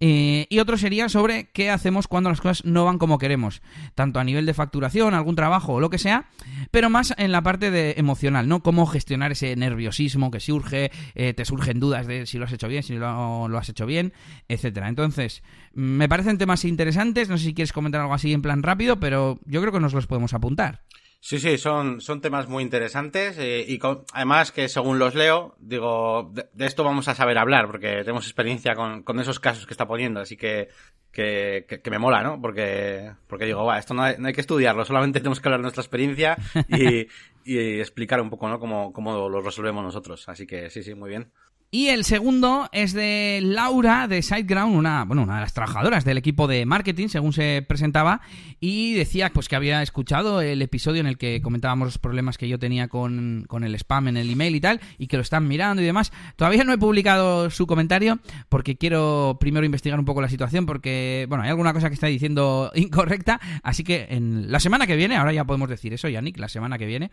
Eh, 0.00 0.46
y 0.48 0.58
otro 0.60 0.76
sería 0.76 1.08
sobre 1.08 1.50
qué 1.52 1.70
hacemos 1.70 2.06
cuando 2.06 2.30
las 2.30 2.40
cosas 2.40 2.64
no 2.64 2.84
van 2.84 2.98
como 2.98 3.18
queremos, 3.18 3.62
tanto 3.94 4.20
a 4.20 4.24
nivel 4.24 4.46
de 4.46 4.54
facturación, 4.54 5.14
algún 5.14 5.34
trabajo 5.34 5.74
o 5.74 5.80
lo 5.80 5.90
que 5.90 5.98
sea, 5.98 6.28
pero 6.70 6.88
más 6.88 7.14
en 7.18 7.32
la 7.32 7.42
parte 7.42 7.70
de 7.70 7.94
emocional, 7.96 8.48
¿no? 8.48 8.62
Cómo 8.62 8.86
gestionar 8.86 9.32
ese 9.32 9.56
nerviosismo 9.56 10.30
que 10.30 10.40
surge, 10.40 10.90
eh, 11.14 11.34
te 11.34 11.44
surgen 11.44 11.80
dudas 11.80 12.06
de 12.06 12.26
si 12.26 12.38
lo 12.38 12.44
has 12.44 12.52
hecho 12.52 12.68
bien, 12.68 12.82
si 12.82 12.94
no 12.94 13.48
lo 13.48 13.58
has 13.58 13.68
hecho 13.68 13.86
bien, 13.86 14.12
etcétera. 14.48 14.88
Entonces, 14.88 15.42
me 15.72 16.08
parecen 16.08 16.38
temas 16.38 16.64
interesantes, 16.64 17.28
no 17.28 17.36
sé 17.36 17.44
si 17.44 17.54
quieres 17.54 17.72
comentar 17.72 18.00
algo 18.00 18.14
así 18.14 18.32
en 18.32 18.42
plan 18.42 18.62
rápido, 18.62 19.00
pero 19.00 19.40
yo 19.46 19.60
creo 19.60 19.72
que 19.72 19.80
nos 19.80 19.94
los 19.94 20.06
podemos 20.06 20.32
apuntar. 20.32 20.82
Sí, 21.20 21.40
sí, 21.40 21.58
son, 21.58 22.00
son 22.00 22.20
temas 22.20 22.48
muy 22.48 22.62
interesantes 22.62 23.36
eh, 23.38 23.64
y 23.66 23.78
con, 23.78 24.04
además 24.12 24.52
que 24.52 24.68
según 24.68 25.00
los 25.00 25.16
leo, 25.16 25.56
digo, 25.58 26.30
de, 26.32 26.48
de, 26.52 26.66
esto 26.66 26.84
vamos 26.84 27.08
a 27.08 27.14
saber 27.16 27.38
hablar 27.38 27.66
porque 27.66 27.88
tenemos 27.98 28.24
experiencia 28.24 28.76
con, 28.76 29.02
con 29.02 29.18
esos 29.18 29.40
casos 29.40 29.66
que 29.66 29.74
está 29.74 29.86
poniendo, 29.86 30.20
así 30.20 30.36
que, 30.36 30.68
que, 31.10 31.66
que, 31.68 31.80
que 31.80 31.90
me 31.90 31.98
mola, 31.98 32.22
¿no? 32.22 32.40
Porque, 32.40 33.12
porque 33.26 33.46
digo, 33.46 33.64
va, 33.64 33.78
esto 33.78 33.94
no 33.94 34.04
hay, 34.04 34.14
no 34.16 34.28
hay, 34.28 34.32
que 34.32 34.40
estudiarlo, 34.40 34.84
solamente 34.84 35.18
tenemos 35.18 35.40
que 35.40 35.48
hablar 35.48 35.58
de 35.58 35.62
nuestra 35.62 35.82
experiencia 35.82 36.36
y, 36.68 37.08
y 37.44 37.80
explicar 37.80 38.20
un 38.20 38.30
poco, 38.30 38.48
¿no? 38.48 38.60
Cómo, 38.60 38.92
cómo 38.92 39.28
lo 39.28 39.40
resolvemos 39.40 39.82
nosotros. 39.82 40.28
Así 40.28 40.46
que 40.46 40.70
sí, 40.70 40.84
sí, 40.84 40.94
muy 40.94 41.10
bien. 41.10 41.32
Y 41.70 41.88
el 41.88 42.06
segundo 42.06 42.70
es 42.72 42.94
de 42.94 43.40
Laura 43.42 44.08
de 44.08 44.22
SiteGround, 44.22 44.74
una, 44.74 45.04
bueno, 45.04 45.24
una 45.24 45.34
de 45.34 45.40
las 45.42 45.52
trabajadoras 45.52 46.02
del 46.02 46.16
equipo 46.16 46.48
de 46.48 46.64
marketing, 46.64 47.08
según 47.08 47.34
se 47.34 47.62
presentaba, 47.68 48.22
y 48.58 48.94
decía 48.94 49.30
pues 49.34 49.50
que 49.50 49.56
había 49.56 49.82
escuchado 49.82 50.40
el 50.40 50.62
episodio 50.62 51.00
en 51.00 51.06
el 51.06 51.18
que 51.18 51.42
comentábamos 51.42 51.88
los 51.88 51.98
problemas 51.98 52.38
que 52.38 52.48
yo 52.48 52.58
tenía 52.58 52.88
con, 52.88 53.44
con 53.48 53.64
el 53.64 53.74
spam 53.74 54.08
en 54.08 54.16
el 54.16 54.30
email 54.30 54.56
y 54.56 54.62
tal, 54.62 54.80
y 54.96 55.08
que 55.08 55.18
lo 55.18 55.22
están 55.22 55.46
mirando 55.46 55.82
y 55.82 55.84
demás. 55.84 56.10
Todavía 56.36 56.64
no 56.64 56.72
he 56.72 56.78
publicado 56.78 57.50
su 57.50 57.66
comentario 57.66 58.18
porque 58.48 58.78
quiero 58.78 59.36
primero 59.38 59.66
investigar 59.66 59.98
un 59.98 60.06
poco 60.06 60.22
la 60.22 60.30
situación, 60.30 60.64
porque, 60.64 61.26
bueno, 61.28 61.44
hay 61.44 61.50
alguna 61.50 61.74
cosa 61.74 61.90
que 61.90 61.94
está 61.94 62.06
diciendo 62.06 62.72
incorrecta, 62.76 63.42
así 63.62 63.84
que 63.84 64.06
en 64.08 64.50
la 64.50 64.60
semana 64.60 64.86
que 64.86 64.96
viene, 64.96 65.16
ahora 65.16 65.34
ya 65.34 65.44
podemos 65.44 65.68
decir 65.68 65.92
eso, 65.92 66.08
Yannick, 66.08 66.38
la 66.38 66.48
semana 66.48 66.78
que 66.78 66.86
viene, 66.86 67.10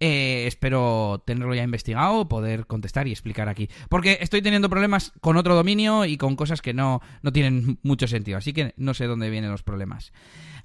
eh, 0.00 0.44
espero 0.46 1.22
tenerlo 1.24 1.54
ya 1.54 1.62
investigado, 1.62 2.28
poder 2.28 2.66
contestar 2.66 3.08
y 3.08 3.12
explicar 3.12 3.48
aquí. 3.48 3.70
Porque 3.88 4.18
estoy 4.20 4.42
teniendo 4.42 4.68
problemas 4.68 5.12
con 5.20 5.36
otro 5.36 5.54
dominio 5.54 6.04
y 6.04 6.16
con 6.16 6.36
cosas 6.36 6.62
que 6.62 6.74
no, 6.74 7.00
no 7.22 7.32
tienen 7.32 7.78
mucho 7.82 8.06
sentido. 8.06 8.38
Así 8.38 8.52
que 8.52 8.74
no 8.76 8.94
sé 8.94 9.06
dónde 9.06 9.30
vienen 9.30 9.50
los 9.50 9.62
problemas. 9.62 10.12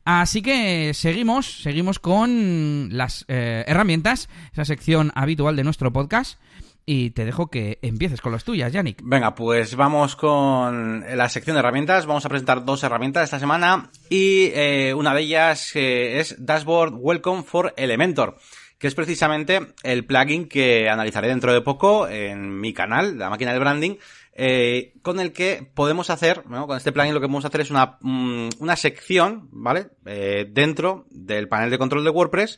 Así 0.03 0.41
que 0.41 0.93
seguimos, 0.93 1.61
seguimos 1.61 1.99
con 1.99 2.89
las 2.91 3.25
eh, 3.27 3.63
herramientas, 3.67 4.29
esa 4.51 4.65
sección 4.65 5.11
habitual 5.15 5.55
de 5.55 5.63
nuestro 5.63 5.93
podcast. 5.93 6.39
Y 6.83 7.11
te 7.11 7.25
dejo 7.25 7.47
que 7.47 7.77
empieces 7.83 8.21
con 8.21 8.31
las 8.31 8.43
tuyas, 8.43 8.73
Yannick. 8.73 9.01
Venga, 9.03 9.35
pues 9.35 9.75
vamos 9.75 10.15
con 10.15 11.05
la 11.15 11.29
sección 11.29 11.53
de 11.53 11.59
herramientas. 11.59 12.07
Vamos 12.07 12.25
a 12.25 12.29
presentar 12.29 12.65
dos 12.65 12.83
herramientas 12.83 13.25
esta 13.25 13.39
semana 13.39 13.91
y 14.09 14.45
eh, 14.55 14.93
una 14.95 15.13
de 15.13 15.21
ellas 15.21 15.75
eh, 15.75 16.19
es 16.19 16.35
Dashboard 16.39 16.95
Welcome 16.95 17.43
for 17.43 17.71
Elementor 17.77 18.37
que 18.81 18.87
es 18.87 18.95
precisamente 18.95 19.73
el 19.83 20.05
plugin 20.05 20.47
que 20.47 20.89
analizaré 20.89 21.27
dentro 21.27 21.53
de 21.53 21.61
poco 21.61 22.07
en 22.07 22.59
mi 22.59 22.73
canal, 22.73 23.15
la 23.19 23.29
máquina 23.29 23.53
de 23.53 23.59
branding, 23.59 23.97
eh, 24.33 24.93
con 25.03 25.19
el 25.19 25.33
que 25.33 25.69
podemos 25.75 26.09
hacer, 26.09 26.41
con 26.41 26.75
este 26.75 26.91
plugin 26.91 27.13
lo 27.13 27.21
que 27.21 27.27
podemos 27.27 27.45
hacer 27.45 27.61
es 27.61 27.69
una, 27.69 27.99
una 28.01 28.75
sección, 28.75 29.49
¿vale? 29.51 29.89
Eh, 30.07 30.47
dentro 30.49 31.05
del 31.11 31.47
panel 31.47 31.69
de 31.69 31.77
control 31.77 32.03
de 32.03 32.09
WordPress, 32.09 32.57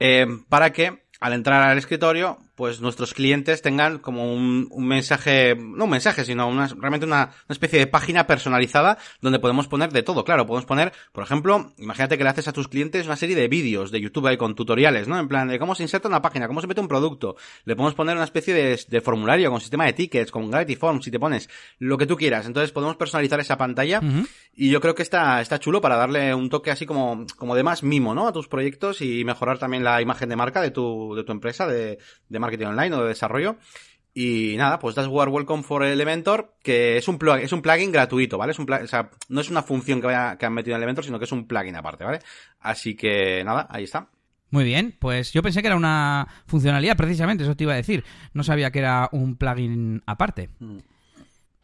eh, 0.00 0.26
para 0.48 0.72
que 0.72 1.04
al 1.20 1.32
entrar 1.32 1.62
al 1.62 1.78
escritorio, 1.78 2.38
pues 2.54 2.80
nuestros 2.80 3.14
clientes 3.14 3.62
tengan 3.62 3.98
como 3.98 4.32
un, 4.32 4.68
un 4.70 4.86
mensaje, 4.86 5.56
no 5.56 5.84
un 5.84 5.90
mensaje, 5.90 6.24
sino 6.24 6.48
una, 6.48 6.66
realmente 6.68 7.06
una, 7.06 7.24
una, 7.24 7.52
especie 7.52 7.78
de 7.78 7.86
página 7.86 8.26
personalizada 8.26 8.98
donde 9.20 9.38
podemos 9.38 9.68
poner 9.68 9.90
de 9.90 10.02
todo. 10.02 10.24
Claro, 10.24 10.46
podemos 10.46 10.66
poner, 10.66 10.92
por 11.12 11.24
ejemplo, 11.24 11.72
imagínate 11.78 12.18
que 12.18 12.24
le 12.24 12.30
haces 12.30 12.48
a 12.48 12.52
tus 12.52 12.68
clientes 12.68 13.06
una 13.06 13.16
serie 13.16 13.36
de 13.36 13.48
vídeos 13.48 13.90
de 13.90 14.00
YouTube 14.00 14.26
ahí 14.26 14.36
con 14.36 14.54
tutoriales, 14.54 15.08
¿no? 15.08 15.18
En 15.18 15.28
plan 15.28 15.48
de 15.48 15.58
cómo 15.58 15.74
se 15.74 15.82
inserta 15.82 16.08
una 16.08 16.20
página, 16.20 16.46
cómo 16.46 16.60
se 16.60 16.66
mete 16.66 16.80
un 16.80 16.88
producto. 16.88 17.36
Le 17.64 17.74
podemos 17.74 17.94
poner 17.94 18.16
una 18.16 18.24
especie 18.24 18.52
de, 18.52 18.78
de 18.86 19.00
formulario 19.00 19.50
con 19.50 19.60
sistema 19.60 19.86
de 19.86 19.94
tickets, 19.94 20.30
con 20.30 20.50
Gravity 20.50 20.76
Forms, 20.76 21.04
si 21.04 21.10
te 21.10 21.18
pones 21.18 21.48
lo 21.78 21.96
que 21.96 22.06
tú 22.06 22.16
quieras. 22.16 22.46
Entonces 22.46 22.70
podemos 22.72 22.96
personalizar 22.96 23.40
esa 23.40 23.56
pantalla 23.56 24.00
uh 24.00 24.04
-huh. 24.04 24.28
y 24.54 24.70
yo 24.70 24.80
creo 24.80 24.94
que 24.94 25.02
está, 25.02 25.40
está 25.40 25.58
chulo 25.58 25.80
para 25.80 25.96
darle 25.96 26.34
un 26.34 26.50
toque 26.50 26.70
así 26.70 26.84
como, 26.84 27.26
como 27.36 27.54
de 27.54 27.62
más 27.62 27.82
mimo, 27.82 28.14
¿no? 28.14 28.28
A 28.28 28.32
tus 28.32 28.48
proyectos 28.48 29.00
y 29.00 29.24
mejorar 29.24 29.58
también 29.58 29.84
la 29.84 30.02
imagen 30.02 30.28
de 30.28 30.36
marca 30.36 30.60
de 30.60 30.70
tu, 30.70 31.14
de 31.14 31.24
tu 31.24 31.32
empresa, 31.32 31.66
de, 31.66 31.98
de 32.28 32.38
marketing 32.42 32.66
online 32.66 32.94
o 32.94 33.02
de 33.02 33.08
desarrollo. 33.08 33.56
Y 34.14 34.56
nada, 34.58 34.78
pues 34.78 34.94
Dashboard 34.94 35.30
Welcome 35.30 35.62
for 35.62 35.82
Elementor, 35.82 36.54
que 36.62 36.98
es 36.98 37.08
un 37.08 37.16
plugin, 37.16 37.44
es 37.44 37.52
un 37.52 37.62
plugin 37.62 37.90
gratuito, 37.90 38.36
¿vale? 38.36 38.52
Es 38.52 38.58
un 38.58 38.66
plugin, 38.66 38.84
o 38.84 38.88
sea, 38.88 39.08
no 39.30 39.40
es 39.40 39.48
una 39.48 39.62
función 39.62 40.02
que, 40.02 40.08
vaya, 40.08 40.36
que 40.36 40.44
han 40.44 40.52
metido 40.52 40.76
en 40.76 40.82
Elementor, 40.82 41.04
sino 41.04 41.18
que 41.18 41.24
es 41.24 41.32
un 41.32 41.46
plugin 41.46 41.76
aparte, 41.76 42.04
¿vale? 42.04 42.18
Así 42.60 42.94
que 42.94 43.42
nada, 43.42 43.66
ahí 43.70 43.84
está. 43.84 44.08
Muy 44.50 44.64
bien, 44.64 44.94
pues 44.98 45.32
yo 45.32 45.42
pensé 45.42 45.62
que 45.62 45.68
era 45.68 45.76
una 45.76 46.28
funcionalidad, 46.44 46.94
precisamente, 46.94 47.44
eso 47.44 47.56
te 47.56 47.64
iba 47.64 47.72
a 47.72 47.76
decir. 47.76 48.04
No 48.34 48.42
sabía 48.42 48.70
que 48.70 48.80
era 48.80 49.08
un 49.12 49.36
plugin 49.36 50.02
aparte. 50.04 50.50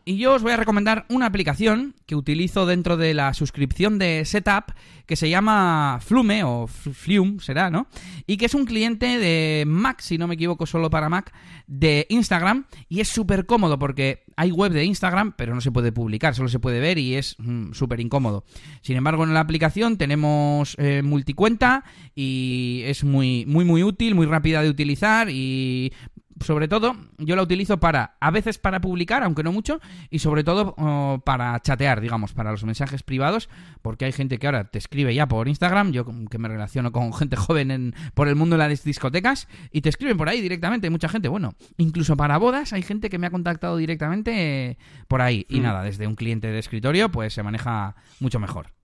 Y 0.08 0.16
yo 0.16 0.32
os 0.32 0.42
voy 0.42 0.52
a 0.52 0.56
recomendar 0.56 1.04
una 1.10 1.26
aplicación 1.26 1.94
que 2.06 2.16
utilizo 2.16 2.64
dentro 2.64 2.96
de 2.96 3.12
la 3.12 3.34
suscripción 3.34 3.98
de 3.98 4.24
Setup 4.24 4.72
que 5.04 5.16
se 5.16 5.28
llama 5.28 5.98
Flume 6.00 6.44
o 6.44 6.66
Flume 6.66 7.40
será, 7.40 7.68
¿no? 7.68 7.88
Y 8.26 8.38
que 8.38 8.46
es 8.46 8.54
un 8.54 8.64
cliente 8.64 9.18
de 9.18 9.64
Mac, 9.66 10.00
si 10.00 10.16
no 10.16 10.26
me 10.26 10.36
equivoco, 10.36 10.64
solo 10.64 10.88
para 10.88 11.10
Mac, 11.10 11.34
de 11.66 12.06
Instagram 12.08 12.64
y 12.88 13.00
es 13.00 13.08
súper 13.08 13.44
cómodo 13.44 13.78
porque 13.78 14.24
hay 14.36 14.50
web 14.50 14.72
de 14.72 14.84
Instagram, 14.84 15.34
pero 15.36 15.54
no 15.54 15.60
se 15.60 15.72
puede 15.72 15.92
publicar, 15.92 16.34
solo 16.34 16.48
se 16.48 16.58
puede 16.58 16.80
ver 16.80 16.96
y 16.96 17.16
es 17.16 17.36
mm, 17.38 17.72
súper 17.72 18.00
incómodo. 18.00 18.44
Sin 18.80 18.96
embargo, 18.96 19.24
en 19.24 19.34
la 19.34 19.40
aplicación 19.40 19.98
tenemos 19.98 20.74
eh, 20.78 21.02
multicuenta 21.02 21.84
y 22.14 22.80
es 22.86 23.04
muy, 23.04 23.44
muy, 23.44 23.66
muy 23.66 23.82
útil, 23.82 24.14
muy 24.14 24.24
rápida 24.24 24.62
de 24.62 24.70
utilizar 24.70 25.28
y 25.28 25.92
sobre 26.40 26.68
todo, 26.68 26.96
yo 27.18 27.36
la 27.36 27.42
utilizo 27.42 27.78
para, 27.80 28.16
a 28.20 28.30
veces 28.30 28.58
para 28.58 28.80
publicar, 28.80 29.22
aunque 29.22 29.42
no 29.42 29.52
mucho, 29.52 29.80
y 30.10 30.18
sobre 30.20 30.44
todo 30.44 30.74
oh, 30.78 31.20
para 31.24 31.58
chatear, 31.60 32.00
digamos, 32.00 32.32
para 32.32 32.50
los 32.50 32.64
mensajes 32.64 33.02
privados, 33.02 33.48
porque 33.82 34.04
hay 34.04 34.12
gente 34.12 34.38
que 34.38 34.46
ahora 34.46 34.64
te 34.64 34.78
escribe 34.78 35.14
ya 35.14 35.26
por 35.26 35.48
Instagram, 35.48 35.92
yo 35.92 36.04
que 36.30 36.38
me 36.38 36.48
relaciono 36.48 36.92
con 36.92 37.12
gente 37.12 37.36
joven 37.36 37.70
en, 37.70 37.94
por 38.14 38.28
el 38.28 38.36
mundo 38.36 38.56
de 38.56 38.68
las 38.68 38.84
discotecas, 38.84 39.48
y 39.72 39.80
te 39.80 39.88
escriben 39.88 40.16
por 40.16 40.28
ahí 40.28 40.40
directamente, 40.40 40.90
mucha 40.90 41.08
gente, 41.08 41.28
bueno, 41.28 41.54
incluso 41.76 42.16
para 42.16 42.38
bodas 42.38 42.72
hay 42.72 42.82
gente 42.82 43.10
que 43.10 43.18
me 43.18 43.26
ha 43.26 43.30
contactado 43.30 43.76
directamente 43.76 44.78
por 45.08 45.22
ahí, 45.22 45.46
y 45.48 45.60
mm. 45.60 45.62
nada, 45.62 45.82
desde 45.82 46.06
un 46.06 46.14
cliente 46.14 46.48
de 46.48 46.58
escritorio, 46.58 47.10
pues 47.10 47.34
se 47.34 47.42
maneja 47.42 47.96
mucho 48.20 48.38
mejor. 48.38 48.77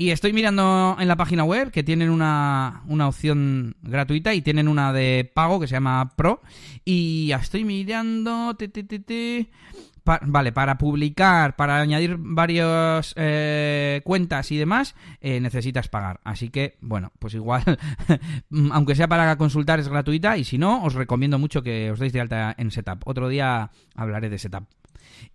Y 0.00 0.12
estoy 0.12 0.32
mirando 0.32 0.96
en 0.98 1.08
la 1.08 1.16
página 1.16 1.44
web 1.44 1.70
que 1.70 1.82
tienen 1.82 2.08
una, 2.08 2.84
una, 2.86 3.06
opción 3.06 3.76
gratuita 3.82 4.32
y 4.32 4.40
tienen 4.40 4.66
una 4.66 4.94
de 4.94 5.30
pago 5.34 5.60
que 5.60 5.66
se 5.66 5.74
llama 5.74 6.16
Pro. 6.16 6.40
Y 6.86 7.30
estoy 7.32 7.64
mirando. 7.64 8.56
Vale, 10.22 10.52
para 10.52 10.78
publicar, 10.78 11.54
para 11.54 11.82
añadir 11.82 12.16
varias 12.18 13.12
eh, 13.18 14.00
cuentas 14.02 14.50
y 14.50 14.56
demás, 14.56 14.94
eh, 15.20 15.38
necesitas 15.38 15.88
pagar. 15.88 16.20
Así 16.24 16.48
que, 16.48 16.78
bueno, 16.80 17.12
pues 17.18 17.34
igual, 17.34 17.62
aunque 18.72 18.94
sea 18.94 19.06
para 19.06 19.36
consultar, 19.36 19.80
es 19.80 19.88
gratuita. 19.88 20.38
Y 20.38 20.44
si 20.44 20.56
no, 20.56 20.82
os 20.82 20.94
recomiendo 20.94 21.38
mucho 21.38 21.62
que 21.62 21.90
os 21.90 21.98
deis 21.98 22.14
de 22.14 22.22
alta 22.22 22.54
en 22.56 22.70
Setup. 22.70 23.02
Otro 23.04 23.28
día 23.28 23.70
hablaré 23.94 24.30
de 24.30 24.38
Setup. 24.38 24.64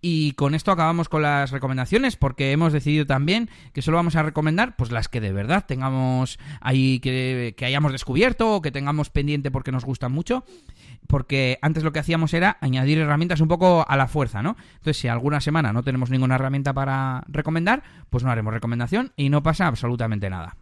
Y 0.00 0.32
con 0.32 0.54
esto 0.54 0.72
acabamos 0.72 1.08
con 1.08 1.22
las 1.22 1.50
recomendaciones, 1.50 2.16
porque 2.16 2.52
hemos 2.52 2.72
decidido 2.72 3.06
también 3.06 3.50
que 3.72 3.82
solo 3.82 3.96
vamos 3.96 4.16
a 4.16 4.22
recomendar 4.22 4.76
pues 4.76 4.90
las 4.90 5.08
que 5.08 5.20
de 5.20 5.32
verdad 5.32 5.64
tengamos 5.66 6.38
ahí 6.60 7.00
que, 7.00 7.54
que 7.56 7.64
hayamos 7.64 7.92
descubierto 7.92 8.54
o 8.54 8.62
que 8.62 8.70
tengamos 8.70 9.10
pendiente 9.10 9.50
porque 9.50 9.72
nos 9.72 9.84
gustan 9.84 10.12
mucho. 10.12 10.44
Porque 11.06 11.58
antes 11.62 11.84
lo 11.84 11.92
que 11.92 12.00
hacíamos 12.00 12.34
era 12.34 12.58
añadir 12.60 12.98
herramientas 12.98 13.40
un 13.40 13.48
poco 13.48 13.84
a 13.88 13.96
la 13.96 14.08
fuerza, 14.08 14.42
¿no? 14.42 14.56
Entonces, 14.74 14.98
si 14.98 15.08
alguna 15.08 15.40
semana 15.40 15.72
no 15.72 15.82
tenemos 15.82 16.10
ninguna 16.10 16.34
herramienta 16.34 16.72
para 16.72 17.24
recomendar, 17.28 17.82
pues 18.10 18.24
no 18.24 18.30
haremos 18.30 18.52
recomendación 18.52 19.12
y 19.16 19.28
no 19.28 19.42
pasa 19.42 19.66
absolutamente 19.66 20.30
nada. 20.30 20.56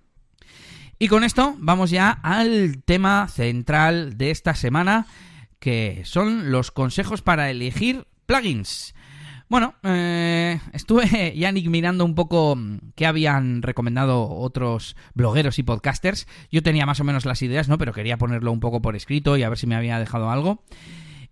Y 0.98 1.08
con 1.08 1.24
esto 1.24 1.56
vamos 1.58 1.90
ya 1.90 2.10
al 2.10 2.82
tema 2.84 3.28
central 3.28 4.16
de 4.16 4.30
esta 4.30 4.54
semana, 4.54 5.06
que 5.58 6.02
son 6.04 6.52
los 6.52 6.70
consejos 6.70 7.22
para 7.22 7.50
elegir 7.50 8.06
plugins. 8.26 8.94
Bueno, 9.48 9.74
eh, 9.82 10.58
estuve, 10.72 11.34
Yannick, 11.36 11.68
mirando 11.68 12.04
un 12.04 12.14
poco 12.14 12.58
qué 12.94 13.06
habían 13.06 13.62
recomendado 13.62 14.28
otros 14.28 14.96
blogueros 15.14 15.58
y 15.58 15.62
podcasters. 15.62 16.26
Yo 16.50 16.62
tenía 16.62 16.86
más 16.86 17.00
o 17.00 17.04
menos 17.04 17.26
las 17.26 17.42
ideas, 17.42 17.68
¿no? 17.68 17.78
Pero 17.78 17.92
quería 17.92 18.16
ponerlo 18.16 18.52
un 18.52 18.60
poco 18.60 18.80
por 18.80 18.96
escrito 18.96 19.36
y 19.36 19.42
a 19.42 19.48
ver 19.48 19.58
si 19.58 19.66
me 19.66 19.76
había 19.76 19.98
dejado 19.98 20.30
algo. 20.30 20.62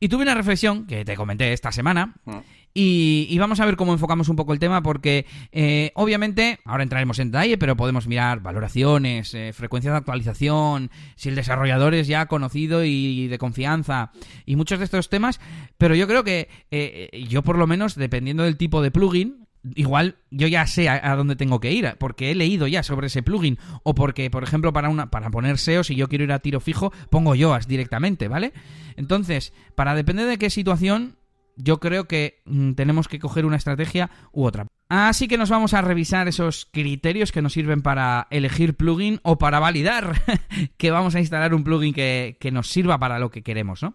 Y 0.02 0.08
tuve 0.08 0.24
una 0.24 0.34
reflexión 0.34 0.84
que 0.88 1.04
te 1.04 1.14
comenté 1.14 1.52
esta 1.52 1.70
semana. 1.70 2.16
Mm. 2.24 2.38
Y, 2.74 3.38
vamos 3.38 3.60
a 3.60 3.66
ver 3.66 3.76
cómo 3.76 3.92
enfocamos 3.92 4.28
un 4.28 4.34
poco 4.34 4.52
el 4.52 4.58
tema, 4.58 4.82
porque 4.82 5.26
eh, 5.52 5.92
obviamente, 5.94 6.58
ahora 6.64 6.82
entraremos 6.82 7.20
en 7.20 7.30
detalle, 7.30 7.56
pero 7.56 7.76
podemos 7.76 8.08
mirar 8.08 8.40
valoraciones, 8.40 9.32
eh, 9.34 9.52
frecuencia 9.52 9.92
de 9.92 9.98
actualización, 9.98 10.90
si 11.14 11.28
el 11.28 11.36
desarrollador 11.36 11.94
es 11.94 12.08
ya 12.08 12.26
conocido 12.26 12.84
y 12.84 13.28
de 13.28 13.38
confianza, 13.38 14.10
y 14.44 14.56
muchos 14.56 14.80
de 14.80 14.86
estos 14.86 15.08
temas. 15.08 15.38
Pero 15.78 15.94
yo 15.94 16.08
creo 16.08 16.24
que 16.24 16.48
eh, 16.72 17.24
yo, 17.28 17.42
por 17.42 17.56
lo 17.56 17.68
menos, 17.68 17.94
dependiendo 17.94 18.42
del 18.42 18.56
tipo 18.56 18.82
de 18.82 18.90
plugin, 18.90 19.41
igual 19.74 20.16
yo 20.30 20.46
ya 20.48 20.66
sé 20.66 20.88
a, 20.88 21.14
dónde 21.16 21.36
tengo 21.36 21.60
que 21.60 21.72
ir, 21.72 21.96
porque 21.98 22.30
he 22.30 22.34
leído 22.34 22.66
ya 22.66 22.82
sobre 22.82 23.06
ese 23.06 23.22
plugin, 23.22 23.58
o 23.82 23.94
porque, 23.94 24.30
por 24.30 24.42
ejemplo, 24.42 24.72
para 24.72 24.88
una 24.88 25.10
para 25.10 25.30
poner 25.30 25.58
SEO, 25.58 25.84
si 25.84 25.94
yo 25.94 26.08
quiero 26.08 26.24
ir 26.24 26.32
a 26.32 26.40
tiro 26.40 26.60
fijo, 26.60 26.92
pongo 27.10 27.34
YOAS 27.34 27.68
directamente, 27.68 28.28
¿vale? 28.28 28.52
Entonces, 28.96 29.52
para 29.74 29.94
depender 29.94 30.26
de 30.26 30.38
qué 30.38 30.50
situación, 30.50 31.16
yo 31.56 31.80
creo 31.80 32.08
que 32.08 32.42
mm, 32.44 32.72
tenemos 32.72 33.08
que 33.08 33.18
coger 33.18 33.44
una 33.44 33.56
estrategia 33.56 34.10
u 34.32 34.44
otra. 34.44 34.66
Así 34.88 35.26
que 35.26 35.38
nos 35.38 35.48
vamos 35.48 35.72
a 35.74 35.80
revisar 35.80 36.28
esos 36.28 36.66
criterios 36.70 37.32
que 37.32 37.40
nos 37.40 37.54
sirven 37.54 37.80
para 37.80 38.26
elegir 38.30 38.74
plugin 38.74 39.20
o 39.22 39.38
para 39.38 39.58
validar 39.58 40.20
que 40.76 40.90
vamos 40.90 41.14
a 41.14 41.20
instalar 41.20 41.54
un 41.54 41.64
plugin 41.64 41.94
que, 41.94 42.36
que 42.40 42.50
nos 42.50 42.68
sirva 42.68 42.98
para 42.98 43.18
lo 43.18 43.30
que 43.30 43.42
queremos, 43.42 43.82
¿no? 43.82 43.94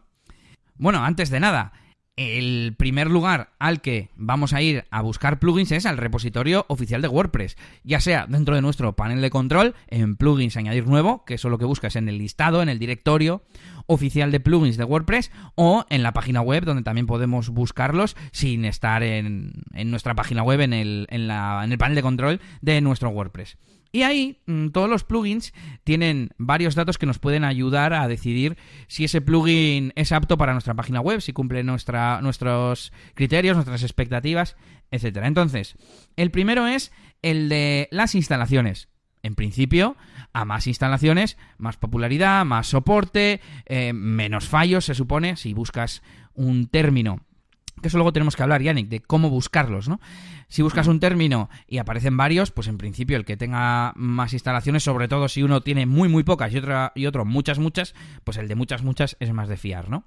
Bueno, 0.80 1.04
antes 1.04 1.30
de 1.30 1.40
nada, 1.40 1.74
el 2.18 2.74
primer 2.76 3.10
lugar 3.10 3.52
al 3.60 3.80
que 3.80 4.10
vamos 4.16 4.54
a 4.54 4.62
ir 4.62 4.86
a 4.90 5.02
buscar 5.02 5.40
plugins 5.40 5.72
es 5.72 5.86
al 5.86 5.98
repositorio 5.98 6.66
oficial 6.68 7.02
de 7.02 7.08
WordPress, 7.08 7.58
ya 7.84 8.00
sea 8.00 8.26
dentro 8.28 8.56
de 8.56 8.62
nuestro 8.62 8.96
panel 8.96 9.22
de 9.22 9.30
control, 9.30 9.76
en 9.88 10.16
plugins 10.16 10.58
añadir 10.58 10.88
nuevo, 10.88 11.24
que 11.26 11.36
eso 11.36 11.50
lo 11.50 11.60
que 11.60 11.66
buscas 11.66 11.96
en 11.96 12.10
el 12.10 12.18
listado, 12.18 12.64
en 12.64 12.70
el 12.70 12.80
directorio 12.80 13.44
oficial 13.86 14.32
de 14.32 14.40
plugins 14.40 14.78
de 14.78 14.84
WordPress, 14.84 15.32
o 15.56 15.86
en 15.90 16.04
la 16.04 16.12
página 16.12 16.42
web, 16.42 16.66
donde 16.66 16.84
también 16.84 17.06
podemos 17.06 17.50
buscarlos 17.50 18.18
sin 18.32 18.66
estar 18.66 19.04
en, 19.04 19.54
nuestra 19.86 20.16
página 20.16 20.42
web, 20.42 20.60
en 20.62 20.74
el, 20.74 21.08
en, 21.12 21.28
la, 21.28 21.62
en 21.64 21.72
el 21.72 21.78
panel 21.78 21.96
de 21.96 22.02
control 22.02 22.42
de 22.62 22.82
nuestro 22.82 23.10
WordPress. 23.10 23.58
Y 23.92 24.04
ahí 24.04 24.40
mm, 24.46 24.70
todos 24.70 24.90
los 24.90 25.04
plugins 25.04 25.54
tienen 25.84 26.32
varios 26.38 26.76
datos 26.76 26.98
que 26.98 27.06
nos 27.06 27.20
pueden 27.20 27.44
ayudar 27.44 27.94
a 27.94 28.08
decidir 28.08 28.58
si 28.88 29.06
ese 29.06 29.22
plugin 29.22 29.94
es 29.96 30.12
apto 30.12 30.38
para 30.38 30.54
nuestra 30.54 30.74
página 30.74 31.02
web, 31.02 31.22
si 31.22 31.34
cumple 31.34 31.64
nuestra, 31.64 32.22
nuestros 32.22 32.92
criterios, 33.14 33.56
nuestras 33.56 33.84
expectativas, 33.84 34.56
etc. 34.92 35.20
Entonces, 35.24 35.76
el 36.16 36.32
primero 36.32 36.68
es 36.68 36.92
el 37.22 37.50
de 37.50 37.88
las 37.92 38.16
instalaciones. 38.16 38.90
En 39.24 39.36
principio, 39.36 39.98
a 40.32 40.46
más 40.46 40.68
instalaciones, 40.68 41.38
más 41.58 41.76
popularidad, 41.76 42.46
más 42.46 42.68
soporte, 42.68 43.42
eh, 43.66 43.92
menos 43.94 44.48
fallos, 44.48 44.86
se 44.86 44.94
supone, 44.94 45.36
si 45.36 45.54
buscas 45.54 46.02
un 46.34 46.68
término 46.68 47.22
que 47.82 47.90
eso 47.90 47.98
luego 47.98 48.14
tenemos 48.14 48.36
que 48.36 48.44
hablar, 48.44 48.62
Yannick, 48.62 48.90
de 48.90 49.02
cómo 49.02 49.30
buscarlos, 49.30 49.88
¿no? 49.88 50.00
Si 50.50 50.62
buscas 50.62 50.88
un 50.88 51.00
término 51.00 51.50
y 51.68 51.78
aparecen 51.78 52.16
varios, 52.16 52.52
pues 52.52 52.68
en 52.68 52.78
principio 52.78 53.18
el 53.18 53.26
que 53.26 53.38
tenga 53.38 53.94
más 53.96 54.34
instalaciones, 54.34 54.84
sobre 54.84 55.08
todo 55.08 55.28
si 55.28 55.44
uno 55.44 55.62
tiene 55.62 55.86
muy, 55.86 56.08
muy 56.08 56.24
pocas 56.24 56.54
y, 56.54 56.58
otra, 56.58 56.94
y 56.96 57.06
otro 57.06 57.26
muchas, 57.26 57.60
muchas, 57.60 57.94
pues 58.24 58.38
el 58.38 58.48
de 58.48 58.56
muchas, 58.56 58.82
muchas 58.82 59.18
es 59.20 59.34
más 59.34 59.50
de 59.50 59.58
fiar, 59.58 59.90
¿no? 59.90 60.06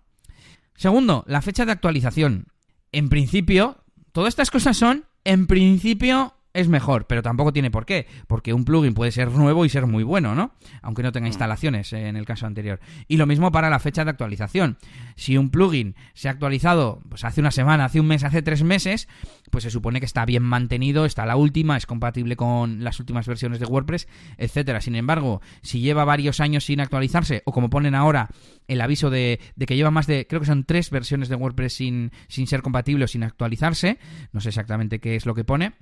Segundo, 0.77 1.25
la 1.27 1.43
fecha 1.43 1.67
de 1.67 1.73
actualización. 1.73 2.47
En 2.91 3.11
principio, 3.11 3.85
todas 4.13 4.29
estas 4.31 4.51
cosas 4.51 4.79
son, 4.79 5.05
en 5.25 5.47
principio, 5.47 6.35
es 6.53 6.69
mejor, 6.69 7.07
pero 7.07 7.23
tampoco 7.23 7.53
tiene 7.53 7.71
por 7.71 7.87
qué, 7.87 8.07
porque 8.27 8.53
un 8.53 8.65
plugin 8.65 8.95
puede 8.95 9.13
ser 9.13 9.31
nuevo 9.31 9.65
y 9.65 9.69
ser 9.69 9.87
muy 9.87 10.03
bueno, 10.03 10.35
¿no? 10.35 10.53
Aunque 10.83 11.03
no 11.03 11.13
tenga 11.13 11.27
mm. 11.27 11.29
instalaciones 11.29 11.93
en 11.93 12.17
el 12.17 12.27
caso 12.27 12.47
anterior. 12.47 12.81
Y 13.09 13.17
lo 13.17 13.27
mismo 13.27 13.53
para 13.53 13.71
la 13.71 13.79
fecha 13.79 14.05
de 14.05 14.11
actualización. 14.11 14.79
Si 15.17 15.37
un 15.37 15.51
plugin 15.51 15.95
se 16.15 16.29
ha 16.29 16.33
actualizado 16.33 17.03
pues 17.09 17.25
hace 17.25 17.41
una 17.41 17.51
semana, 17.51 17.85
hace 17.85 18.01
un 18.01 18.07
mes, 18.07 18.25
hace 18.25 18.43
tres 18.43 18.65
meses, 18.65 19.09
pues 19.51 19.65
se 19.65 19.71
supone 19.71 20.01
que 20.01 20.07
está 20.07 20.25
bien 20.25 20.43
mantenido, 20.43 21.05
está 21.05 21.25
la 21.27 21.37
última, 21.37 21.77
es 21.77 21.87
compatible 21.87 22.37
con 22.37 22.83
las 22.83 22.99
últimas 23.01 23.27
versiones 23.27 23.61
de 23.61 23.67
WordPress, 23.67 24.09
etcétera. 24.37 24.81
Sin 24.81 24.97
embargo, 24.97 25.41
si 25.63 25.81
lleva 25.81 26.05
varios 26.05 26.41
años 26.41 26.65
sin 26.65 26.81
actualizarse, 26.81 27.43
o 27.45 27.53
como 27.53 27.71
ponen 27.71 27.95
ahora 27.95 28.29
el 28.67 28.81
aviso 28.81 29.11
de, 29.11 29.41
de 29.57 29.67
que 29.67 29.77
lleva 29.77 29.91
más 29.91 30.07
de, 30.07 30.27
creo 30.27 30.41
que 30.41 30.47
son 30.47 30.65
tres 30.65 30.91
versiones 30.91 31.29
de 31.29 31.37
WordPress 31.37 31.75
sin, 31.75 32.13
sin 32.29 32.47
ser 32.47 32.63
compatible 32.63 33.05
o 33.05 33.09
sin 33.09 33.23
actualizarse, 33.23 33.99
no 34.33 34.41
sé 34.41 34.49
exactamente 34.49 35.01
qué 35.01 35.17
es 35.17 35.27
lo 35.27 35.35
que 35.35 35.45
pone, 35.45 35.75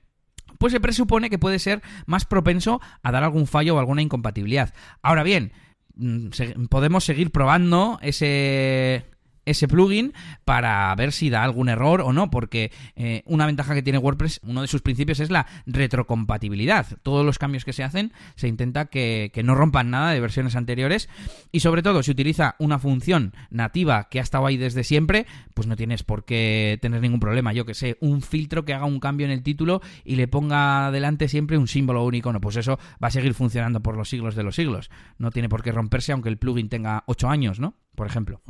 pues 0.58 0.72
se 0.72 0.80
presupone 0.80 1.30
que 1.30 1.38
puede 1.38 1.58
ser 1.58 1.82
más 2.06 2.24
propenso 2.24 2.80
a 3.02 3.12
dar 3.12 3.24
algún 3.24 3.46
fallo 3.46 3.76
o 3.76 3.78
alguna 3.78 4.02
incompatibilidad. 4.02 4.74
Ahora 5.02 5.22
bien, 5.22 5.52
mm, 5.96 6.66
podemos 6.68 7.04
seguir 7.04 7.30
probando 7.30 7.98
ese 8.02 9.06
ese 9.50 9.68
plugin 9.68 10.12
para 10.44 10.94
ver 10.94 11.12
si 11.12 11.30
da 11.30 11.42
algún 11.42 11.68
error 11.68 12.00
o 12.00 12.12
no, 12.12 12.30
porque 12.30 12.70
eh, 12.96 13.22
una 13.26 13.46
ventaja 13.46 13.74
que 13.74 13.82
tiene 13.82 13.98
WordPress, 13.98 14.40
uno 14.44 14.62
de 14.62 14.68
sus 14.68 14.82
principios 14.82 15.20
es 15.20 15.30
la 15.30 15.46
retrocompatibilidad. 15.66 16.86
Todos 17.02 17.24
los 17.24 17.38
cambios 17.38 17.64
que 17.64 17.72
se 17.72 17.84
hacen 17.84 18.12
se 18.34 18.48
intenta 18.48 18.86
que, 18.86 19.32
no 19.48 19.54
rompan 19.54 19.90
nada 19.90 20.10
de 20.10 20.20
versiones 20.20 20.56
anteriores 20.56 21.08
y 21.52 21.60
sobre 21.60 21.82
todo 21.82 22.02
si 22.02 22.10
utiliza 22.10 22.56
una 22.58 22.78
función 22.78 23.32
nativa 23.50 24.08
que 24.10 24.18
ha 24.18 24.22
estado 24.22 24.46
ahí 24.46 24.56
desde 24.56 24.84
siempre, 24.84 25.26
pues 25.54 25.66
no 25.66 25.76
tienes 25.76 26.02
por 26.02 26.24
qué 26.24 26.78
tener 26.82 27.00
ningún 27.00 27.20
problema. 27.20 27.52
Yo 27.52 27.64
que 27.64 27.74
sé, 27.74 27.96
un 28.00 28.20
filtro 28.20 28.64
que 28.64 28.74
haga 28.74 28.84
un 28.84 29.00
cambio 29.00 29.26
en 29.26 29.32
el 29.32 29.42
título 29.42 29.80
y 30.04 30.16
le 30.16 30.28
ponga 30.28 30.90
delante 30.90 31.28
siempre 31.28 31.56
un 31.56 31.68
símbolo 31.68 32.02
o 32.02 32.06
un 32.06 32.14
icono, 32.14 32.40
pues 32.40 32.56
eso 32.56 32.78
va 33.02 33.08
a 33.08 33.10
seguir 33.10 33.32
funcionando 33.32 33.80
por 33.80 33.96
los 33.96 34.10
siglos 34.10 34.34
de 34.34 34.42
los 34.42 34.56
siglos. 34.56 34.90
No 35.18 35.30
tiene 35.30 35.48
por 35.48 35.62
qué 35.62 35.72
romperse 35.72 36.12
aunque 36.12 36.28
el 36.28 36.38
plugin 36.38 36.68
tenga 36.68 37.04
8 37.06 37.28
años, 37.28 37.60
¿no? 37.60 37.74
Por 37.94 38.06
ejemplo. 38.06 38.42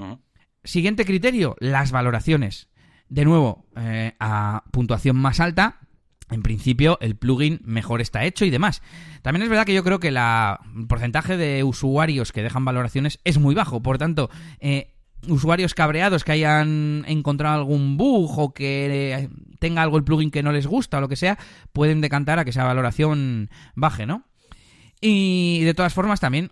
Siguiente 0.65 1.05
criterio, 1.05 1.57
las 1.61 1.93
valoraciones. 1.93 2.69
De 3.09 3.25
nuevo, 3.25 3.67
eh, 3.77 4.15
a 4.21 4.65
puntuación 4.71 5.17
más 5.17 5.41
alta, 5.41 5.81
en 6.31 6.43
principio 6.43 6.99
el 7.01 7.17
plugin 7.17 7.61
mejor 7.65 8.01
está 8.01 8.25
hecho 8.25 8.45
y 8.45 8.51
demás. 8.51 8.83
También 9.23 9.43
es 9.43 9.49
verdad 9.49 9.65
que 9.65 9.75
yo 9.75 9.85
creo 9.85 10.01
que 10.01 10.11
la, 10.11 10.61
el 10.77 10.87
porcentaje 10.87 11.37
de 11.37 11.65
usuarios 11.65 12.33
que 12.33 12.43
dejan 12.43 12.65
valoraciones 12.65 13.21
es 13.25 13.39
muy 13.39 13.55
bajo, 13.55 13.83
por 13.83 13.99
tanto, 13.99 14.31
eh, 14.61 14.95
usuarios 15.27 15.75
cabreados 15.75 16.25
que 16.25 16.33
hayan 16.33 17.05
encontrado 17.09 17.57
algún 17.57 17.97
bug 17.97 18.39
o 18.39 18.53
que 18.53 19.29
tenga 19.59 19.83
algo 19.83 19.97
el 19.97 20.05
plugin 20.05 20.31
que 20.31 20.43
no 20.43 20.53
les 20.53 20.67
gusta 20.67 20.99
o 20.99 21.01
lo 21.01 21.09
que 21.09 21.17
sea, 21.17 21.39
pueden 21.73 22.01
decantar 22.01 22.39
a 22.39 22.45
que 22.45 22.51
esa 22.51 22.65
valoración 22.65 23.51
baje, 23.75 24.07
¿no? 24.07 24.25
Y 25.01 25.63
de 25.63 25.75
todas 25.75 25.95
formas 25.95 26.21
también 26.21 26.51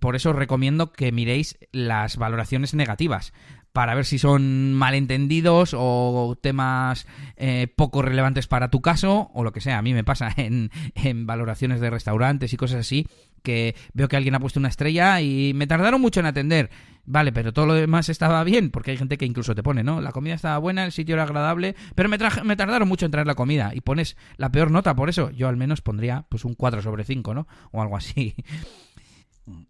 por 0.00 0.16
eso 0.16 0.30
os 0.30 0.36
recomiendo 0.36 0.92
que 0.92 1.12
miréis 1.12 1.58
las 1.72 2.16
valoraciones 2.16 2.74
negativas 2.74 3.32
para 3.72 3.94
ver 3.94 4.06
si 4.06 4.18
son 4.18 4.74
malentendidos 4.74 5.74
o 5.78 6.36
temas 6.40 7.06
eh, 7.36 7.68
poco 7.76 8.02
relevantes 8.02 8.48
para 8.48 8.70
tu 8.70 8.80
caso 8.80 9.30
o 9.34 9.44
lo 9.44 9.52
que 9.52 9.60
sea. 9.60 9.78
A 9.78 9.82
mí 9.82 9.94
me 9.94 10.04
pasa 10.04 10.32
en, 10.36 10.70
en, 10.94 11.26
valoraciones 11.26 11.80
de 11.80 11.90
restaurantes 11.90 12.52
y 12.52 12.56
cosas 12.56 12.80
así 12.80 13.06
que 13.42 13.76
veo 13.94 14.08
que 14.08 14.16
alguien 14.16 14.34
ha 14.34 14.40
puesto 14.40 14.58
una 14.58 14.68
estrella 14.68 15.20
y 15.20 15.52
me 15.54 15.66
tardaron 15.66 16.00
mucho 16.00 16.20
en 16.20 16.26
atender. 16.26 16.70
Vale, 17.04 17.32
pero 17.32 17.52
todo 17.52 17.66
lo 17.66 17.74
demás 17.74 18.08
estaba 18.10 18.44
bien, 18.44 18.70
porque 18.70 18.90
hay 18.90 18.98
gente 18.98 19.16
que 19.16 19.24
incluso 19.24 19.54
te 19.54 19.62
pone, 19.62 19.82
¿no? 19.82 20.02
La 20.02 20.12
comida 20.12 20.34
estaba 20.34 20.58
buena, 20.58 20.84
el 20.84 20.92
sitio 20.92 21.14
era 21.14 21.22
agradable, 21.22 21.74
pero 21.94 22.08
me, 22.08 22.18
me 22.44 22.56
tardaron 22.56 22.86
mucho 22.86 23.06
en 23.06 23.12
traer 23.12 23.26
la 23.26 23.34
comida 23.34 23.70
y 23.74 23.80
pones 23.80 24.16
la 24.36 24.50
peor 24.50 24.70
nota 24.70 24.94
por 24.94 25.08
eso. 25.08 25.30
Yo 25.30 25.48
al 25.48 25.56
menos 25.56 25.80
pondría 25.80 26.26
pues 26.28 26.44
un 26.44 26.54
4 26.54 26.82
sobre 26.82 27.04
5, 27.04 27.32
¿no? 27.32 27.48
O 27.70 27.80
algo 27.80 27.96
así. 27.96 28.34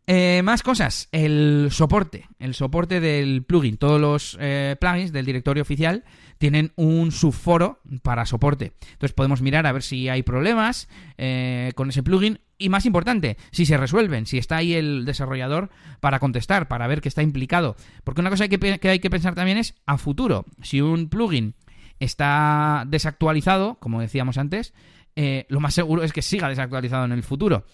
Eh, 0.07 0.41
más 0.43 0.63
cosas, 0.63 1.09
el 1.13 1.69
soporte, 1.71 2.27
el 2.39 2.55
soporte 2.55 3.01
del 3.01 3.45
plugin. 3.45 3.77
Todos 3.77 4.01
los 4.01 4.39
eh, 4.41 4.77
plugins 4.81 5.13
del 5.13 5.27
directorio 5.27 5.63
oficial 5.63 6.05
tienen 6.39 6.73
un 6.77 7.13
subforo 7.13 7.81
para 8.03 8.25
soporte. 8.25 8.73
Entonces 8.93 9.13
podemos 9.13 9.43
mirar 9.43 9.67
a 9.67 9.73
ver 9.73 9.83
si 9.83 10.09
hay 10.09 10.23
problemas 10.23 10.89
eh, 11.19 11.73
con 11.75 11.91
ese 11.91 12.03
plugin 12.03 12.41
y 12.57 12.71
más 12.71 12.87
importante, 12.87 13.37
si 13.53 13.67
se 13.67 13.77
resuelven, 13.77 14.27
si 14.27 14.39
está 14.39 14.57
ahí 14.57 14.75
el 14.75 15.05
desarrollador 15.05 15.71
para 16.01 16.19
contestar, 16.19 16.69
para 16.69 16.87
ver 16.87 17.01
que 17.01 17.09
está 17.09 17.23
implicado. 17.23 17.77
Porque 18.03 18.21
una 18.21 18.31
cosa 18.31 18.49
que, 18.49 18.81
hay 18.89 18.99
que 18.99 19.11
pensar 19.11 19.35
también 19.35 19.59
es 19.59 19.75
a 19.87 19.97
futuro. 19.99 20.45
Si 20.63 20.81
un 20.81 21.09
plugin 21.09 21.55
está 22.01 22.85
desactualizado, 22.89 23.77
como 23.77 24.01
decíamos 24.01 24.39
antes, 24.39 24.75
eh, 25.17 25.47
lo 25.49 25.61
más 25.61 25.75
seguro 25.75 26.03
es 26.03 26.13
que 26.13 26.23
siga 26.23 26.49
desactualizado 26.49 27.05
en 27.05 27.13
el 27.13 27.23
futuro. 27.23 27.65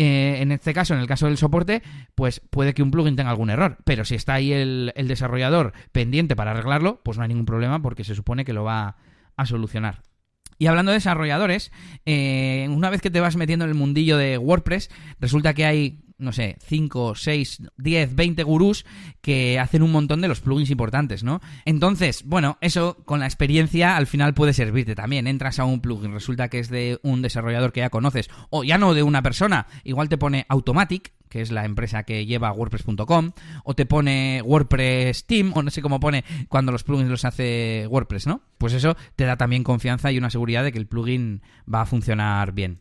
Eh, 0.00 0.42
en 0.42 0.52
este 0.52 0.72
caso, 0.72 0.94
en 0.94 1.00
el 1.00 1.08
caso 1.08 1.26
del 1.26 1.38
soporte, 1.38 1.82
pues 2.14 2.38
puede 2.38 2.72
que 2.72 2.84
un 2.84 2.92
plugin 2.92 3.16
tenga 3.16 3.30
algún 3.30 3.50
error, 3.50 3.78
pero 3.84 4.04
si 4.04 4.14
está 4.14 4.34
ahí 4.34 4.52
el, 4.52 4.92
desarrollador 4.94 5.72
pendiente 5.90 6.36
para 6.36 6.52
arreglarlo, 6.52 7.00
pues 7.02 7.18
no 7.18 7.24
hay 7.24 7.28
ningún 7.28 7.46
problema 7.46 7.82
porque 7.82 8.04
se 8.04 8.14
supone 8.14 8.44
que 8.44 8.52
lo 8.52 8.62
va 8.62 8.96
a 9.36 9.44
solucionar. 9.44 10.02
Y 10.56 10.68
hablando 10.68 10.92
de 10.92 10.98
desarrolladores, 10.98 11.72
eh, 12.06 12.68
una 12.70 12.90
vez 12.90 13.00
que 13.00 13.10
te 13.10 13.18
vas 13.18 13.34
metiendo 13.34 13.64
en 13.64 13.72
el 13.72 13.76
mundillo 13.76 14.16
de 14.16 14.38
WordPress, 14.38 14.88
resulta 15.18 15.52
que 15.52 15.64
hay 15.64 15.98
no 16.18 16.32
sé, 16.32 16.56
5, 16.66 17.14
6, 17.14 17.62
10, 17.76 18.14
20 18.14 18.42
gurús 18.42 18.84
que 19.20 19.58
hacen 19.58 19.82
un 19.82 19.92
montón 19.92 20.20
de 20.20 20.28
los 20.28 20.40
plugins 20.40 20.70
importantes, 20.70 21.22
¿no? 21.22 21.40
Entonces, 21.64 22.24
bueno, 22.24 22.58
eso 22.60 22.96
con 23.04 23.20
la 23.20 23.26
experiencia 23.26 23.96
al 23.96 24.06
final 24.06 24.34
puede 24.34 24.52
servirte 24.52 24.94
también. 24.94 25.26
Entras 25.26 25.58
a 25.58 25.64
un 25.64 25.80
plugin, 25.80 26.12
resulta 26.12 26.48
que 26.48 26.58
es 26.58 26.68
de 26.68 26.98
un 27.02 27.22
desarrollador 27.22 27.72
que 27.72 27.80
ya 27.80 27.90
conoces, 27.90 28.28
o 28.50 28.64
ya 28.64 28.78
no 28.78 28.94
de 28.94 29.02
una 29.02 29.22
persona, 29.22 29.66
igual 29.84 30.08
te 30.08 30.18
pone 30.18 30.44
Automatic, 30.48 31.12
que 31.28 31.40
es 31.40 31.50
la 31.52 31.64
empresa 31.64 32.02
que 32.02 32.26
lleva 32.26 32.52
WordPress.com, 32.52 33.32
o 33.64 33.74
te 33.74 33.86
pone 33.86 34.42
WordPress 34.42 35.26
Team, 35.26 35.52
o 35.54 35.62
no 35.62 35.70
sé 35.70 35.82
cómo 35.82 36.00
pone 36.00 36.24
cuando 36.48 36.72
los 36.72 36.84
plugins 36.84 37.10
los 37.10 37.24
hace 37.24 37.86
WordPress, 37.88 38.26
¿no? 38.26 38.42
Pues 38.58 38.72
eso 38.72 38.96
te 39.14 39.24
da 39.24 39.36
también 39.36 39.62
confianza 39.62 40.10
y 40.10 40.18
una 40.18 40.30
seguridad 40.30 40.64
de 40.64 40.72
que 40.72 40.78
el 40.78 40.86
plugin 40.86 41.42
va 41.72 41.82
a 41.82 41.86
funcionar 41.86 42.52
bien. 42.52 42.80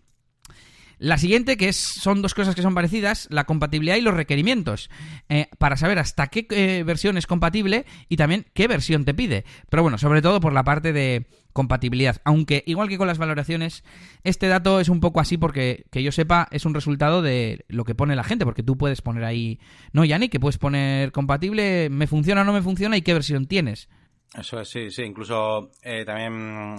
La 1.00 1.20
siguiente, 1.20 1.58
que 1.58 1.70
es, 1.70 1.78
son 1.78 2.24
dos 2.24 2.34
cosas 2.34 2.56
que 2.56 2.64
son 2.64 2.74
parecidas, 2.74 3.28
la 3.30 3.44
compatibilidad 3.44 3.98
y 3.98 4.02
los 4.02 4.16
requerimientos, 4.16 4.90
eh, 5.30 5.48
para 5.60 5.78
saber 5.78 6.00
hasta 6.00 6.28
qué 6.28 6.48
eh, 6.50 6.84
versión 6.84 7.18
es 7.18 7.28
compatible 7.28 7.86
y 8.10 8.18
también 8.18 8.48
qué 8.54 8.68
versión 8.68 9.06
te 9.06 9.14
pide. 9.14 9.46
Pero 9.70 9.84
bueno, 9.84 10.00
sobre 10.00 10.24
todo 10.24 10.40
por 10.40 10.54
la 10.54 10.64
parte 10.64 10.94
de 10.94 11.28
compatibilidad, 11.54 12.20
aunque 12.24 12.64
igual 12.66 12.90
que 12.90 12.98
con 12.98 13.08
las 13.08 13.20
valoraciones, 13.20 13.84
este 14.24 14.48
dato 14.48 14.80
es 14.80 14.90
un 14.90 15.00
poco 15.00 15.20
así 15.20 15.38
porque, 15.38 15.86
que 15.92 16.02
yo 16.02 16.12
sepa, 16.12 16.48
es 16.52 16.66
un 16.66 16.74
resultado 16.74 17.22
de 17.22 17.66
lo 17.68 17.84
que 17.84 17.96
pone 17.96 18.16
la 18.16 18.24
gente, 18.24 18.46
porque 18.46 18.64
tú 18.64 18.76
puedes 18.78 19.02
poner 19.02 19.24
ahí, 19.24 19.60
no, 19.92 20.04
Yannick, 20.04 20.32
que 20.32 20.40
puedes 20.40 20.58
poner 20.58 21.12
compatible, 21.12 21.90
me 21.92 22.08
funciona 22.08 22.42
o 22.42 22.44
no 22.44 22.54
me 22.54 22.62
funciona 22.64 22.98
y 22.98 23.04
qué 23.04 23.14
versión 23.14 23.46
tienes. 23.46 23.88
Eso 24.36 24.60
es, 24.60 24.70
sí, 24.70 24.90
sí, 24.90 25.04
incluso 25.04 25.72
eh, 25.84 26.04
también 26.06 26.76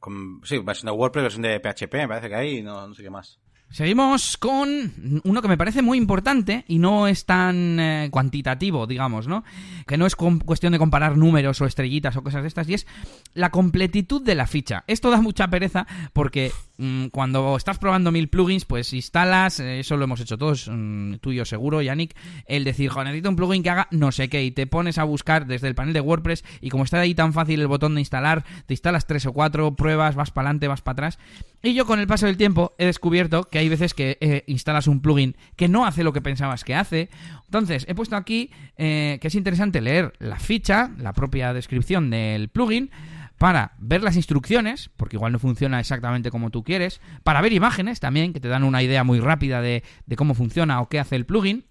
con, 0.00 0.40
sí, 0.44 0.58
versión 0.58 0.92
de 0.92 0.98
WordPress, 0.98 1.22
versión 1.22 1.42
de 1.42 1.60
PHP, 1.60 1.94
me 1.94 2.08
parece 2.08 2.28
que 2.28 2.34
hay, 2.34 2.62
no 2.62 2.92
sé 2.94 3.02
qué 3.02 3.10
más. 3.10 3.40
Seguimos 3.74 4.36
con 4.36 5.20
uno 5.24 5.42
que 5.42 5.48
me 5.48 5.58
parece 5.58 5.82
muy 5.82 5.98
importante 5.98 6.64
y 6.68 6.78
no 6.78 7.08
es 7.08 7.26
tan 7.26 7.80
eh, 7.80 8.08
cuantitativo, 8.08 8.86
digamos, 8.86 9.26
¿no? 9.26 9.42
Que 9.84 9.96
no 9.96 10.06
es 10.06 10.14
cuestión 10.14 10.72
de 10.72 10.78
comparar 10.78 11.16
números 11.16 11.60
o 11.60 11.66
estrellitas 11.66 12.14
o 12.14 12.22
cosas 12.22 12.42
de 12.42 12.46
estas, 12.46 12.68
y 12.68 12.74
es 12.74 12.86
la 13.34 13.50
completitud 13.50 14.22
de 14.22 14.36
la 14.36 14.46
ficha. 14.46 14.84
Esto 14.86 15.10
da 15.10 15.20
mucha 15.20 15.48
pereza 15.48 15.88
porque 16.12 16.52
mm, 16.78 17.06
cuando 17.06 17.56
estás 17.56 17.80
probando 17.80 18.12
mil 18.12 18.28
plugins, 18.28 18.64
pues 18.64 18.92
instalas, 18.92 19.58
eh, 19.58 19.80
eso 19.80 19.96
lo 19.96 20.04
hemos 20.04 20.20
hecho 20.20 20.38
todos, 20.38 20.70
mm, 20.72 21.14
tú 21.14 21.32
y 21.32 21.36
yo 21.38 21.44
seguro, 21.44 21.82
Yannick, 21.82 22.14
el 22.46 22.62
decir, 22.62 22.90
joder, 22.90 23.08
necesito 23.08 23.30
un 23.30 23.34
plugin 23.34 23.64
que 23.64 23.70
haga 23.70 23.88
no 23.90 24.12
sé 24.12 24.28
qué, 24.28 24.44
y 24.44 24.52
te 24.52 24.68
pones 24.68 24.98
a 24.98 25.02
buscar 25.02 25.48
desde 25.48 25.66
el 25.66 25.74
panel 25.74 25.94
de 25.94 26.00
WordPress, 26.00 26.44
y 26.60 26.70
como 26.70 26.84
está 26.84 27.00
ahí 27.00 27.16
tan 27.16 27.32
fácil 27.32 27.60
el 27.60 27.66
botón 27.66 27.96
de 27.96 28.02
instalar, 28.02 28.44
te 28.66 28.74
instalas 28.74 29.08
tres 29.08 29.26
o 29.26 29.32
cuatro, 29.32 29.74
pruebas, 29.74 30.14
vas 30.14 30.30
para 30.30 30.50
adelante, 30.50 30.68
vas 30.68 30.80
para 30.80 30.92
atrás. 30.92 31.18
Y 31.64 31.72
yo 31.72 31.86
con 31.86 31.98
el 31.98 32.06
paso 32.06 32.26
del 32.26 32.36
tiempo 32.36 32.74
he 32.76 32.84
descubierto 32.84 33.44
que 33.44 33.58
hay 33.58 33.70
veces 33.70 33.94
que 33.94 34.18
eh, 34.20 34.44
instalas 34.48 34.86
un 34.86 35.00
plugin 35.00 35.34
que 35.56 35.66
no 35.66 35.86
hace 35.86 36.04
lo 36.04 36.12
que 36.12 36.20
pensabas 36.20 36.62
que 36.62 36.74
hace. 36.74 37.08
Entonces, 37.46 37.86
he 37.88 37.94
puesto 37.94 38.16
aquí 38.16 38.50
eh, 38.76 39.16
que 39.22 39.28
es 39.28 39.34
interesante 39.34 39.80
leer 39.80 40.12
la 40.18 40.38
ficha, 40.38 40.90
la 40.98 41.14
propia 41.14 41.54
descripción 41.54 42.10
del 42.10 42.50
plugin, 42.50 42.90
para 43.38 43.72
ver 43.78 44.02
las 44.02 44.16
instrucciones, 44.16 44.90
porque 44.98 45.16
igual 45.16 45.32
no 45.32 45.38
funciona 45.38 45.80
exactamente 45.80 46.30
como 46.30 46.50
tú 46.50 46.64
quieres, 46.64 47.00
para 47.22 47.40
ver 47.40 47.54
imágenes 47.54 47.98
también, 47.98 48.34
que 48.34 48.40
te 48.40 48.48
dan 48.48 48.62
una 48.62 48.82
idea 48.82 49.02
muy 49.02 49.18
rápida 49.18 49.62
de, 49.62 49.84
de 50.04 50.16
cómo 50.16 50.34
funciona 50.34 50.82
o 50.82 50.90
qué 50.90 51.00
hace 51.00 51.16
el 51.16 51.24
plugin, 51.24 51.64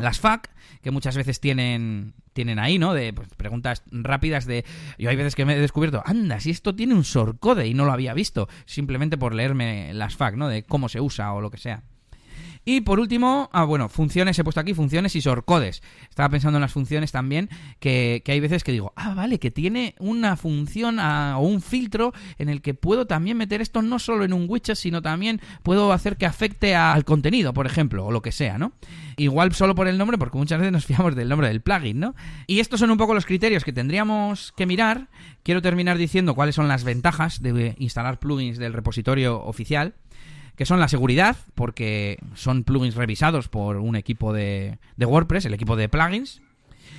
las 0.00 0.20
FAQ, 0.20 0.48
que 0.82 0.90
muchas 0.90 1.16
veces 1.16 1.40
tienen, 1.40 2.14
tienen 2.32 2.58
ahí, 2.58 2.78
¿no? 2.78 2.94
De 2.94 3.12
pues, 3.12 3.28
preguntas 3.36 3.82
rápidas 3.90 4.46
de... 4.46 4.64
Yo 4.98 5.10
hay 5.10 5.16
veces 5.16 5.34
que 5.34 5.44
me 5.44 5.54
he 5.54 5.60
descubierto, 5.60 6.02
anda, 6.04 6.40
si 6.40 6.50
esto 6.50 6.74
tiene 6.74 6.94
un 6.94 7.04
sorcode 7.04 7.66
y 7.66 7.74
no 7.74 7.84
lo 7.84 7.92
había 7.92 8.14
visto, 8.14 8.48
simplemente 8.64 9.18
por 9.18 9.34
leerme 9.34 9.92
las 9.94 10.16
FAQ, 10.16 10.36
¿no? 10.36 10.48
De 10.48 10.64
cómo 10.64 10.88
se 10.88 11.00
usa 11.00 11.32
o 11.32 11.40
lo 11.40 11.50
que 11.50 11.58
sea. 11.58 11.82
Y 12.68 12.80
por 12.80 12.98
último, 12.98 13.48
ah, 13.52 13.62
bueno, 13.62 13.88
funciones, 13.88 14.36
he 14.40 14.42
puesto 14.42 14.58
aquí 14.58 14.74
funciones 14.74 15.14
y 15.14 15.20
sorcodes. 15.20 15.84
Estaba 16.10 16.28
pensando 16.30 16.56
en 16.56 16.62
las 16.62 16.72
funciones 16.72 17.12
también, 17.12 17.48
que, 17.78 18.24
hay 18.26 18.40
veces 18.40 18.64
que 18.64 18.72
digo, 18.72 18.92
ah, 18.96 19.14
vale, 19.14 19.38
que 19.38 19.52
tiene 19.52 19.94
una 20.00 20.34
función 20.34 20.98
ah, 20.98 21.36
o 21.38 21.46
un 21.46 21.62
filtro 21.62 22.12
en 22.38 22.48
el 22.48 22.62
que 22.62 22.74
puedo 22.74 23.06
también 23.06 23.36
meter 23.36 23.60
esto 23.60 23.82
no 23.82 24.00
solo 24.00 24.24
en 24.24 24.32
un 24.32 24.46
widget, 24.48 24.74
sino 24.74 25.00
también 25.00 25.40
puedo 25.62 25.92
hacer 25.92 26.16
que 26.16 26.26
afecte 26.26 26.74
al 26.74 27.04
contenido, 27.04 27.54
por 27.54 27.66
ejemplo, 27.66 28.04
o 28.04 28.10
lo 28.10 28.20
que 28.20 28.32
sea, 28.32 28.58
¿no? 28.58 28.72
Igual 29.16 29.54
solo 29.54 29.76
por 29.76 29.86
el 29.86 29.96
nombre, 29.96 30.18
porque 30.18 30.36
muchas 30.36 30.58
veces 30.58 30.72
nos 30.72 30.86
fiamos 30.86 31.14
del 31.14 31.28
nombre 31.28 31.46
del 31.46 31.60
plugin, 31.60 32.00
¿no? 32.00 32.16
Y 32.48 32.58
estos 32.58 32.80
son 32.80 32.90
un 32.90 32.98
poco 32.98 33.14
los 33.14 33.26
criterios 33.26 33.62
que 33.62 33.72
tendríamos 33.72 34.52
que 34.56 34.66
mirar. 34.66 35.06
Quiero 35.44 35.62
terminar 35.62 35.98
diciendo 35.98 36.34
cuáles 36.34 36.56
son 36.56 36.66
las 36.66 36.82
ventajas 36.82 37.40
de 37.40 37.76
instalar 37.78 38.18
plugins 38.18 38.58
del 38.58 38.72
repositorio 38.72 39.40
oficial 39.44 39.94
que 40.56 40.66
son 40.66 40.80
la 40.80 40.88
seguridad, 40.88 41.36
porque 41.54 42.18
son 42.34 42.64
plugins 42.64 42.94
revisados 42.94 43.48
por 43.48 43.76
un 43.76 43.94
equipo 43.94 44.32
de, 44.32 44.78
WordPress, 44.98 45.44
el 45.44 45.54
equipo 45.54 45.76
de 45.76 45.88
plugins. 45.88 46.40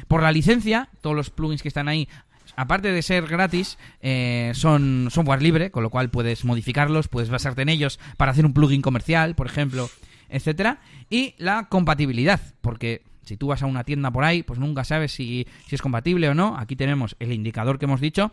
Por 0.08 0.22
la 0.22 0.32
licencia, 0.32 0.90
todos 1.02 1.16
los 1.16 1.30
plugins 1.30 1.62
que 1.62 1.68
están 1.68 1.88
ahí 1.88 2.08
aparte 2.56 2.92
de 2.92 3.02
ser 3.04 3.28
gratis, 3.28 3.78
eh, 4.02 4.52
son 4.56 5.10
software 5.12 5.44
libre, 5.44 5.70
con 5.70 5.84
lo 5.84 5.92
cual 5.92 6.10
puedes 6.10 6.44
modificarlos, 6.44 7.08
puedes 7.08 7.30
basarte 7.30 7.62
en 7.62 7.70
ellos 7.70 8.00
para 8.18 8.32
hacer 8.32 8.46
un 8.46 8.54
plugin 8.54 8.82
comercial, 8.82 9.36
por 9.36 9.46
ejemplo, 9.46 9.90
etcétera. 10.30 10.80
Y 11.10 11.36
la 11.38 11.68
compatibilidad, 11.70 12.42
porque 12.62 13.04
si 13.24 13.38
tú 13.38 13.48
vas 13.48 13.62
a 13.62 13.68
una 13.68 13.84
tienda 13.84 14.10
por 14.10 14.24
ahí, 14.24 14.42
pues 14.42 14.60
nunca 14.60 14.86
sabes 14.86 15.12
si, 15.12 15.46
si 15.68 15.76
es 15.76 15.82
compatible 15.82 16.30
o 16.30 16.34
no. 16.34 16.58
Aquí 16.58 16.76
tenemos 16.76 17.16
el 17.20 17.32
indicador 17.32 17.78
que 17.78 17.86
hemos 17.86 18.02
dicho 18.02 18.32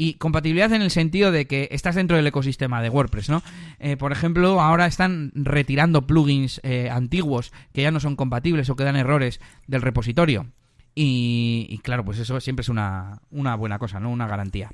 y 0.00 0.14
compatibilidad 0.14 0.72
en 0.72 0.80
el 0.80 0.90
sentido 0.90 1.30
de 1.30 1.46
que 1.46 1.68
estás 1.72 1.94
dentro 1.94 2.16
del 2.16 2.26
ecosistema 2.26 2.80
de 2.80 2.88
WordPress, 2.88 3.28
¿no? 3.28 3.42
Eh, 3.78 3.98
por 3.98 4.12
ejemplo, 4.12 4.58
ahora 4.58 4.86
están 4.86 5.30
retirando 5.34 6.06
plugins 6.06 6.58
eh, 6.64 6.88
antiguos 6.90 7.52
que 7.74 7.82
ya 7.82 7.90
no 7.90 8.00
son 8.00 8.16
compatibles 8.16 8.70
o 8.70 8.76
que 8.76 8.84
dan 8.84 8.96
errores 8.96 9.40
del 9.66 9.82
repositorio. 9.82 10.46
Y, 10.94 11.78
claro, 11.82 12.02
pues 12.02 12.18
eso 12.18 12.40
siempre 12.40 12.62
es 12.62 12.70
una, 12.70 13.20
buena 13.30 13.78
cosa, 13.78 14.00
¿no? 14.00 14.08
Una 14.10 14.26
garantía. 14.26 14.70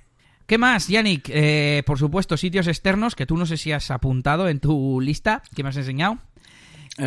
¿Qué 0.47 0.59
más, 0.59 0.87
Yannick? 0.87 1.29
Eh, 1.29 1.83
por 1.87 1.99
supuesto, 1.99 2.37
sitios 2.37 2.69
externos 2.69 3.17
que 3.17 3.27
tú 3.27 3.37
no 3.37 3.47
sé 3.47 3.57
si 3.57 3.73
has 3.73 3.91
apuntado 3.91 4.49
en 4.49 4.61
tu 4.61 5.01
lista 5.01 5.43
que 5.57 5.65
me 5.65 5.71
has 5.71 5.77
enseñado. 5.77 6.19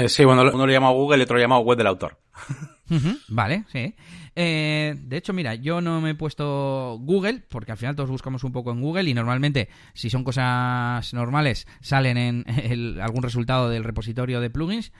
sí, 0.07 0.25
bueno, 0.25 0.41
uno 0.41 0.67
lo 0.67 0.71
llama 0.73 0.91
Google 0.91 1.19
y 1.19 1.21
otro 1.21 1.37
lo 1.37 1.41
llama 1.41 1.59
web 1.59 1.77
del 1.77 1.87
autor. 1.87 2.19
vale, 3.27 3.65
sí. 3.71 3.95
Eh, 4.35 4.95
de 4.97 5.17
hecho, 5.17 5.33
mira, 5.33 5.55
yo 5.55 5.81
no 5.81 6.01
me 6.01 6.11
he 6.11 6.15
puesto 6.15 6.97
Google, 7.01 7.43
porque 7.49 7.71
al 7.71 7.77
final 7.77 7.95
todos 7.95 8.09
buscamos 8.09 8.43
un 8.43 8.51
poco 8.51 8.71
en 8.71 8.81
Google 8.81 9.09
y 9.09 9.13
normalmente, 9.13 9.69
si 9.93 10.09
son 10.09 10.23
cosas 10.23 11.13
normales, 11.13 11.67
salen 11.81 12.17
en 12.17 12.45
algún 13.01 13.23
resultado 13.23 13.69
del 13.69 13.83
repositorio 13.83 14.41
de 14.41 14.49
plugins, 14.49 14.91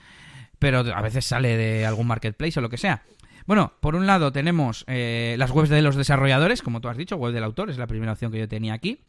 pero 0.58 0.80
a 0.80 1.00
veces 1.00 1.24
sale 1.24 1.56
de 1.56 1.86
algún 1.86 2.06
marketplace 2.06 2.58
o 2.58 2.62
lo 2.62 2.68
que 2.68 2.76
sea. 2.76 3.02
Bueno, 3.46 3.72
por 3.80 3.96
un 3.96 4.06
lado 4.06 4.30
tenemos 4.30 4.84
eh, 4.86 5.34
las 5.38 5.50
webs 5.50 5.70
de 5.70 5.82
los 5.82 5.96
desarrolladores, 5.96 6.62
como 6.62 6.80
tú 6.80 6.88
has 6.88 6.96
dicho, 6.96 7.16
web 7.16 7.32
del 7.32 7.44
autor, 7.44 7.70
es 7.70 7.78
la 7.78 7.86
primera 7.86 8.12
opción 8.12 8.30
que 8.30 8.38
yo 8.38 8.48
tenía 8.48 8.74
aquí. 8.74 9.00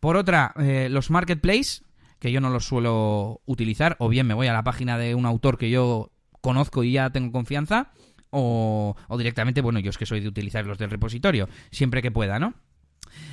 Por 0.00 0.16
otra, 0.16 0.54
eh, 0.58 0.88
los 0.90 1.10
marketplace, 1.10 1.82
que 2.18 2.32
yo 2.32 2.40
no 2.40 2.50
los 2.50 2.64
suelo 2.64 3.42
utilizar, 3.46 3.96
o 3.98 4.08
bien 4.08 4.26
me 4.26 4.34
voy 4.34 4.46
a 4.46 4.52
la 4.52 4.62
página 4.62 4.96
de 4.96 5.14
un 5.14 5.26
autor 5.26 5.58
que 5.58 5.70
yo 5.70 6.12
conozco 6.40 6.84
y 6.84 6.92
ya 6.92 7.10
tengo 7.10 7.32
confianza 7.32 7.92
o, 8.32 8.96
directamente, 9.18 9.60
bueno, 9.60 9.78
yo 9.78 9.90
es 9.90 9.98
que 9.98 10.06
soy 10.06 10.20
de 10.20 10.28
utilizar 10.28 10.66
los 10.66 10.78
del 10.78 10.90
repositorio, 10.90 11.48
siempre 11.70 12.02
que 12.02 12.10
pueda, 12.10 12.38
¿no? 12.38 12.54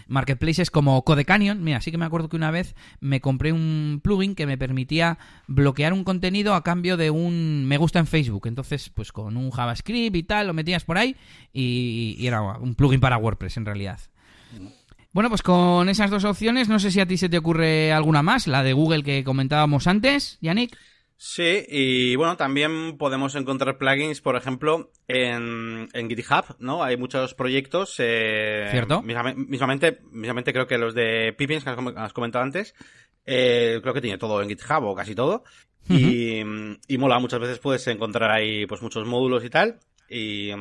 Marketplaces 0.08 0.72
como 0.72 1.04
Code 1.06 1.24
Canyon, 1.24 1.64
mira, 1.64 1.80
sí 1.80 1.90
que 1.90 1.98
me 1.98 2.06
acuerdo 2.06 2.28
que 2.28 2.36
una 2.36 2.52
vez 2.52 2.76
me 3.00 3.22
compré 3.22 3.54
un 3.54 4.02
plugin 4.04 4.36
que 4.36 4.46
me 4.46 4.58
permitía 4.58 5.18
bloquear 5.48 5.94
un 5.94 6.04
contenido 6.04 6.54
a 6.54 6.64
cambio 6.64 6.98
de 6.98 7.12
un 7.12 7.66
me 7.66 7.78
gusta 7.78 8.00
en 8.00 8.08
Facebook. 8.08 8.48
Entonces, 8.48 8.90
pues 8.90 9.14
con 9.14 9.38
un 9.38 9.52
JavaScript 9.52 10.16
y 10.16 10.24
tal, 10.24 10.48
lo 10.48 10.54
metías 10.54 10.84
por 10.84 10.98
ahí 10.98 11.16
y, 11.54 12.16
y 12.20 12.28
era 12.28 12.42
un 12.42 12.76
plugin 12.76 13.00
para 13.00 13.18
WordPress 13.18 13.56
en 13.56 13.66
realidad. 13.66 14.02
Bueno, 15.14 15.30
pues 15.30 15.42
con 15.42 15.90
esas 15.90 16.12
dos 16.12 16.26
opciones, 16.26 16.70
no 16.70 16.80
sé 16.80 16.92
si 16.92 17.00
a 17.00 17.08
ti 17.08 17.18
se 17.18 17.30
te 17.30 17.38
ocurre 17.38 17.94
alguna 17.94 18.22
más, 18.22 18.48
la 18.48 18.64
de 18.64 18.74
Google 18.74 19.04
que 19.04 19.24
comentábamos 19.24 19.88
antes, 19.88 20.38
Yannick. 20.42 20.78
Sí, 21.22 21.66
y 21.68 22.16
bueno, 22.16 22.38
también 22.38 22.98
podemos 22.98 23.36
encontrar 23.36 23.78
plugins, 23.78 24.22
por 24.22 24.38
ejemplo, 24.38 24.90
en, 25.10 25.90
en 25.92 26.10
GitHub, 26.10 26.56
¿no? 26.60 26.82
Hay 26.82 26.96
muchos 26.96 27.34
proyectos. 27.34 27.96
Eh, 28.00 28.70
¿Cierto? 28.72 29.02
Mismamente, 29.02 30.00
mismamente 30.14 30.54
creo 30.54 30.66
que 30.66 30.78
los 30.78 30.96
de 30.96 31.36
Pippins, 31.38 31.66
que 31.66 31.72
has 31.98 32.14
comentado 32.14 32.46
antes, 32.46 32.74
eh, 33.26 33.80
creo 33.82 33.94
que 33.94 34.00
tiene 34.00 34.18
todo 34.18 34.42
en 34.42 34.48
GitHub 34.48 34.86
o 34.86 34.96
casi 34.96 35.14
todo. 35.14 35.44
y, 35.90 36.40
y, 36.88 36.98
mola, 36.98 37.20
muchas 37.20 37.42
veces 37.42 37.60
puedes 37.60 37.86
encontrar 37.88 38.32
ahí 38.32 38.66
pues 38.66 38.82
muchos 38.82 39.06
módulos 39.06 39.44
y 39.44 39.50
tal. 39.50 39.82
Y, 40.10 40.52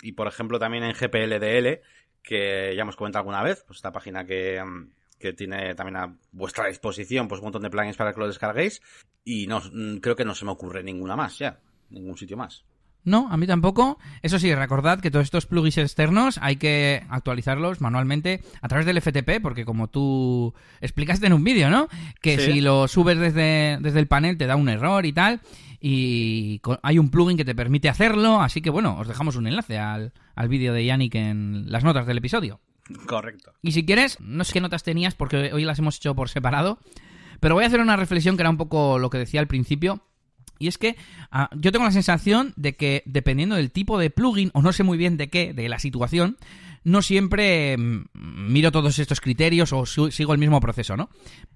y 0.00 0.12
por 0.12 0.26
ejemplo, 0.26 0.58
también 0.58 0.84
en 0.84 0.94
GPLDL, 0.94 1.82
que 2.22 2.72
ya 2.74 2.80
hemos 2.80 2.96
comentado 2.96 3.20
alguna 3.20 3.42
vez, 3.42 3.62
pues 3.66 3.76
esta 3.76 3.92
página 3.92 4.24
que, 4.24 4.58
que 5.18 5.32
tiene 5.32 5.74
también 5.74 5.96
a 5.96 6.16
vuestra 6.32 6.68
disposición 6.68 7.28
pues 7.28 7.40
un 7.40 7.46
montón 7.46 7.62
de 7.62 7.70
plugins 7.70 7.96
para 7.96 8.12
que 8.12 8.20
lo 8.20 8.26
descarguéis 8.26 8.80
y 9.24 9.46
no 9.46 9.60
creo 10.00 10.16
que 10.16 10.24
no 10.24 10.34
se 10.34 10.44
me 10.44 10.52
ocurre 10.52 10.82
ninguna 10.82 11.16
más 11.16 11.38
ya, 11.38 11.60
ningún 11.90 12.16
sitio 12.16 12.36
más. 12.36 12.64
No, 13.04 13.28
a 13.30 13.36
mí 13.36 13.46
tampoco. 13.46 13.98
Eso 14.22 14.38
sí, 14.38 14.54
recordad 14.54 15.00
que 15.00 15.10
todos 15.10 15.24
estos 15.24 15.46
plugins 15.46 15.78
externos 15.78 16.38
hay 16.42 16.56
que 16.56 17.04
actualizarlos 17.08 17.80
manualmente 17.80 18.42
a 18.60 18.68
través 18.68 18.86
del 18.86 19.00
FTP, 19.00 19.40
porque 19.40 19.64
como 19.64 19.88
tú 19.88 20.52
explicaste 20.80 21.26
en 21.26 21.32
un 21.32 21.44
vídeo, 21.44 21.70
¿no? 21.70 21.88
Que 22.20 22.38
si 22.38 22.60
lo 22.60 22.86
subes 22.86 23.18
desde, 23.18 23.78
desde 23.80 24.00
el 24.00 24.08
panel 24.08 24.36
te 24.36 24.46
da 24.46 24.56
un 24.56 24.68
error 24.68 25.06
y 25.06 25.12
tal. 25.12 25.40
Y 25.80 26.60
hay 26.82 26.98
un 26.98 27.10
plugin 27.10 27.36
que 27.36 27.44
te 27.44 27.54
permite 27.54 27.88
hacerlo, 27.88 28.42
así 28.42 28.60
que 28.60 28.70
bueno, 28.70 28.98
os 28.98 29.08
dejamos 29.08 29.36
un 29.36 29.46
enlace 29.46 29.78
al, 29.78 30.12
al 30.34 30.48
vídeo 30.48 30.74
de 30.74 30.84
Yannick 30.84 31.14
en 31.14 31.70
las 31.70 31.84
notas 31.84 32.06
del 32.06 32.18
episodio. 32.18 32.60
Correcto. 33.06 33.52
Y 33.62 33.72
si 33.72 33.84
quieres, 33.84 34.18
no 34.20 34.44
sé 34.44 34.54
qué 34.54 34.60
notas 34.60 34.82
tenías 34.82 35.14
porque 35.14 35.52
hoy 35.52 35.64
las 35.64 35.78
hemos 35.78 35.96
hecho 35.96 36.14
por 36.14 36.28
separado, 36.28 36.78
pero 37.40 37.54
voy 37.54 37.64
a 37.64 37.66
hacer 37.66 37.80
una 37.80 37.96
reflexión 37.96 38.36
que 38.36 38.42
era 38.42 38.50
un 38.50 38.56
poco 38.56 38.98
lo 38.98 39.10
que 39.10 39.18
decía 39.18 39.40
al 39.40 39.46
principio. 39.46 40.02
Y 40.58 40.66
es 40.66 40.76
que 40.76 40.96
ah, 41.30 41.50
yo 41.54 41.70
tengo 41.70 41.84
la 41.84 41.92
sensación 41.92 42.52
de 42.56 42.76
que 42.76 43.02
dependiendo 43.06 43.54
del 43.54 43.70
tipo 43.70 43.98
de 43.98 44.10
plugin, 44.10 44.50
o 44.54 44.62
no 44.62 44.72
sé 44.72 44.82
muy 44.82 44.98
bien 44.98 45.16
de 45.16 45.28
qué, 45.28 45.52
de 45.52 45.68
la 45.68 45.78
situación, 45.78 46.36
no 46.84 47.02
siempre 47.02 47.76
mm, 47.76 48.06
miro 48.14 48.72
todos 48.72 48.98
estos 48.98 49.20
criterios 49.20 49.72
o 49.72 49.86
sigo 49.86 50.32
el 50.32 50.38
mismo 50.38 50.60
proceso, 50.60 50.96
¿no? 50.96 51.10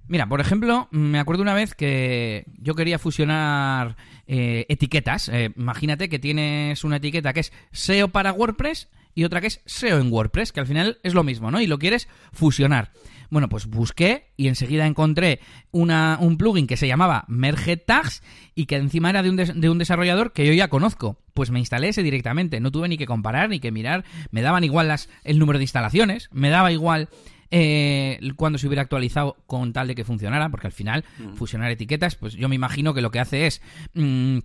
Mira, 0.07 0.29
por 0.29 0.41
ejemplo, 0.41 0.89
me 0.91 1.19
acuerdo 1.19 1.43
una 1.43 1.55
vez 1.55 1.75
que 1.75 2.45
yo 2.59 2.75
quería 2.75 2.99
fusionar 2.99 3.97
eh, 4.27 4.67
etiquetas. 4.69 5.29
Eh, 5.29 5.53
imagínate 5.57 6.09
que 6.09 6.19
tienes 6.19 6.85
una 6.85 6.97
etiqueta 6.97 7.33
que 7.33 7.41
es 7.41 7.53
SEO 7.73 8.09
para 8.09 8.33
WordPress 8.33 8.89
y 9.15 9.25
otra 9.25 9.41
que 9.41 9.49
es 9.49 9.61
SEO 9.67 9.99
en 9.99 10.13
WordPress, 10.13 10.53
que 10.53 10.61
al 10.61 10.67
final 10.67 10.99
es 11.03 11.15
lo 11.15 11.25
mismo, 11.25 11.51
¿no? 11.51 11.61
Y 11.61 11.67
lo 11.67 11.79
quieres 11.79 12.09
fusionar. 12.33 12.93
Bueno, 13.31 13.49
pues 13.49 13.67
busqué 13.67 14.33
y 14.37 14.49
enseguida 14.49 14.87
encontré 14.87 15.41
una, 15.71 16.19
un 16.21 16.37
plugin 16.37 16.67
que 16.67 16.77
se 16.77 16.87
llamaba 16.87 17.25
Merge 17.29 17.79
Tags 17.79 18.23
y 18.55 18.67
que 18.67 18.77
encima 18.77 19.09
era 19.09 19.23
de 19.23 19.31
un, 19.31 19.37
de 19.37 19.71
un 19.71 19.79
desarrollador 19.79 20.33
que 20.33 20.47
yo 20.47 20.53
ya 20.53 20.69
conozco. 20.69 21.19
Pues 21.33 21.51
me 21.51 21.59
instalé 21.59 21.89
ese 21.89 22.03
directamente, 22.03 22.61
no 22.61 22.71
tuve 22.71 22.89
ni 22.89 22.99
que 22.99 23.07
comparar 23.07 23.49
ni 23.49 23.59
que 23.59 23.73
mirar, 23.73 24.05
me 24.31 24.43
daban 24.43 24.65
igual 24.65 24.89
las, 24.89 25.09
el 25.25 25.39
número 25.39 25.59
de 25.59 25.65
instalaciones, 25.65 26.29
me 26.31 26.51
daba 26.51 26.73
igual 26.73 27.09
eh, 27.55 28.19
cuando 28.37 28.59
se 28.59 28.67
hubiera 28.67 28.83
actualizado 28.83 29.37
con 29.47 29.75
tal 29.75 29.87
de 29.87 29.95
que 29.95 30.05
funcionara, 30.05 30.49
porque 30.49 30.67
al 30.67 30.73
final 30.73 31.05
mm. 31.19 31.35
fusionar 31.35 31.71
etiquetas, 31.71 32.17
pues 32.17 32.35
yo 32.35 32.49
me 32.49 32.55
imagino 32.55 32.95
que 32.95 33.03
lo 33.03 33.11
que 33.11 33.21
hace 33.21 33.47
es 33.47 33.61
mm, 33.95 34.39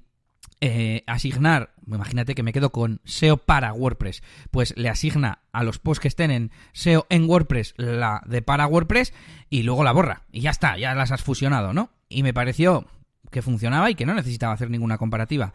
eh, 0.60 1.04
asignar, 1.06 1.74
imagínate 1.86 2.34
que 2.34 2.44
me 2.44 2.54
quedo 2.54 2.72
con 2.72 3.00
SEO 3.06 3.38
para 3.38 3.74
WordPress, 3.74 4.24
pues 4.52 4.74
le 4.76 4.90
asigna 4.90 5.40
a 5.52 5.64
los 5.64 5.80
posts 5.80 6.02
que 6.02 6.08
estén 6.08 6.32
en 6.32 6.52
SEO 6.74 7.06
en 7.10 7.30
WordPress 7.30 7.76
la 7.78 8.22
de 8.26 8.42
para 8.42 8.68
WordPress 8.68 9.14
y 9.50 9.64
luego 9.64 9.84
la 9.84 9.92
borra. 9.92 10.24
Y 10.32 10.42
ya 10.42 10.50
está, 10.50 10.78
ya 10.78 10.96
las 10.96 11.12
has 11.12 11.24
fusionado, 11.24 11.74
¿no? 11.74 11.92
Y 12.10 12.24
me 12.24 12.34
pareció 12.34 12.88
que 13.30 13.42
funcionaba 13.42 13.92
y 13.92 13.96
que 13.96 14.06
no 14.06 14.16
necesitaba 14.16 14.54
hacer 14.54 14.70
ninguna 14.70 14.98
comparativa. 14.98 15.54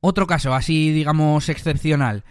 Otro 0.00 0.26
caso, 0.26 0.54
así 0.54 0.92
digamos 0.92 1.48
excepcional, 1.48 2.24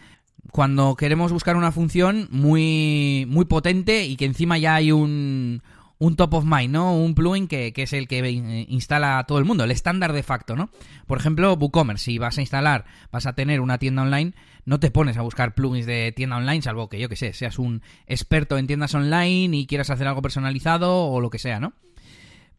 cuando 0.52 0.96
queremos 0.96 1.32
buscar 1.32 1.56
una 1.56 1.72
función 1.72 2.28
muy, 2.32 3.26
muy 3.30 3.46
potente 3.46 4.06
y 4.06 4.16
que 4.16 4.26
encima 4.26 4.58
ya 4.58 4.76
hay 4.76 4.92
un, 4.92 5.62
un 6.02 6.16
top 6.16 6.34
of 6.34 6.46
mind, 6.46 6.72
¿no? 6.72 6.96
Un 6.96 7.14
plugin 7.14 7.48
que, 7.48 7.72
es 7.76 7.94
el 7.94 8.08
que 8.08 8.28
instala 8.68 9.20
a 9.20 9.26
todo 9.26 9.38
el 9.38 9.46
mundo, 9.46 9.64
el 9.64 9.70
estándar 9.70 10.14
de 10.14 10.24
facto, 10.24 10.56
¿no? 10.56 10.72
Por 11.06 11.20
ejemplo, 11.20 11.54
WooCommerce, 11.54 12.06
si 12.06 12.18
vas 12.18 12.40
a 12.40 12.42
instalar, 12.42 12.86
vas 13.12 13.28
a 13.28 13.34
tener 13.34 13.62
una 13.62 13.78
tienda 13.78 14.02
online, 14.02 14.34
no 14.66 14.80
te 14.80 14.90
pones 14.90 15.18
a 15.18 15.22
buscar 15.22 15.54
plugins 15.54 15.86
de 15.86 16.12
tienda 16.12 16.38
online, 16.38 16.64
salvo 16.64 16.90
que 16.90 17.00
yo 17.00 17.08
que 17.08 17.16
sé, 17.16 17.34
seas 17.34 17.60
un 17.60 17.84
experto 18.08 18.58
en 18.58 18.66
tiendas 18.66 18.96
online 18.96 19.56
y 19.56 19.68
quieras 19.68 19.92
hacer 19.92 20.08
algo 20.08 20.24
personalizado 20.24 21.06
o 21.06 21.22
lo 21.22 21.30
que 21.30 21.38
sea, 21.38 21.60
¿no? 21.60 21.74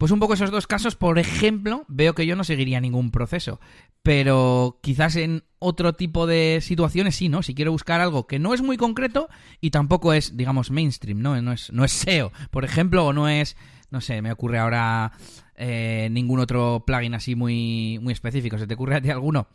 Pues 0.03 0.11
un 0.11 0.19
poco 0.19 0.35
esos 0.35 0.51
dos 0.51 0.67
casos, 0.67 0.97
por 0.97 1.21
ejemplo, 1.21 1.85
veo 1.87 2.13
que 2.17 2.27
yo 2.27 2.35
no 2.35 2.43
seguiría 2.43 2.81
ningún 2.81 3.13
proceso. 3.13 3.61
Pero 4.03 4.81
quizás 4.83 5.15
en 5.15 5.45
otro 5.61 5.93
tipo 5.93 6.27
de 6.27 6.59
situaciones 6.61 7.15
sí, 7.15 7.29
¿no? 7.29 7.45
Si 7.45 7.55
quiero 7.55 7.71
buscar 7.71 8.01
algo 8.01 8.27
que 8.27 8.41
no 8.41 8.53
es 8.53 8.63
muy 8.63 8.77
concreto 8.77 9.29
y 9.61 9.71
tampoco 9.71 10.13
es, 10.13 10.37
digamos, 10.37 10.73
mainstream, 10.73 11.23
¿no? 11.23 11.41
No 11.41 11.53
es, 11.53 11.73
no 11.73 11.85
es 11.85 11.93
SEO, 11.93 12.33
por 12.51 12.65
ejemplo, 12.65 13.07
o 13.07 13.13
no 13.13 13.29
es, 13.29 13.57
no 13.93 14.01
sé, 14.01 14.21
me 14.23 14.33
ocurre 14.33 14.59
ahora 14.59 15.13
eh, 15.55 16.09
ningún 16.11 16.41
otro 16.41 16.83
plugin 16.85 17.15
así 17.15 17.37
muy, 17.37 18.01
muy 18.03 18.13
específico. 18.13 18.59
¿Se 18.59 18.67
te 18.67 18.75
ocurre 18.75 18.97
a 18.97 19.01
ti 19.01 19.11
alguno? 19.11 19.47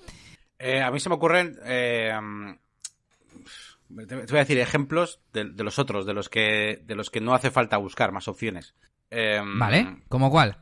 Eh, 0.60 0.81
a 0.81 0.89
mí 0.91 1.01
se 1.01 1.10
me 1.10 1.15
ocurren... 1.15 1.57
Eh, 1.65 2.13
te 4.07 4.15
voy 4.15 4.38
a 4.38 4.45
decir 4.45 4.60
ejemplos 4.60 5.19
de, 5.33 5.43
de, 5.43 5.63
los 5.65 5.77
otros, 5.77 6.05
de 6.05 6.13
los 6.13 6.29
que 6.29 6.81
de 6.86 6.95
los 6.95 7.10
que 7.10 7.19
no 7.19 7.33
hace 7.33 7.51
falta 7.51 7.75
buscar 7.75 8.13
más 8.13 8.29
opciones. 8.29 8.75
Em, 9.10 9.60
vale, 9.60 10.04
¿cómo 10.10 10.30
cuál? 10.30 10.58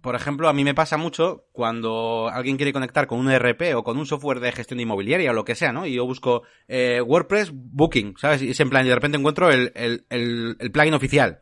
Por 0.00 0.14
ejemplo, 0.14 0.48
a 0.48 0.52
mí 0.52 0.64
me 0.64 0.74
pasa 0.74 0.96
mucho 0.96 1.46
cuando 1.52 2.30
alguien 2.32 2.56
quiere 2.56 2.72
conectar 2.72 3.06
con 3.06 3.18
un 3.18 3.30
ERP 3.30 3.74
o 3.74 3.84
con 3.84 3.98
un 3.98 4.06
software 4.06 4.40
de 4.40 4.52
gestión 4.52 4.80
inmobiliaria 4.80 5.30
o 5.30 5.34
lo 5.34 5.44
que 5.44 5.54
sea, 5.54 5.72
¿no? 5.72 5.84
Y 5.86 5.94
yo 5.94 6.06
busco 6.06 6.42
eh, 6.68 7.02
WordPress 7.02 7.50
Booking, 7.52 8.14
¿sabes? 8.16 8.40
Y 8.40 8.50
es 8.50 8.60
en 8.60 8.70
plan, 8.70 8.86
y 8.86 8.88
de 8.88 8.94
repente 8.94 9.18
encuentro 9.18 9.50
el, 9.50 9.72
el, 9.74 10.06
el, 10.08 10.70
plugin 10.72 10.94
oficial. 10.94 11.40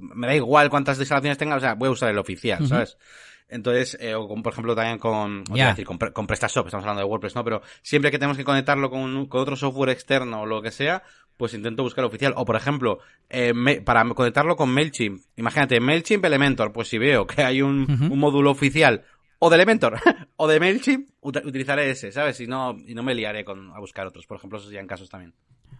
me 0.00 0.26
da 0.26 0.34
igual 0.34 0.68
cuántas 0.68 0.98
instalaciones 0.98 1.38
tenga, 1.38 1.56
o 1.56 1.60
sea, 1.60 1.74
voy 1.74 1.88
a 1.88 1.92
usar 1.92 2.10
el 2.10 2.18
oficial, 2.18 2.66
¿sabes? 2.66 2.98
Entonces, 3.48 3.96
eh, 4.00 4.14
o 4.14 4.26
por 4.26 4.52
ejemplo 4.52 4.74
también 4.74 4.98
con, 4.98 5.44
decir, 5.44 5.86
con, 5.86 5.98
con, 5.98 6.26
PrestaShop, 6.26 6.66
estamos 6.66 6.84
hablando 6.84 7.02
de 7.02 7.08
WordPress, 7.08 7.34
¿no? 7.34 7.44
Pero 7.44 7.62
siempre 7.82 8.10
que 8.10 8.18
tenemos 8.18 8.36
que 8.36 8.44
conectarlo 8.44 8.90
con, 8.90 9.26
con 9.26 9.40
otro 9.40 9.54
software 9.54 9.90
externo 9.90 10.42
o 10.42 10.46
lo 10.46 10.62
que 10.62 10.70
sea, 10.70 11.02
pues 11.36 11.54
intento 11.54 11.82
buscar 11.82 12.02
el 12.04 12.08
oficial. 12.08 12.34
O 12.36 12.44
por 12.44 12.56
ejemplo, 12.56 12.98
eh, 13.30 13.52
para 13.84 14.04
conectarlo 14.14 14.56
con 14.56 14.70
MailChimp. 14.70 15.20
Imagínate, 15.36 15.80
MailChimp 15.80 16.24
Elementor, 16.24 16.72
pues 16.72 16.88
si 16.88 16.98
veo 16.98 17.26
que 17.26 17.42
hay 17.42 17.62
un, 17.62 17.86
módulo 18.16 18.50
oficial 18.50 19.04
o 19.38 19.50
de 19.50 19.56
Elementor 19.56 19.98
o 20.36 20.46
de 20.46 20.60
MailChimp, 20.60 21.08
utilizaré 21.20 21.90
ese, 21.90 22.12
¿sabes? 22.12 22.40
Y 22.40 22.46
no, 22.46 22.76
y 22.86 22.94
no 22.94 23.02
me 23.02 23.14
liaré 23.14 23.44
con, 23.44 23.72
a 23.72 23.80
buscar 23.80 24.06
otros. 24.06 24.26
Por 24.26 24.36
ejemplo, 24.36 24.58
esos 24.58 24.72
en 24.72 24.86
casos 24.86 25.08
también. 25.08 25.34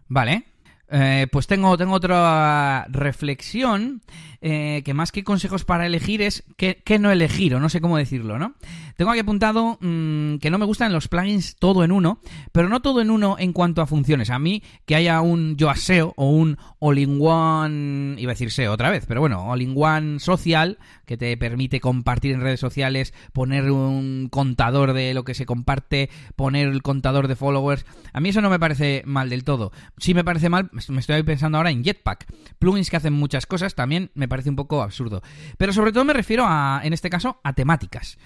Vale. 0.09 0.45
Eh, 0.91 1.27
pues 1.33 1.47
tengo, 1.47 1.77
tengo 1.79 1.95
otra 1.95 2.87
reflexión 2.91 4.03
eh, 4.43 4.83
que 4.85 4.93
más 4.93 5.13
que 5.13 5.25
consejos 5.25 5.65
para 5.65 5.87
elegir 5.87 6.21
es 6.21 6.45
qué, 6.57 6.99
no 6.99 7.11
elegir 7.11 7.55
o 7.55 7.61
no 7.61 7.71
sé 7.71 7.81
cómo 7.81 7.97
decirlo, 7.97 8.39
¿no? 8.39 8.55
Tengo 8.97 9.11
aquí 9.11 9.21
apuntado 9.21 9.79
mm, 9.81 10.37
que 10.37 10.51
no 10.51 10.59
me 10.59 10.67
gustan 10.67 10.93
los 10.93 11.09
plugins 11.09 11.57
todo 11.57 11.85
en 11.85 11.93
uno, 11.93 12.21
pero 12.53 12.69
no 12.69 12.81
todo 12.81 13.01
en 13.01 13.11
uno 13.11 13.37
en 13.39 13.53
cuanto 13.53 13.83
a 13.83 13.87
funciones. 13.87 14.31
A 14.31 14.39
mí 14.39 14.63
que 14.87 14.95
haya 14.95 15.21
un 15.21 15.57
Yoaseo 15.57 16.15
o 16.17 16.31
un 16.31 16.59
All-in-One, 16.79 18.21
iba 18.21 18.31
a 18.31 18.35
decir 18.35 18.51
SEO 18.51 18.73
otra 18.73 18.91
vez, 18.91 19.05
pero 19.07 19.21
bueno, 19.21 19.51
All-in-One 19.51 20.21
social 20.21 20.79
que 21.07 21.17
te 21.17 21.37
permite 21.37 21.81
compartir 21.81 22.33
en 22.33 22.41
redes 22.41 22.61
sociales, 22.61 23.13
poner 23.33 23.71
un 23.71 24.29
contador 24.31 24.93
de 24.93 25.15
lo 25.15 25.25
que 25.25 25.35
se 25.35 25.47
comparte, 25.47 26.11
poner 26.37 26.69
el 26.69 26.83
contador 26.83 27.29
de 27.29 27.37
followers. 27.37 27.85
A 28.13 28.21
mí 28.21 28.31
eso 28.31 28.41
no 28.41 28.51
me 28.51 28.59
parece 28.59 29.03
mal 29.07 29.31
del 29.31 29.45
todo. 29.45 29.73
Sí 29.99 30.15
me 30.15 30.25
parece 30.25 30.49
mal, 30.49 30.71
me 30.73 31.01
estoy 31.01 31.23
pensando 31.23 31.59
ahora 31.59 31.71
en 31.71 31.85
Jetpack. 31.85 32.27
Plugins 32.59 32.91
que 32.91 32.97
hacen 32.97 33.13
muchas 33.13 33.47
cosas 33.47 33.75
también 33.75 34.11
me 34.15 34.29
parece 34.29 34.51
un 34.51 34.57
poco 34.57 34.83
absurdo. 34.83 35.23
Pero 35.59 35.73
sobre 35.73 35.93
todo 35.93 36.05
me 36.05 36.13
refiero 36.13 36.45
a, 36.47 36.81
en 36.85 36.93
este 36.93 37.11
caso, 37.11 37.41
a 37.43 37.53
temáticas. 37.53 38.19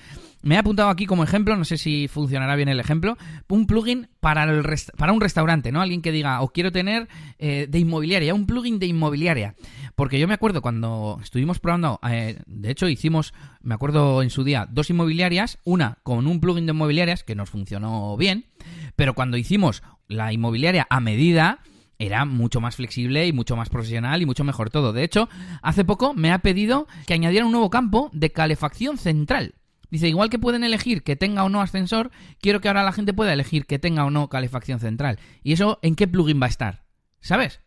Me 0.43 0.55
he 0.55 0.59
apuntado 0.59 0.89
aquí 0.89 1.07
como 1.07 1.25
ejemplo, 1.25 1.57
no 1.57 1.65
sé 1.65 1.79
si 1.79 2.07
funcionará 2.07 2.55
bien 2.55 2.69
el 2.69 2.79
ejemplo, 2.79 3.17
un 3.49 3.67
plugin 3.67 4.09
para, 4.21 4.45
el 4.45 4.65
para 4.97 5.13
un 5.13 5.21
restaurante, 5.21 5.73
¿no? 5.73 5.81
Alguien 5.81 6.01
que 6.01 6.13
diga, 6.13 6.41
o 6.43 6.49
quiero 6.49 6.71
tener 6.71 7.09
eh, 7.39 7.67
de 7.69 7.79
inmobiliaria, 7.79 8.35
un 8.35 8.47
plugin 8.47 8.79
de 8.79 8.87
inmobiliaria. 8.87 9.57
Porque 9.97 10.21
yo 10.21 10.29
me 10.29 10.35
acuerdo 10.35 10.63
cuando 10.63 11.19
estuvimos 11.23 11.59
probando, 11.59 11.99
eh, 12.09 12.39
de 12.47 12.71
hecho 12.71 12.89
hicimos, 12.89 13.35
me 13.63 13.75
acuerdo 13.75 14.23
en 14.23 14.31
su 14.31 14.45
día, 14.45 14.69
dos 14.71 14.91
inmobiliarias, 14.91 15.59
una 15.65 15.99
con 16.05 16.27
un 16.29 16.41
plugin 16.41 16.67
de 16.67 16.73
inmobiliarias 16.73 17.25
que 17.25 17.35
nos 17.35 17.51
funcionó 17.51 18.17
bien, 18.17 18.47
pero 18.95 19.15
cuando 19.15 19.37
hicimos 19.37 19.83
la 20.07 20.33
inmobiliaria 20.33 20.87
a 20.89 21.01
medida, 21.01 21.61
era 21.99 22.25
mucho 22.25 22.61
más 22.61 22.77
flexible 22.77 23.27
y 23.27 23.33
mucho 23.33 23.57
más 23.57 23.71
profesional 23.71 24.23
y 24.23 24.27
mucho 24.27 24.45
mejor 24.45 24.71
todo. 24.71 24.93
De 24.93 25.03
hecho, 25.03 25.29
hace 25.63 25.85
poco 25.85 26.15
me 26.15 26.31
ha 26.31 26.39
pedido 26.39 26.87
que 27.07 27.15
añadiera 27.15 27.45
un 27.45 27.53
nuevo 27.53 27.71
campo 27.71 28.09
de 28.13 28.31
calefacción 28.31 28.99
central. 28.99 29.55
Dice, 29.91 30.09
igual 30.09 30.31
que 30.31 30.39
pueden 30.39 30.65
elegir 30.65 31.03
que 31.03 31.17
tenga 31.17 31.45
o 31.45 31.49
no 31.49 31.61
ascensor, 31.61 32.11
quiero 32.41 32.61
que 32.61 32.69
ahora 32.69 32.83
la 32.83 32.93
gente 32.93 33.15
pueda 33.15 33.33
elegir 33.33 33.67
que 33.67 33.79
tenga 33.79 34.05
o 34.05 34.11
no 34.11 34.29
calefacción 34.29 34.81
central. 34.81 35.19
¿Y 35.43 35.53
eso 35.53 35.79
en 35.83 35.95
qué 35.95 36.07
plugin 36.07 36.41
va 36.41 36.47
a 36.47 36.51
estar? 36.51 36.85
¿Sabes? 37.21 37.61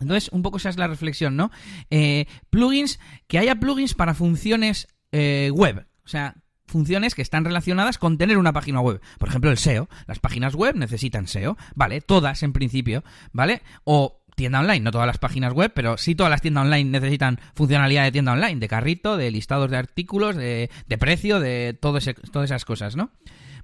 Entonces, 0.00 0.30
un 0.32 0.42
poco 0.42 0.58
esa 0.58 0.68
es 0.68 0.76
la 0.76 0.88
reflexión, 0.88 1.36
¿no? 1.36 1.50
Eh, 1.90 2.26
plugins, 2.50 3.00
que 3.28 3.38
haya 3.38 3.56
plugins 3.56 3.94
para 3.94 4.14
funciones 4.14 4.88
eh, 5.12 5.50
web. 5.54 5.86
O 6.04 6.08
sea, 6.08 6.36
funciones 6.66 7.14
que 7.14 7.22
están 7.22 7.44
relacionadas 7.44 7.98
con 7.98 8.18
tener 8.18 8.38
una 8.38 8.52
página 8.52 8.80
web. 8.80 9.00
Por 9.18 9.28
ejemplo, 9.28 9.50
el 9.50 9.58
SEO. 9.58 9.88
Las 10.06 10.18
páginas 10.18 10.54
web 10.54 10.76
necesitan 10.76 11.28
SEO, 11.28 11.56
¿vale? 11.74 12.00
Todas 12.00 12.42
en 12.42 12.52
principio, 12.52 13.04
¿vale? 13.32 13.62
O 13.84 14.22
tienda 14.36 14.60
online, 14.60 14.80
no 14.80 14.92
todas 14.92 15.06
las 15.06 15.18
páginas 15.18 15.52
web, 15.52 15.72
pero 15.74 15.96
sí 15.96 16.14
todas 16.14 16.30
las 16.30 16.42
tiendas 16.42 16.64
online 16.64 16.90
necesitan 16.90 17.40
funcionalidad 17.54 18.04
de 18.04 18.12
tienda 18.12 18.32
online, 18.32 18.60
de 18.60 18.68
carrito, 18.68 19.16
de 19.16 19.30
listados 19.30 19.70
de 19.70 19.78
artículos, 19.78 20.36
de, 20.36 20.70
precio, 21.00 21.40
de 21.40 21.76
todo 21.78 21.98
todas 22.30 22.50
esas 22.50 22.64
cosas, 22.64 22.94
¿no? 22.94 23.10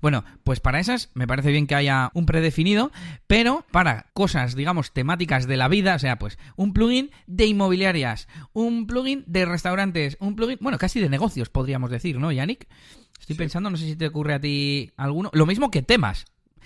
Bueno, 0.00 0.24
pues 0.42 0.58
para 0.58 0.80
esas 0.80 1.10
me 1.14 1.28
parece 1.28 1.52
bien 1.52 1.68
que 1.68 1.76
haya 1.76 2.10
un 2.14 2.26
predefinido, 2.26 2.90
pero 3.28 3.64
para 3.70 4.06
cosas, 4.14 4.56
digamos, 4.56 4.92
temáticas 4.92 5.46
de 5.46 5.56
la 5.56 5.68
vida, 5.68 5.94
o 5.94 5.98
sea, 6.00 6.18
pues 6.18 6.38
un 6.56 6.72
plugin 6.72 7.12
de 7.28 7.46
inmobiliarias, 7.46 8.26
un 8.52 8.88
plugin 8.88 9.22
de 9.28 9.44
restaurantes, 9.44 10.16
un 10.18 10.34
plugin, 10.34 10.58
bueno, 10.60 10.76
casi 10.76 10.98
de 10.98 11.08
negocios, 11.08 11.50
podríamos 11.50 11.88
decir, 11.88 12.18
¿no, 12.18 12.32
Yannick? 12.32 12.66
Estoy 13.20 13.36
pensando, 13.36 13.70
no 13.70 13.76
sé 13.76 13.86
si 13.86 13.94
te 13.94 14.08
ocurre 14.08 14.34
a 14.34 14.40
ti 14.40 14.90
alguno. 14.96 15.30
Lo 15.32 15.46
mismo 15.46 15.70
que 15.70 15.82
temas. 15.82 16.24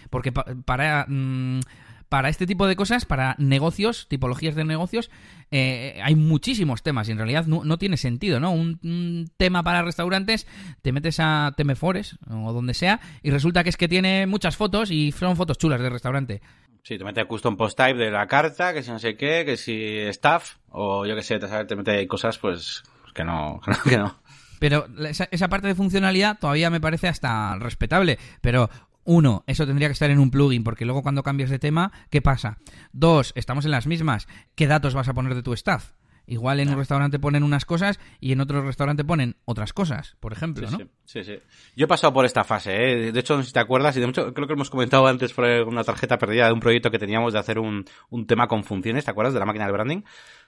Porque 0.09 0.33
para. 0.33 1.05
Mm, 1.07 1.61
para 2.09 2.29
este 2.29 2.47
tipo 2.47 2.67
de 2.67 2.77
cosas, 2.77 3.05
para 3.05 3.35
negocios, 3.39 4.07
tipologías 4.09 4.55
de 4.55 4.65
negocios, 4.65 5.11
eh, 5.51 6.01
hay 6.03 6.15
muchísimos 6.15 6.83
temas 6.83 7.09
y 7.09 7.13
en 7.13 7.19
realidad 7.19 7.47
no, 7.47 7.79
tiene 7.79 7.97
sentido, 7.97 8.41
¿no? 8.41 8.53
Un, 8.53 9.31
tema 9.37 9.63
para 9.63 9.83
restaurantes, 9.83 10.47
te 10.83 10.93
metes 10.93 11.19
a 11.21 11.53
Temefores 11.57 12.19
o 12.31 12.53
donde 12.53 12.75
sea 12.75 13.01
y 13.23 13.31
resulta 13.31 13.63
que 13.63 13.71
es 13.71 13.77
que 13.77 13.89
tiene 13.89 14.27
muchas 14.27 14.57
fotos 14.57 14.91
y 14.91 15.13
son 15.13 15.37
fotos 15.37 15.59
chulas 15.59 15.81
de 15.81 15.91
restaurante. 15.91 16.43
Sí, 16.83 16.99
te 16.99 17.05
mete 17.05 17.25
custom 17.25 17.57
post 17.57 17.77
type 17.77 17.99
de 17.99 18.13
la 18.13 18.29
carta, 18.29 18.73
que 18.73 18.83
si 18.83 18.91
no 18.91 19.01
sé 19.01 19.17
qué, 19.17 19.45
que 19.45 19.57
si 19.57 19.99
staff, 20.09 20.57
o 20.71 21.05
yo 21.05 21.17
que 21.17 21.23
sé, 21.23 21.39
te, 21.39 21.65
te 21.65 21.77
mete 21.77 22.07
cosas 22.07 22.39
pues, 22.39 22.85
pues 23.03 23.13
que 23.15 23.25
no, 23.25 23.61
que 23.89 23.99
no. 23.99 24.17
Pero 24.59 24.87
esa, 25.07 25.29
esa, 25.31 25.49
parte 25.49 25.69
de 25.69 25.75
funcionalidad 25.75 26.39
todavía 26.39 26.71
me 26.71 26.81
parece 26.81 27.09
hasta 27.09 27.57
respetable. 27.57 28.19
Pero 28.41 28.71
uno, 29.07 29.45
eso 29.47 29.67
tendría 29.67 29.89
que 29.89 29.93
estar 29.93 30.11
en 30.11 30.19
un 30.19 30.31
plugin, 30.31 30.65
porque 30.65 30.85
luego 30.85 31.03
cuando 31.03 31.23
cambias 31.23 31.51
de 31.51 31.59
tema, 31.59 31.93
¿qué 32.11 32.21
pasa? 32.21 32.59
Dos, 32.93 33.33
estamos 33.37 33.65
en 33.65 33.71
las 33.71 33.87
mismas. 33.87 34.29
¿Qué 34.55 34.67
datos 34.67 34.95
vas 34.95 35.09
a 35.09 35.15
poner 35.15 35.35
de 35.35 35.43
tu 35.43 35.53
staff? 35.53 35.93
Igual 36.29 36.59
en 36.59 36.71
un 36.71 36.77
restaurante 36.77 37.21
ponen 37.21 37.45
unas 37.45 37.65
cosas 37.65 38.01
y 38.19 38.33
en 38.33 38.41
otro 38.41 38.61
restaurante 38.63 39.05
ponen 39.05 39.37
otras 39.45 39.73
cosas, 39.73 40.17
por 40.19 40.33
ejemplo, 40.33 40.69
¿no? 40.69 40.79
Sí, 41.05 41.23
sí, 41.23 41.39
Yo 41.77 41.85
he 41.85 41.89
pasado 41.89 42.13
por 42.13 42.25
esta 42.25 42.43
fase, 42.43 42.75
¿eh? 42.75 43.13
De 43.13 43.21
hecho, 43.21 43.37
no 43.37 43.43
sé 43.43 43.49
si 43.49 43.53
te 43.53 43.61
acuerdas, 43.61 43.97
y 43.97 44.01
de 44.01 44.07
mucho, 44.07 44.35
creo 44.35 44.49
que 44.49 44.55
hemos 44.55 44.69
comentado 44.69 45.07
antes 45.07 45.33
por 45.33 45.45
una 45.45 45.85
tarjeta 45.85 46.19
perdida 46.19 46.47
de 46.47 46.53
un 46.53 46.59
proyecto 46.59 46.91
que 46.91 46.99
teníamos 46.99 47.33
de 47.33 47.39
hacer 47.39 47.61
un, 47.61 47.85
un 48.11 48.27
tema 48.27 48.49
con 48.49 48.65
funciones, 48.65 49.05
¿te 49.05 49.11
acuerdas? 49.13 49.35
De 49.35 49.41
la 49.41 49.47
máquina 49.47 49.67
de 49.67 49.73
branding. 49.73 50.03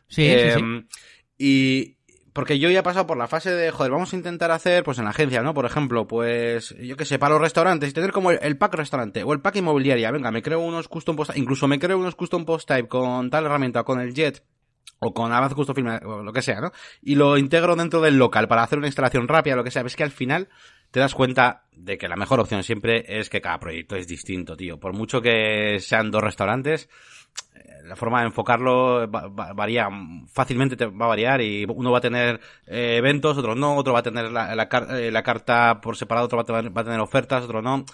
Sí, 0.09 0.29
sí, 0.29 0.51
sí. 0.51 0.59
Em, 0.59 0.87
y, 1.39 1.97
porque 2.39 2.61
yo 2.61 2.70
ya 2.70 2.78
he 2.78 2.82
pasado 2.84 3.05
por 3.05 3.16
la 3.16 3.26
fase 3.26 3.51
de, 3.51 3.72
joder, 3.72 3.91
vamos 3.91 4.12
a 4.12 4.16
intentar 4.16 4.53
hacer, 4.53 4.84
pues 4.84 4.97
en 4.99 5.07
la 5.07 5.11
agencia, 5.11 5.43
¿no? 5.43 5.55
Por 5.55 5.66
ejemplo, 5.66 6.07
pues, 6.07 6.72
yo 6.80 6.97
qué 6.97 7.05
sé, 7.05 7.18
para 7.18 7.32
los 7.32 7.41
restaurantes, 7.41 7.91
y 7.91 7.93
tener 7.93 8.12
como 8.12 8.30
el, 8.30 8.57
pack 8.57 8.74
restaurante 8.74 9.24
o 9.24 9.32
el 9.32 9.41
pack 9.41 9.57
inmobiliaria. 9.57 10.12
Venga, 10.12 10.30
me 10.30 10.41
creo 10.41 10.61
unos 10.61 10.86
custom 10.86 11.16
post, 11.16 11.36
incluso 11.36 11.66
me 11.66 11.80
creo 11.80 11.99
unos 11.99 12.14
custom 12.14 12.45
post 12.45 12.68
type 12.68 12.86
con 12.86 13.28
tal 13.28 13.47
herramienta, 13.47 13.82
con 13.82 14.01
el 14.01 14.14
jet, 14.14 14.45
o 15.01 15.12
con 15.12 15.32
Avance 15.32 15.55
Custom 15.55 15.74
Film, 15.74 15.99
o 16.05 16.22
lo 16.22 16.32
que 16.32 16.42
sea, 16.42 16.61
¿no? 16.61 16.72
Y 17.03 17.14
lo 17.14 17.38
integro 17.38 17.76
dentro 17.76 18.01
del 18.01 18.18
local 18.18 18.49
para 18.49 18.62
hacer 18.62 18.78
una 18.78 18.88
instalación 18.88 19.28
rápida, 19.28 19.57
lo 19.57 19.64
que 19.64 19.70
sea. 19.70 19.82
Ves 19.82 19.96
que 19.96 20.05
al 20.05 20.11
final 20.11 20.49
te 20.90 21.01
das 21.01 21.14
cuenta 21.14 21.64
de 21.72 21.99
que 21.99 22.09
la 22.09 22.16
mejor 22.16 22.40
opción 22.40 22.62
siempre 22.62 23.05
es 23.07 23.28
que 23.30 23.40
cada 23.40 23.59
proyecto 23.59 23.96
es 23.96 24.07
distinto, 24.07 24.57
tío. 24.57 24.78
Por 24.78 24.94
mucho 24.94 25.20
que 25.20 25.78
sean 25.80 26.11
dos 26.11 26.22
restaurantes, 26.22 26.88
la 27.84 27.96
forma 27.96 28.20
de 28.20 28.26
enfocarlo 28.26 29.09
varía 29.09 29.88
fácilmente 30.26 30.76
te 30.76 30.86
va 30.86 31.07
a 31.07 31.09
variar 31.09 31.40
y 31.40 31.64
uno 31.68 31.90
va 31.90 31.99
a 31.99 32.03
tener 32.03 32.40
eh, 32.66 32.96
eventos 32.99 33.38
otro 33.38 33.55
no 33.55 33.76
otro 33.76 33.94
va 33.94 34.01
a 34.01 34.03
tener 34.03 34.30
la, 34.30 34.55
la, 34.55 34.68
eh, 34.90 35.11
la, 35.11 35.22
carta 35.22 35.80
por 35.80 35.96
separado 35.96 36.26
otro 36.26 36.36
va 36.36 36.42
a, 36.42 36.44
tener, 36.44 36.76
va 36.76 36.82
a 36.82 36.84
tener 36.84 37.01
ofertas 37.01 37.44
otro 37.44 37.62
no 37.62 37.84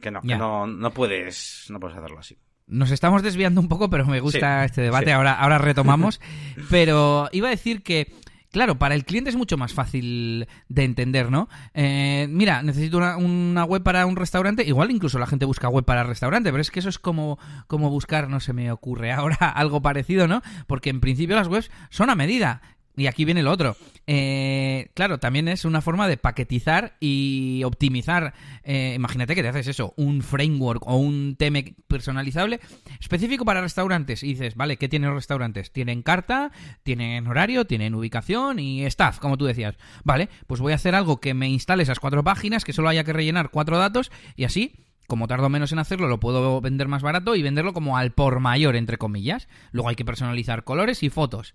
que 0.00 0.10
no 0.10 0.22
que 0.22 0.36
no 0.36 0.66
no 0.66 0.90
puedes 0.90 1.66
no 1.68 1.78
puedes 1.78 1.98
hacerlo 1.98 2.18
así 2.18 2.38
nos 2.72 2.90
estamos 2.90 3.22
desviando 3.22 3.60
un 3.60 3.68
poco, 3.68 3.90
pero 3.90 4.06
me 4.06 4.20
gusta 4.20 4.64
este 4.64 4.82
debate. 4.82 5.12
Ahora, 5.12 5.34
ahora 5.34 5.58
retomamos. 5.58 6.20
pero 6.70 7.28
iba 7.32 7.48
a 7.48 7.50
decir 7.50 7.82
que 7.82 8.12
Claro, 8.52 8.78
para 8.78 8.94
el 8.94 9.06
cliente 9.06 9.30
es 9.30 9.36
mucho 9.36 9.56
más 9.56 9.72
fácil 9.72 10.46
de 10.68 10.84
entender, 10.84 11.30
¿no? 11.30 11.48
Eh, 11.72 12.26
mira, 12.28 12.62
necesito 12.62 12.98
una, 12.98 13.64
web 13.64 13.82
para 13.82 14.04
un 14.04 14.14
restaurante. 14.14 14.62
Igual 14.62 14.90
incluso 14.90 15.18
la 15.18 15.26
gente 15.26 15.46
busca 15.46 15.70
web 15.70 15.86
para 15.86 16.04
restaurante, 16.04 16.50
pero 16.50 16.60
es 16.60 16.70
que 16.70 16.80
eso 16.80 16.90
es 16.90 16.98
como, 16.98 17.38
como 17.66 17.88
buscar, 17.88 18.28
no 18.28 18.40
se 18.40 18.52
me 18.52 18.70
ocurre 18.70 19.10
ahora 19.10 19.36
algo 19.56 19.80
parecido, 19.80 20.28
¿no? 20.28 20.42
Porque 20.66 20.90
en 20.90 21.00
principio 21.00 21.34
las 21.34 21.48
webs 21.48 21.70
son 21.88 22.10
a 22.10 22.14
medida. 22.14 22.60
Y 22.96 23.06
aquí 23.06 23.24
viene 23.24 23.42
lo 23.42 23.50
otro. 23.50 23.76
Eh, 24.06 24.90
claro, 24.94 25.18
también 25.18 25.48
es 25.48 25.64
una 25.64 25.80
forma 25.80 26.08
de 26.08 26.18
paquetizar 26.18 26.96
y 27.00 27.62
optimizar. 27.64 28.34
Eh, 28.64 28.92
imagínate 28.94 29.34
que 29.34 29.42
te 29.42 29.48
haces 29.48 29.68
eso, 29.68 29.94
un 29.96 30.22
framework 30.22 30.86
o 30.86 30.96
un 30.96 31.36
tema 31.38 31.60
personalizable 31.88 32.60
específico 33.00 33.44
para 33.44 33.62
restaurantes. 33.62 34.22
Y 34.22 34.28
dices, 34.28 34.56
vale, 34.56 34.76
¿qué 34.76 34.88
tienen 34.88 35.08
los 35.08 35.16
restaurantes? 35.16 35.72
Tienen 35.72 36.02
carta, 36.02 36.52
tienen 36.82 37.26
horario, 37.26 37.64
tienen 37.66 37.94
ubicación 37.94 38.58
y 38.58 38.84
staff, 38.84 39.18
como 39.18 39.38
tú 39.38 39.46
decías. 39.46 39.76
Vale, 40.04 40.28
pues 40.46 40.60
voy 40.60 40.72
a 40.72 40.76
hacer 40.76 40.94
algo 40.94 41.20
que 41.20 41.32
me 41.32 41.48
instale 41.48 41.84
esas 41.84 42.00
cuatro 42.00 42.22
páginas, 42.22 42.64
que 42.64 42.74
solo 42.74 42.88
haya 42.88 43.04
que 43.04 43.12
rellenar 43.14 43.50
cuatro 43.50 43.78
datos 43.78 44.10
y 44.36 44.44
así 44.44 44.86
como 45.08 45.28
tardo 45.28 45.50
menos 45.50 45.72
en 45.72 45.78
hacerlo, 45.78 46.08
lo 46.08 46.20
puedo 46.20 46.62
vender 46.62 46.88
más 46.88 47.02
barato 47.02 47.36
y 47.36 47.42
venderlo 47.42 47.74
como 47.74 47.98
al 47.98 48.12
por 48.12 48.40
mayor, 48.40 48.76
entre 48.76 48.96
comillas. 48.96 49.46
Luego 49.70 49.90
hay 49.90 49.94
que 49.94 50.06
personalizar 50.06 50.64
colores 50.64 51.02
y 51.02 51.10
fotos 51.10 51.54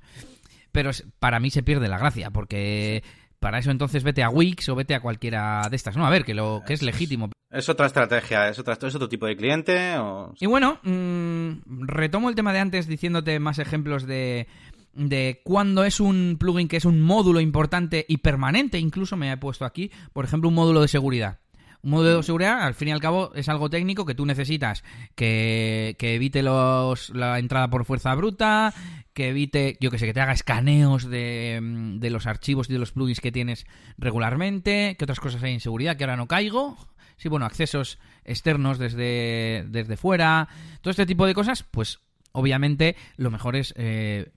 pero 0.78 0.92
para 1.18 1.40
mí 1.40 1.50
se 1.50 1.64
pierde 1.64 1.88
la 1.88 1.98
gracia, 1.98 2.30
porque 2.30 3.02
para 3.40 3.58
eso 3.58 3.72
entonces 3.72 4.04
vete 4.04 4.22
a 4.22 4.30
Wix 4.30 4.70
o 4.70 4.76
vete 4.76 4.94
a 4.94 5.00
cualquiera 5.00 5.64
de 5.72 5.76
estas, 5.76 5.98
¿no? 5.98 6.06
A 6.06 6.12
ver, 6.12 6.24
que 6.24 6.36
lo 6.36 6.62
que 6.68 6.74
es 6.76 6.84
legítimo. 6.84 7.32
Es 7.50 7.68
otra 7.68 7.88
estrategia, 7.88 8.48
es, 8.48 8.60
otra, 8.60 8.76
es 8.76 8.94
otro 8.94 9.10
tipo 9.10 9.26
de 9.26 9.36
cliente. 9.36 9.96
Y 10.40 10.46
bueno, 10.46 10.78
mm, 10.84 11.88
retomo 11.88 12.30
el 12.30 12.36
tema 12.36 12.54
de 12.54 12.60
antes 12.60 12.86
diciéndote 12.86 13.40
más 13.40 13.58
ejemplos 13.58 14.06
de, 14.06 14.46
de 14.94 15.42
cuando 15.44 15.84
es 15.84 16.00
un 16.00 16.38
plugin 16.40 16.68
que 16.68 16.78
es 16.78 16.86
un 16.86 17.02
módulo 17.02 17.40
importante 17.40 18.06
y 18.08 18.18
permanente, 18.18 18.78
incluso 18.78 19.18
me 19.18 19.32
he 19.32 19.38
puesto 19.38 19.66
aquí, 19.66 19.90
por 20.14 20.26
ejemplo, 20.26 20.48
un 20.48 20.54
módulo 20.54 20.82
de 20.82 20.90
seguridad. 20.90 21.40
Un 21.84 21.92
módulo 21.92 22.18
de 22.18 22.24
seguridad, 22.24 22.64
al 22.64 22.74
fin 22.74 22.90
y 22.90 22.92
al 22.92 23.00
cabo, 23.00 23.32
es 23.36 23.50
algo 23.50 23.70
técnico 23.70 24.06
que 24.06 24.16
tú 24.16 24.26
necesitas 24.26 24.84
que, 25.16 25.96
que 26.00 26.16
evite 26.16 26.44
los, 26.44 27.12
la 27.12 27.40
entrada 27.40 27.70
por 27.70 27.86
fuerza 27.86 28.14
bruta, 28.16 28.74
que 29.14 29.30
evite, 29.30 29.78
yo 29.80 29.90
que 29.92 29.98
sé, 29.98 30.06
que 30.06 30.14
te 30.14 30.22
haga 30.22 30.34
escaneos 30.34 31.10
de, 31.10 31.60
mm, 31.62 32.00
de, 32.00 32.10
los 32.10 32.28
archivos 32.28 32.70
y 32.70 32.74
de 32.74 32.80
los 32.80 32.92
plugins 32.92 33.22
que 33.22 33.32
tienes 33.32 33.66
regularmente, 33.98 34.96
que 34.98 35.06
otras 35.06 35.20
cosas 35.20 35.42
hay 35.44 35.54
en 35.54 35.60
seguridad 35.60 35.98
que 35.98 36.04
ahora 36.04 36.18
no 36.18 36.28
caigo. 36.28 36.78
Sí, 37.18 37.30
bueno, 37.30 37.48
accesos 37.48 37.98
externos 38.26 38.78
desde, 38.78 39.66
desde 39.70 39.98
fuera, 39.98 40.50
todo 40.82 40.92
este 40.92 41.08
tipo 41.08 41.26
de 41.26 41.34
cosas, 41.34 41.64
pues 41.64 42.00
obviamente 42.38 42.96
lo 43.18 43.32
mejor 43.32 43.56
es 43.56 43.74
eh, 43.78 44.32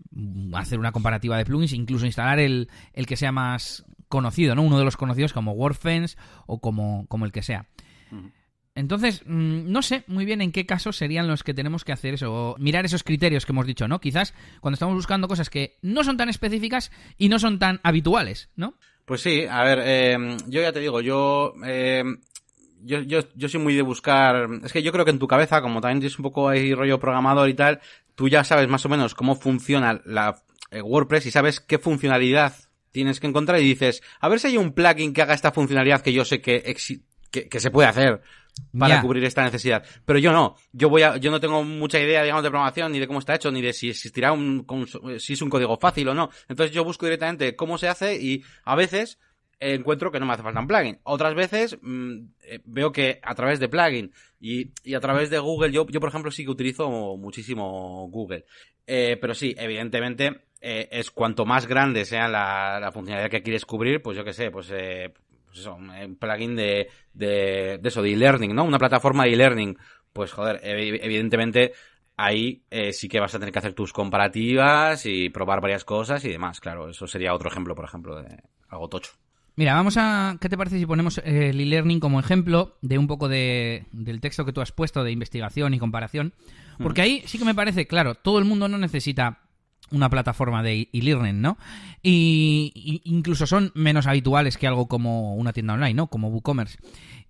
hacer 0.55 0.79
una 0.79 0.93
comparativa 0.93 1.37
de 1.37 1.45
plugins, 1.45 1.75
incluso 1.75 2.07
instalar 2.07 2.39
el, 2.39 2.69
el 2.95 3.07
que 3.07 3.17
sea 3.17 3.31
más 3.31 3.85
conocido, 4.09 4.55
¿no? 4.55 4.63
Uno 4.63 4.79
de 4.79 4.85
los 4.85 4.97
conocidos 4.97 5.33
como 5.33 5.53
WordFence 5.53 6.17
o 6.47 6.61
como, 6.61 7.07
como 7.09 7.27
el 7.27 7.33
que 7.33 7.43
sea. 7.43 7.67
Entonces, 8.75 9.23
mm, 9.27 9.71
no 9.71 9.83
sé 9.83 10.05
muy 10.07 10.25
bien 10.25 10.41
en 10.41 10.53
qué 10.53 10.65
casos 10.65 10.97
serían 10.97 11.29
los 11.29 11.45
que 11.45 11.55
tenemos 11.55 11.85
que 11.85 11.93
hacer 11.93 12.15
eso, 12.15 12.57
mirar 12.59 12.85
esos 12.85 13.05
criterios 13.05 13.45
que 13.45 13.53
hemos 13.53 13.67
dicho, 13.67 13.87
¿no? 13.87 14.01
Quizás 14.01 14.35
cuando 14.61 14.75
estamos 14.75 14.95
buscando 14.95 15.29
cosas 15.29 15.51
que 15.51 15.77
no 15.83 16.03
son 16.03 16.17
tan 16.17 16.29
específicas 16.29 16.91
y 17.19 17.29
no 17.29 17.39
son 17.39 17.59
tan 17.59 17.81
habituales, 17.83 18.49
¿no? 18.57 18.75
Pues 19.05 19.21
sí, 19.23 19.45
a 19.49 19.63
ver, 19.65 19.81
eh, 19.85 20.37
yo 20.47 20.63
ya 20.63 20.73
te 20.73 20.81
digo, 20.81 21.01
yo, 21.01 21.53
eh, 21.65 22.05
yo, 22.83 23.01
yo, 23.01 23.21
yo 23.35 23.49
soy 23.49 23.61
muy 23.61 23.75
de 23.75 23.83
buscar, 23.83 24.49
es 24.65 24.73
que 24.73 24.83
yo 24.83 24.93
creo 24.93 25.05
que 25.05 25.11
en 25.11 25.19
tu 25.19 25.29
cabeza, 25.29 25.63
como 25.63 25.81
también 25.81 26.01
tienes 26.01 26.19
un 26.19 26.25
poco 26.25 26.49
ahí 26.49 26.75
rollo 26.75 26.99
programador 26.99 27.49
y 27.49 27.55
tal, 27.55 27.81
tú 28.15 28.29
ya 28.29 28.45
sabes 28.45 28.69
más 28.69 28.85
o 28.87 28.89
menos 28.89 29.15
cómo 29.15 29.37
funciona 29.37 30.01
la 30.05 30.43
eh, 30.71 30.83
WordPress 30.83 31.27
y 31.27 31.31
sabes 31.31 31.61
qué 31.61 31.79
funcionalidad 31.79 32.55
tienes 32.93 33.21
que 33.21 33.27
encontrar 33.27 33.61
y 33.61 33.65
dices, 33.65 34.03
a 34.21 34.29
ver 34.29 34.41
si 34.41 34.49
hay 34.49 34.57
un 34.57 34.73
plugin 34.73 35.13
que 35.13 35.23
haga 35.23 35.35
esta 35.35 35.53
funcionalidad 35.53 36.01
que 36.01 36.13
yo 36.13 36.25
sé 36.25 36.41
que, 36.41 36.77
que, 37.31 37.49
que 37.49 37.61
se 37.61 37.71
puede 37.71 37.89
hacer 37.89 38.21
para 38.79 39.01
cubrir 39.01 39.25
esta 39.25 39.43
necesidad. 39.43 39.85
Pero 40.05 40.19
yo 40.19 40.33
no. 40.33 40.57
Yo 40.73 40.89
voy 40.89 41.03
a, 41.03 41.17
yo 41.17 41.31
no 41.31 41.41
tengo 41.41 41.63
mucha 41.65 41.99
idea, 41.99 42.23
digamos, 42.23 42.43
de 42.43 42.51
programación, 42.51 42.93
ni 42.93 42.99
de 42.99 43.07
cómo 43.07 43.19
está 43.19 43.35
hecho, 43.35 43.51
ni 43.51 43.63
de 43.63 43.73
si 43.73 43.91
existirá 43.91 44.33
un, 44.33 44.67
si 45.19 45.33
es 45.35 45.43
un 45.43 45.51
código 45.51 45.77
fácil 45.79 46.09
o 46.09 46.15
no. 46.15 46.31
Entonces 46.49 46.75
yo 46.75 46.85
busco 46.85 47.07
directamente 47.07 47.57
cómo 47.57 47.79
se 47.79 47.89
hace 47.89 48.17
y 48.17 48.43
a 48.65 48.75
veces 48.75 49.19
encuentro 49.61 50.11
que 50.11 50.19
no 50.19 50.27
me 50.27 50.33
hace 50.33 50.43
falta 50.43 50.61
un 50.61 50.67
plugin. 50.67 50.99
Otras 51.05 51.35
veces 51.35 51.79
mm, 51.81 52.19
eh, 52.43 52.61
veo 52.65 52.91
que 52.91 53.21
a 53.23 53.35
través 53.35 53.61
de 53.61 53.69
plugin 53.69 54.13
y, 54.41 54.73
a 54.95 55.01
través 55.01 55.31
de 55.31 55.39
Google, 55.39 55.71
yo, 55.71 55.87
por 55.87 56.09
ejemplo 56.09 56.31
sí 56.31 56.45
que 56.45 56.51
utilizo 56.51 57.17
muchísimo 57.17 58.09
Google. 58.09 58.47
Eh, 58.87 59.19
pero 59.21 59.35
sí, 59.35 59.55
evidentemente, 59.57 60.41
eh, 60.61 60.89
es 60.91 61.11
cuanto 61.11 61.45
más 61.45 61.67
grande 61.67 62.05
sea 62.05 62.27
la, 62.27 62.91
funcionalidad 62.93 63.31
que 63.31 63.43
quieres 63.43 63.67
cubrir, 63.67 64.03
pues 64.03 64.17
yo 64.17 64.25
qué 64.25 64.33
sé, 64.33 64.51
pues 64.51 64.71
eh, 64.73 65.13
pues 65.47 65.67
un 65.67 66.17
plugin 66.17 66.57
de, 66.57 66.89
de, 67.13 67.79
de 67.81 67.89
eso, 67.89 68.03
de 68.03 68.13
e-learning, 68.13 68.55
¿no? 68.55 68.65
Una 68.65 68.79
plataforma 68.79 69.25
de 69.25 69.35
e-learning. 69.35 69.79
Pues 70.13 70.33
joder, 70.33 70.61
evidentemente 70.65 71.73
ahí 72.17 72.65
sí 72.93 73.09
que 73.09 73.21
vas 73.21 73.35
a 73.35 73.39
tener 73.39 73.53
que 73.53 73.61
hacer 73.61 73.75
tus 73.75 73.93
comparativas 73.93 75.07
y 75.07 75.31
probar 75.31 75.61
varias 75.61 75.85
cosas 75.85 76.25
y 76.25 76.31
demás. 76.31 76.61
Claro, 76.61 76.89
eso 76.91 77.07
sería 77.07 77.33
otro 77.33 77.49
ejemplo, 77.49 77.75
por 77.77 77.85
ejemplo, 77.85 78.21
de 78.21 78.43
algo 78.69 78.89
tocho. 78.89 79.13
Mira, 79.61 79.75
vamos 79.75 79.99
a. 79.99 80.39
¿Qué 80.41 80.49
te 80.49 80.57
parece 80.57 80.79
si 80.79 80.87
ponemos 80.87 81.21
el 81.23 81.61
e-learning 81.61 82.01
como 82.01 82.19
ejemplo 82.19 82.79
de 82.81 82.97
un 82.97 83.07
poco 83.07 83.29
de, 83.29 83.85
del 83.93 84.23
texto 84.23 84.47
que 84.47 84.55
tú 84.55 84.63
has 84.63 84.73
puesto 84.73 85.05
de 85.05 85.13
investigación 85.13 85.75
y 85.75 85.79
comparación? 85.79 86.33
Porque 86.79 87.03
ahí 87.03 87.23
sí 87.27 87.39
que 87.39 87.45
me 87.45 87.55
parece, 87.55 87.87
claro, 87.87 88.15
todo 88.15 88.39
el 88.39 88.47
mundo 88.47 88.69
no 88.69 88.79
necesita 88.79 89.41
una 89.91 90.09
plataforma 90.09 90.63
de 90.63 90.89
e-learning, 90.95 91.43
¿no? 91.43 91.59
Y, 92.03 93.03
incluso 93.05 93.47
son 93.47 93.71
menos 93.75 94.07
habituales 94.07 94.57
que 94.57 94.67
algo 94.67 94.89
como 94.89 95.35
una 95.35 95.53
tienda 95.53 95.75
online, 95.75 95.93
¿no? 95.93 96.07
Como 96.07 96.29
WooCommerce. 96.29 96.79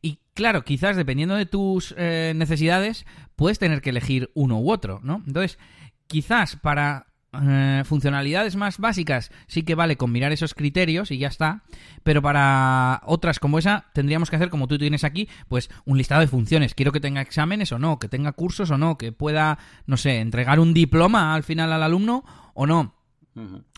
Y 0.01 0.21
claro, 0.33 0.63
quizás 0.63 0.97
dependiendo 0.97 1.35
de 1.35 1.47
tus 1.47 1.97
eh, 1.99 2.33
necesidades, 2.37 3.07
puedes 3.35 3.59
tener 3.59 3.81
que 3.81 3.91
elegir 3.91 4.31
uno 4.35 4.61
u 4.61 4.71
otro, 4.71 5.01
¿no? 5.03 5.21
Entonces, 5.27 5.59
quizás 6.07 6.55
para 6.55 7.10
eh, 7.33 7.83
funcionalidades 7.85 8.57
más 8.57 8.79
básicas 8.79 9.31
sí 9.47 9.63
que 9.63 9.77
vale 9.77 9.97
con 9.97 10.11
mirar 10.11 10.33
esos 10.33 10.55
criterios 10.55 11.13
y 11.13 11.19
ya 11.19 11.29
está, 11.29 11.63
pero 12.03 12.23
para 12.23 13.03
otras 13.05 13.39
como 13.39 13.59
esa 13.59 13.87
tendríamos 13.93 14.31
que 14.31 14.37
hacer 14.37 14.51
como 14.51 14.67
tú 14.67 14.79
tienes 14.79 15.05
aquí, 15.05 15.29
pues 15.49 15.71
un 15.85 15.97
listado 15.99 16.23
de 16.23 16.27
funciones. 16.27 16.75
Quiero 16.75 16.93
que 16.93 17.01
tenga 17.01 17.21
exámenes 17.21 17.71
o 17.73 17.79
no, 17.79 17.99
que 17.99 18.09
tenga 18.09 18.33
cursos 18.33 18.71
o 18.71 18.79
no, 18.79 18.99
que 18.99 19.13
pueda, 19.13 19.59
no 19.87 19.97
sé, 19.97 20.19
entregar 20.19 20.59
un 20.59 20.75
diploma 20.75 21.35
al 21.35 21.45
final 21.45 21.73
al 21.73 21.83
alumno 21.83 22.25
o 22.55 22.67
no. 22.67 22.95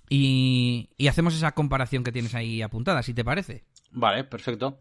y, 0.08 0.88
y 0.96 1.08
hacemos 1.08 1.34
esa 1.34 1.52
comparación 1.52 2.04
que 2.04 2.12
tienes 2.12 2.34
ahí 2.34 2.62
apuntada, 2.62 3.02
si 3.02 3.12
te 3.12 3.24
parece. 3.24 3.64
Vale, 3.90 4.24
perfecto. 4.24 4.80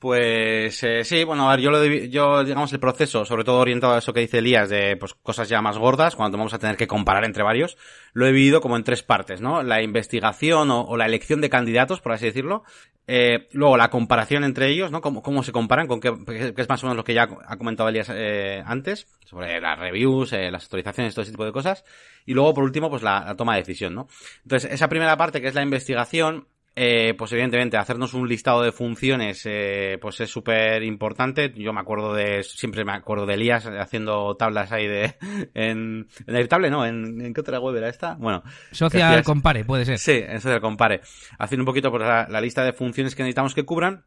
Pues 0.00 0.82
eh, 0.82 1.04
sí, 1.04 1.24
bueno, 1.24 1.50
a 1.50 1.54
ver, 1.54 1.60
yo, 1.62 1.70
lo, 1.70 1.84
yo, 1.84 2.42
digamos, 2.42 2.72
el 2.72 2.80
proceso, 2.80 3.26
sobre 3.26 3.44
todo 3.44 3.58
orientado 3.58 3.92
a 3.92 3.98
eso 3.98 4.14
que 4.14 4.20
dice 4.20 4.38
Elías, 4.38 4.70
de 4.70 4.96
pues, 4.96 5.12
cosas 5.12 5.50
ya 5.50 5.60
más 5.60 5.76
gordas, 5.76 6.16
cuando 6.16 6.38
vamos 6.38 6.54
a 6.54 6.58
tener 6.58 6.78
que 6.78 6.86
comparar 6.86 7.22
entre 7.26 7.42
varios, 7.42 7.76
lo 8.14 8.26
he 8.26 8.32
vivido 8.32 8.62
como 8.62 8.78
en 8.78 8.82
tres 8.82 9.02
partes, 9.02 9.42
¿no? 9.42 9.62
La 9.62 9.82
investigación 9.82 10.70
o, 10.70 10.96
la 10.96 11.04
elección 11.04 11.42
de 11.42 11.50
candidatos, 11.50 12.00
por 12.00 12.12
así 12.12 12.24
decirlo, 12.24 12.64
eh, 13.06 13.48
luego 13.52 13.76
la 13.76 13.90
comparación 13.90 14.42
entre 14.42 14.68
ellos, 14.68 14.90
¿no? 14.90 15.02
Cómo, 15.02 15.22
cómo 15.22 15.42
se 15.42 15.52
comparan, 15.52 15.86
con 15.86 16.00
qué, 16.00 16.14
que 16.54 16.62
es 16.62 16.68
más 16.70 16.82
o 16.82 16.86
menos 16.86 16.96
lo 16.96 17.04
que 17.04 17.12
ya 17.12 17.28
ha 17.46 17.58
comentado 17.58 17.90
Elías 17.90 18.10
eh, 18.10 18.62
antes, 18.64 19.06
sobre 19.26 19.60
las 19.60 19.78
reviews, 19.78 20.32
eh, 20.32 20.50
las 20.50 20.64
actualizaciones, 20.64 21.14
todo 21.14 21.24
ese 21.24 21.32
tipo 21.32 21.44
de 21.44 21.52
cosas, 21.52 21.84
y 22.24 22.32
luego, 22.32 22.54
por 22.54 22.64
último, 22.64 22.88
pues 22.88 23.02
la, 23.02 23.22
la 23.22 23.36
toma 23.36 23.52
de 23.56 23.60
decisión, 23.60 23.94
¿no? 23.94 24.08
Entonces, 24.44 24.72
esa 24.72 24.88
primera 24.88 25.18
parte, 25.18 25.42
que 25.42 25.48
es 25.48 25.54
la 25.54 25.62
investigación, 25.62 26.46
eh, 26.82 27.14
pues 27.18 27.32
evidentemente 27.32 27.76
hacernos 27.76 28.14
un 28.14 28.28
listado 28.28 28.62
de 28.62 28.72
funciones 28.72 29.42
eh, 29.44 29.98
pues 30.00 30.20
es 30.20 30.30
súper 30.30 30.82
importante 30.82 31.52
yo 31.54 31.72
me 31.72 31.80
acuerdo 31.80 32.14
de 32.14 32.42
siempre 32.42 32.84
me 32.84 32.92
acuerdo 32.92 33.26
de 33.26 33.34
Elías 33.34 33.66
haciendo 33.66 34.36
tablas 34.36 34.72
ahí 34.72 34.86
de 34.86 35.16
en, 35.54 36.08
en 36.26 36.36
el 36.36 36.48
tablet 36.48 36.70
no 36.70 36.86
¿En, 36.86 37.20
en, 37.20 37.34
qué 37.34 37.40
otra 37.40 37.60
web 37.60 37.76
era 37.76 37.88
esta 37.88 38.14
bueno 38.14 38.42
Social 38.70 39.22
Compare 39.22 39.64
puede 39.64 39.84
ser. 39.84 39.98
Sí 39.98 40.20
en 40.26 40.40
Social 40.40 40.60
Compare. 40.60 41.00
Haciendo 41.38 41.62
un 41.62 41.66
poquito 41.66 41.90
por 41.90 42.00
pues, 42.00 42.28
la, 42.28 42.40
lista 42.40 42.64
de 42.64 42.72
funciones 42.72 43.14
que 43.14 43.22
necesitamos 43.22 43.54
que 43.54 43.64
cubran. 43.64 44.04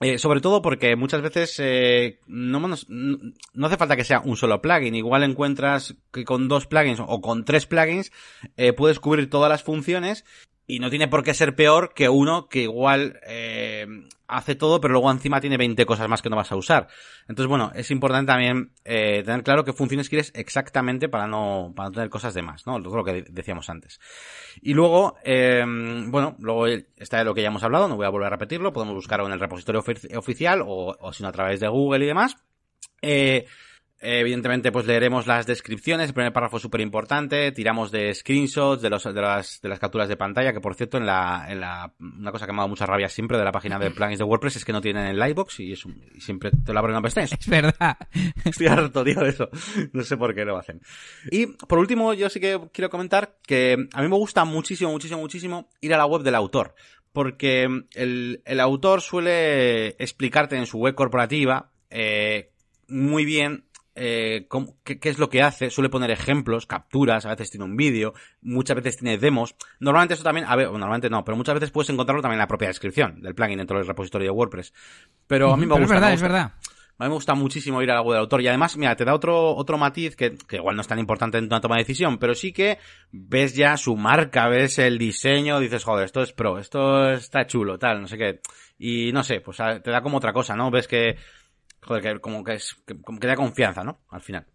Eh, 0.00 0.18
sobre 0.18 0.40
todo 0.40 0.60
porque 0.60 0.96
muchas 0.96 1.22
veces 1.22 1.54
eh, 1.60 2.18
no, 2.26 2.58
no, 2.58 3.66
hace 3.66 3.76
falta 3.76 3.94
que 3.94 4.04
sea 4.04 4.20
un 4.24 4.36
solo 4.36 4.60
plugin. 4.60 4.94
Igual 4.94 5.22
encuentras 5.22 5.96
que 6.12 6.24
con 6.24 6.48
dos 6.48 6.66
plugins 6.66 7.00
o 7.00 7.20
con 7.20 7.44
tres 7.44 7.66
plugins 7.66 8.10
eh, 8.56 8.72
puedes 8.72 8.98
cubrir 8.98 9.30
todas 9.30 9.48
las 9.48 9.62
funciones 9.62 10.24
y 10.66 10.78
no 10.78 10.90
tiene 10.90 11.08
por 11.08 11.22
qué 11.22 11.34
ser 11.34 11.54
peor 11.54 11.92
que 11.94 12.08
uno 12.08 12.48
que 12.48 12.62
igual 12.62 13.20
eh, 13.26 13.86
hace 14.26 14.54
todo, 14.54 14.80
pero 14.80 14.92
luego 14.92 15.10
encima 15.10 15.40
tiene 15.40 15.56
20 15.56 15.84
cosas 15.84 16.08
más 16.08 16.22
que 16.22 16.30
no 16.30 16.36
vas 16.36 16.52
a 16.52 16.56
usar. 16.56 16.88
Entonces, 17.28 17.48
bueno, 17.48 17.70
es 17.74 17.90
importante 17.90 18.32
también 18.32 18.72
eh, 18.84 19.22
tener 19.24 19.42
claro 19.42 19.64
qué 19.64 19.72
funciones 19.72 20.08
quieres 20.08 20.32
exactamente 20.34 21.08
para 21.08 21.26
no, 21.26 21.72
para 21.76 21.88
no 21.88 21.94
tener 21.94 22.10
cosas 22.10 22.32
de 22.34 22.42
más, 22.42 22.66
¿no? 22.66 22.82
Todo 22.82 22.96
lo 22.96 23.04
que 23.04 23.24
decíamos 23.28 23.68
antes. 23.68 24.00
Y 24.62 24.72
luego, 24.72 25.16
eh, 25.22 25.64
bueno, 25.66 26.36
luego 26.38 26.66
está 26.66 27.22
lo 27.24 27.34
que 27.34 27.42
ya 27.42 27.48
hemos 27.48 27.62
hablado, 27.62 27.88
no 27.88 27.96
voy 27.96 28.06
a 28.06 28.10
volver 28.10 28.28
a 28.28 28.30
repetirlo, 28.30 28.72
podemos 28.72 28.94
buscarlo 28.94 29.26
en 29.26 29.32
el 29.32 29.40
repositorio 29.40 29.84
oficial 30.16 30.62
o, 30.62 30.96
o 30.98 31.12
si 31.12 31.22
no 31.22 31.28
a 31.28 31.32
través 31.32 31.60
de 31.60 31.68
Google 31.68 32.04
y 32.04 32.08
demás. 32.08 32.36
Eh, 33.02 33.44
Evidentemente, 34.06 34.70
pues 34.70 34.84
leeremos 34.86 35.26
las 35.26 35.46
descripciones. 35.46 36.08
El 36.08 36.14
primer 36.14 36.32
párrafo 36.32 36.58
es 36.58 36.62
súper 36.62 36.82
importante. 36.82 37.50
Tiramos 37.52 37.90
de 37.90 38.12
screenshots, 38.12 38.82
de, 38.82 38.90
los, 38.90 39.02
de, 39.02 39.20
las, 39.20 39.62
de 39.62 39.68
las 39.70 39.78
capturas 39.78 40.08
de 40.08 40.16
pantalla, 40.18 40.52
que 40.52 40.60
por 40.60 40.74
cierto, 40.74 40.98
en 40.98 41.06
la, 41.06 41.46
en 41.48 41.60
la, 41.60 41.90
una 41.98 42.30
cosa 42.30 42.44
que 42.44 42.52
me 42.52 42.58
ha 42.58 42.60
dado 42.60 42.68
mucha 42.68 42.84
rabia 42.84 43.08
siempre 43.08 43.38
de 43.38 43.44
la 43.44 43.50
página 43.52 43.78
de 43.78 43.90
plugins 43.92 44.18
de 44.18 44.24
WordPress 44.24 44.56
es 44.56 44.64
que 44.66 44.72
no 44.72 44.82
tienen 44.82 45.06
el 45.06 45.18
Livebox 45.18 45.60
y, 45.60 45.72
es 45.72 45.84
y 46.14 46.20
siempre 46.20 46.50
te 46.50 46.74
lo 46.74 46.78
abren 46.78 46.96
a 46.96 47.00
pestañas. 47.00 47.32
Es 47.32 47.48
verdad. 47.48 47.96
Estoy 48.44 48.66
harto, 48.66 49.02
tío, 49.02 49.20
de 49.20 49.30
eso. 49.30 49.48
No 49.94 50.02
sé 50.02 50.18
por 50.18 50.34
qué 50.34 50.44
lo 50.44 50.58
hacen. 50.58 50.82
Y 51.30 51.46
por 51.46 51.78
último, 51.78 52.12
yo 52.12 52.28
sí 52.28 52.40
que 52.40 52.60
quiero 52.72 52.90
comentar 52.90 53.38
que 53.46 53.88
a 53.90 54.02
mí 54.02 54.08
me 54.08 54.16
gusta 54.16 54.44
muchísimo, 54.44 54.90
muchísimo, 54.90 55.20
muchísimo 55.20 55.70
ir 55.80 55.94
a 55.94 55.96
la 55.96 56.04
web 56.04 56.22
del 56.22 56.34
autor. 56.34 56.74
Porque 57.14 57.68
el, 57.94 58.42
el 58.44 58.60
autor 58.60 59.00
suele 59.00 59.90
explicarte 60.02 60.56
en 60.56 60.66
su 60.66 60.78
web 60.78 60.94
corporativa 60.94 61.70
eh, 61.88 62.50
muy 62.88 63.24
bien 63.24 63.64
eh, 63.96 64.48
qué, 64.82 64.98
es 65.08 65.18
lo 65.18 65.28
que 65.28 65.42
hace, 65.42 65.70
suele 65.70 65.88
poner 65.88 66.10
ejemplos, 66.10 66.66
capturas, 66.66 67.26
a 67.26 67.30
veces 67.30 67.50
tiene 67.50 67.64
un 67.64 67.76
vídeo, 67.76 68.14
muchas 68.42 68.76
veces 68.76 68.98
tiene 68.98 69.18
demos. 69.18 69.54
Normalmente 69.80 70.14
eso 70.14 70.22
también, 70.22 70.46
a 70.48 70.56
ver, 70.56 70.70
normalmente 70.70 71.10
no, 71.10 71.24
pero 71.24 71.36
muchas 71.36 71.54
veces 71.54 71.70
puedes 71.70 71.90
encontrarlo 71.90 72.22
también 72.22 72.36
en 72.36 72.40
la 72.40 72.48
propia 72.48 72.68
descripción 72.68 73.20
del 73.22 73.34
plugin 73.34 73.58
dentro 73.58 73.78
del 73.78 73.86
repositorio 73.86 74.26
de 74.26 74.32
WordPress. 74.32 74.72
Pero 75.26 75.52
a 75.52 75.56
mí 75.56 75.66
me 75.66 75.74
gusta. 75.74 75.84
Es 75.84 75.90
verdad, 75.90 76.12
es 76.12 76.22
verdad. 76.22 76.52
A 76.96 77.04
mí 77.04 77.08
me 77.08 77.14
gusta 77.14 77.34
muchísimo 77.34 77.82
ir 77.82 77.90
a 77.90 77.94
la 77.94 78.02
web 78.02 78.14
del 78.14 78.20
autor 78.20 78.40
y 78.40 78.46
además, 78.46 78.76
mira, 78.76 78.94
te 78.94 79.04
da 79.04 79.14
otro, 79.14 79.56
otro 79.56 79.76
matiz 79.76 80.14
que, 80.14 80.36
que 80.36 80.56
igual 80.56 80.76
no 80.76 80.82
es 80.82 80.86
tan 80.86 81.00
importante 81.00 81.38
en 81.38 81.46
una 81.46 81.60
toma 81.60 81.74
de 81.74 81.82
decisión, 81.82 82.18
pero 82.18 82.34
sí 82.34 82.52
que 82.52 82.78
ves 83.10 83.56
ya 83.56 83.76
su 83.76 83.96
marca, 83.96 84.46
ves 84.46 84.78
el 84.78 84.96
diseño, 84.96 85.58
dices, 85.58 85.82
joder, 85.82 86.04
esto 86.04 86.22
es 86.22 86.32
pro, 86.32 86.56
esto 86.58 87.10
está 87.10 87.48
chulo, 87.48 87.78
tal, 87.80 88.02
no 88.02 88.06
sé 88.06 88.16
qué. 88.16 88.40
Y 88.78 89.10
no 89.12 89.24
sé, 89.24 89.40
pues 89.40 89.56
te 89.56 89.90
da 89.90 90.02
como 90.02 90.18
otra 90.18 90.32
cosa, 90.32 90.54
¿no? 90.54 90.70
Ves 90.70 90.86
que 90.86 91.16
joder, 91.84 92.02
que 92.02 92.20
como 92.20 92.42
que 92.42 92.54
es, 92.54 92.76
como 93.02 93.18
que 93.20 93.26
da 93.26 93.36
confianza, 93.36 93.84
¿no? 93.84 94.00
Al 94.08 94.20
final. 94.20 94.46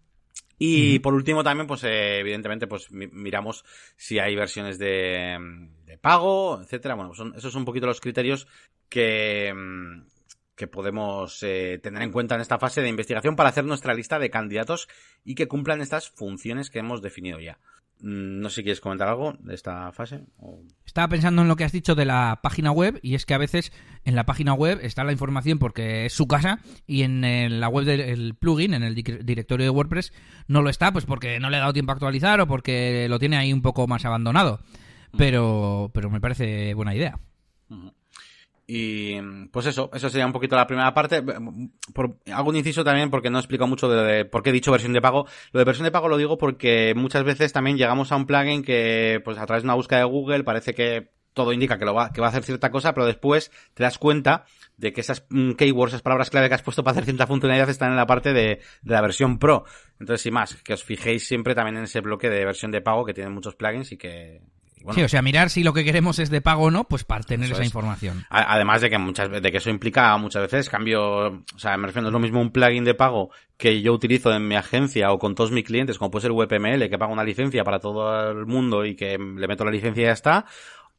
Y 0.61 0.99
por 0.99 1.13
último 1.13 1.41
también, 1.41 1.67
pues 1.67 1.86
eh, 1.86 2.19
evidentemente, 2.19 2.67
pues 2.67 2.91
miramos 2.91 3.63
si 3.95 4.19
hay 4.19 4.36
versiones 4.36 4.77
de, 4.77 5.38
de 5.86 5.97
pago, 5.97 6.61
etcétera. 6.61 6.95
Bueno, 6.95 7.13
son, 7.13 7.34
esos 7.36 7.53
son 7.53 7.61
un 7.61 7.65
poquito 7.65 7.88
los 7.88 8.01
criterios 8.01 8.45
que, 8.89 9.53
mm, 9.55 10.01
que 10.55 10.67
podemos 10.67 11.41
eh, 11.43 11.80
tener 11.82 12.01
en 12.01 12.11
cuenta 12.11 12.36
en 12.36 12.41
esta 12.41 12.59
fase 12.59 12.82
de 12.82 12.89
investigación 12.89 13.38
para 13.38 13.47
hacer 13.47 13.63
nuestra 13.63 13.93
lista 13.93 14.19
de 14.19 14.30
candidatos 14.30 14.89
y 15.23 15.36
que 15.36 15.47
cumplan 15.47 15.80
estas 15.80 16.09
funciones 16.09 16.69
que 16.69 16.80
hemos 16.80 17.01
definido 17.01 17.39
ya. 17.39 17.59
Mm, 18.01 18.39
no 18.39 18.49
sé 18.49 18.57
si 18.57 18.63
quieres 18.63 18.79
comentar 18.79 19.07
algo 19.07 19.33
de 19.39 19.53
esta 19.53 19.91
fase. 19.91 20.21
Estaba 20.85 21.09
pensando 21.09 21.41
en 21.41 21.47
lo 21.47 21.55
que 21.55 21.65
has 21.65 21.71
dicho 21.71 21.95
de 21.95 22.05
la 22.05 22.39
página 22.41 22.71
web 22.71 22.99
y 23.03 23.15
es 23.15 23.25
que 23.25 23.33
a 23.33 23.37
veces 23.37 23.73
en 24.05 24.15
la 24.15 24.25
página 24.25 24.53
web 24.53 24.79
está 24.81 25.03
la 25.03 25.11
información 25.11 25.59
porque 25.59 26.05
es 26.05 26.13
su 26.13 26.27
casa 26.27 26.59
y 26.87 27.03
en 27.03 27.59
la 27.59 27.67
web 27.67 27.85
del 27.85 28.35
plugin, 28.35 28.73
en 28.73 28.83
el 28.83 28.95
directorio 28.95 29.65
de 29.65 29.69
WordPress, 29.69 30.13
no 30.47 30.61
lo 30.61 30.69
está 30.69 30.91
pues 30.93 31.05
porque 31.05 31.39
no 31.39 31.49
le 31.49 31.57
ha 31.57 31.61
dado 31.61 31.73
tiempo 31.73 31.91
a 31.91 31.95
actualizar 31.95 32.39
o 32.39 32.47
porque 32.47 33.07
lo 33.09 33.19
tiene 33.19 33.37
ahí 33.37 33.51
un 33.51 33.61
poco 33.61 33.85
más 33.87 34.05
abandonado. 34.05 34.61
Mm. 35.11 35.17
Pero, 35.17 35.91
pero 35.93 36.09
me 36.09 36.21
parece 36.21 36.73
buena 36.73 36.95
idea. 36.95 37.19
Y 38.72 39.20
pues 39.51 39.65
eso, 39.65 39.89
eso 39.91 40.11
sería 40.11 40.28
un 40.28 40.32
poquito 40.32 40.55
la 40.55 40.67
primera 40.67 40.93
parte. 40.93 41.24
Por, 41.91 42.20
hago 42.32 42.49
un 42.49 42.55
inciso 42.55 42.84
también 42.84 43.09
porque 43.09 43.32
no 43.32 43.39
he 43.39 43.41
explicado 43.41 43.67
mucho 43.67 43.89
de, 43.89 44.26
por 44.26 44.43
qué 44.43 44.51
he 44.51 44.53
dicho 44.53 44.72
versión 44.72 44.93
de 44.93 45.01
pago. 45.01 45.26
Lo 45.53 45.57
de 45.57 45.63
versión 45.63 45.86
de 45.86 45.91
pago 45.91 46.07
lo 46.07 46.17
digo 46.17 46.38
porque 46.38 46.93
muchas 46.95 47.24
veces 47.24 47.51
también 47.51 47.80
llegamos 47.80 48.11
a 48.11 48.15
un 48.15 48.28
plugin 48.28 48.61
que, 48.61 49.24
pues 49.26 49.39
a 49.39 49.47
través 49.47 49.63
de 49.63 49.65
una 49.65 49.74
búsqueda 49.74 50.01
de 50.01 50.05
Google 50.05 50.43
parece 50.43 50.76
que 50.76 51.09
todo 51.34 51.51
indica 51.51 51.80
que, 51.80 51.86
lo 51.86 51.95
va, 51.95 52.11
que 52.11 52.22
va 52.22 52.28
a 52.28 52.30
hacer 52.30 52.43
cierta 52.43 52.70
cosa, 52.70 52.93
pero 52.93 53.07
después 53.07 53.51
te 53.74 53.82
das 53.82 53.97
cuenta 53.97 54.45
de 54.78 54.93
que 54.93 55.01
esas 55.01 55.26
mm, 55.30 55.53
keywords, 55.53 55.93
esas 55.93 56.03
palabras 56.03 56.30
clave 56.30 56.47
que 56.47 56.53
has 56.53 56.61
puesto 56.61 56.84
para 56.84 56.91
hacer 56.91 57.05
cierta 57.05 57.26
funcionalidad 57.26 57.72
están 57.72 57.89
en 57.89 57.95
la 57.95 58.05
parte 58.05 58.34
de, 58.34 58.59
de 58.84 58.93
la 58.93 59.01
versión 59.01 59.39
pro. 59.39 59.65
Entonces, 59.99 60.22
sin 60.22 60.36
más, 60.36 60.57
que 60.57 60.74
os 60.74 60.84
fijéis 60.84 61.28
siempre 61.28 61.55
también 61.55 61.78
en 61.78 61.86
ese 61.86 62.01
bloque 62.01 62.30
de 62.30 62.45
versión 62.45 62.70
de 62.70 62.82
pago 62.82 63.03
que 63.03 63.15
tiene 63.15 63.32
muchos 63.32 63.55
plugins 63.55 63.91
y 63.93 63.97
que, 63.97 64.41
sí, 64.93 65.03
o 65.03 65.09
sea, 65.09 65.21
mirar 65.21 65.49
si 65.49 65.63
lo 65.63 65.73
que 65.73 65.84
queremos 65.84 66.19
es 66.19 66.30
de 66.30 66.41
pago 66.41 66.65
o 66.65 66.71
no, 66.71 66.84
pues 66.86 67.03
para 67.03 67.23
tener 67.23 67.51
esa 67.51 67.63
información. 67.63 68.25
Además 68.30 68.82
de 68.82 68.89
que 68.89 68.97
muchas 68.97 69.30
de 69.30 69.51
que 69.51 69.57
eso 69.57 69.69
implica 69.69 70.15
muchas 70.17 70.43
veces 70.43 70.69
cambio, 70.69 71.27
o 71.27 71.57
sea, 71.57 71.77
me 71.77 71.88
refiero, 71.88 72.03
no 72.03 72.09
es 72.09 72.13
lo 72.13 72.19
mismo 72.19 72.41
un 72.41 72.51
plugin 72.51 72.84
de 72.84 72.93
pago 72.93 73.32
que 73.57 73.82
yo 73.82 73.93
utilizo 73.93 74.34
en 74.34 74.47
mi 74.47 74.55
agencia 74.55 75.11
o 75.11 75.19
con 75.19 75.36
todos 75.36 75.51
mis 75.51 75.65
clientes, 75.65 75.97
como 75.97 76.11
puede 76.11 76.23
ser 76.23 76.32
WPML, 76.32 76.89
que 76.89 76.97
paga 76.97 77.11
una 77.11 77.23
licencia 77.23 77.63
para 77.63 77.80
todo 77.80 78.32
el 78.32 78.45
mundo 78.45 78.86
y 78.86 78.95
que 78.95 79.17
le 79.17 79.47
meto 79.47 79.65
la 79.65 79.71
licencia 79.71 80.01
y 80.01 80.05
ya 80.05 80.13
está, 80.13 80.45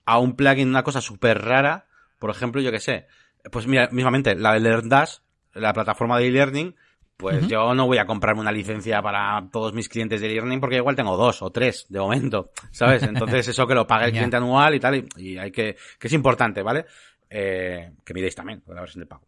a 0.05 0.19
un 0.19 0.37
plugin, 0.37 0.69
una 0.69 0.83
cosa 0.83 1.01
súper 1.01 1.43
rara, 1.43 1.87
por 2.19 2.31
ejemplo, 2.31 2.61
yo 2.61 2.71
que 2.71 2.81
sé, 2.81 3.07
pues 3.51 3.67
mira, 3.67 3.89
mismamente, 3.93 4.35
la 4.35 4.53
de 4.53 4.61
LearnDash, 4.61 5.19
la 5.55 5.73
plataforma 5.73 6.19
de 6.19 6.29
e-learning, 6.29 6.77
pues 7.21 7.47
yo 7.47 7.75
no 7.75 7.87
voy 7.87 7.99
a 7.99 8.07
comprarme 8.07 8.41
una 8.41 8.51
licencia 8.51 9.03
para 9.03 9.47
todos 9.53 9.73
mis 9.75 9.89
clientes 9.89 10.21
de 10.21 10.27
e-learning 10.29 10.61
porque 10.61 10.77
igual 10.77 10.97
tengo 10.97 11.17
dos 11.17 11.43
o 11.43 11.51
tres 11.51 11.87
de 11.89 12.01
momento, 12.01 12.51
¿sabes? 12.71 13.03
Entonces 13.03 13.47
eso 13.49 13.67
que 13.67 13.75
lo 13.75 13.87
pague 13.87 14.07
el 14.07 14.13
cliente 14.13 14.37
anual 14.37 14.75
y 14.75 14.81
tal, 14.81 15.05
y, 15.17 15.37
hay 15.37 15.51
que, 15.51 15.77
que 15.99 16.07
es 16.07 16.13
importante, 16.13 16.63
¿vale? 16.63 16.87
Eh, 17.29 17.93
que 18.05 18.15
miréis 18.15 18.35
también 18.35 18.63
la 18.67 18.81
versión 18.81 19.01
de 19.01 19.07
pago. 19.07 19.23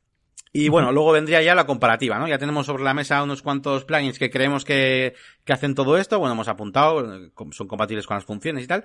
Y 0.55 0.69
bueno, 0.69 0.93
luego 0.93 1.13
vendría 1.13 1.41
ya 1.41 1.55
la 1.55 1.65
comparativa, 1.65 2.19
¿no? 2.19 2.29
Ya 2.29 2.37
tenemos 2.37 2.67
sobre 2.67 2.85
la 2.85 2.93
mesa 2.93 3.23
unos 3.23 3.41
cuantos 3.41 3.85
plugins 3.85 4.19
que 4.19 4.31
creemos 4.31 4.67
que, 4.67 5.15
que 5.45 5.53
hacen 5.55 5.75
todo 5.75 5.97
esto. 5.97 6.19
Bueno, 6.19 6.35
hemos 6.35 6.49
apuntado, 6.49 7.31
son 7.53 7.69
compatibles 7.69 8.07
con 8.07 8.17
las 8.17 8.25
funciones 8.25 8.65
y 8.65 8.67
tal. 8.67 8.85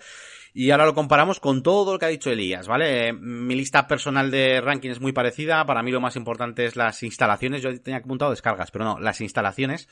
Y 0.54 0.72
ahora 0.72 0.86
lo 0.86 0.93
comparamos 0.93 1.39
con 1.39 1.64
todo 1.64 1.93
lo 1.93 2.00
que 2.00 2.06
ha 2.06 2.10
dicho 2.10 2.32
Elías, 2.32 2.68
¿vale? 2.68 3.14
Mi 3.14 3.56
lista 3.56 3.88
personal 3.88 4.32
de 4.32 4.62
ranking 4.62 4.89
es 4.89 5.00
muy 5.00 5.12
parecida. 5.12 5.66
Para 5.66 5.84
mí 5.84 5.91
lo 5.91 6.02
más 6.02 6.16
importante 6.16 6.66
es 6.66 6.76
las 6.76 7.04
instalaciones. 7.04 7.62
Yo 7.62 7.80
tenía 7.82 8.00
apuntado 8.00 8.32
descargas, 8.32 8.72
pero 8.72 8.86
no, 8.86 9.00
las 9.00 9.22
instalaciones 9.22 9.88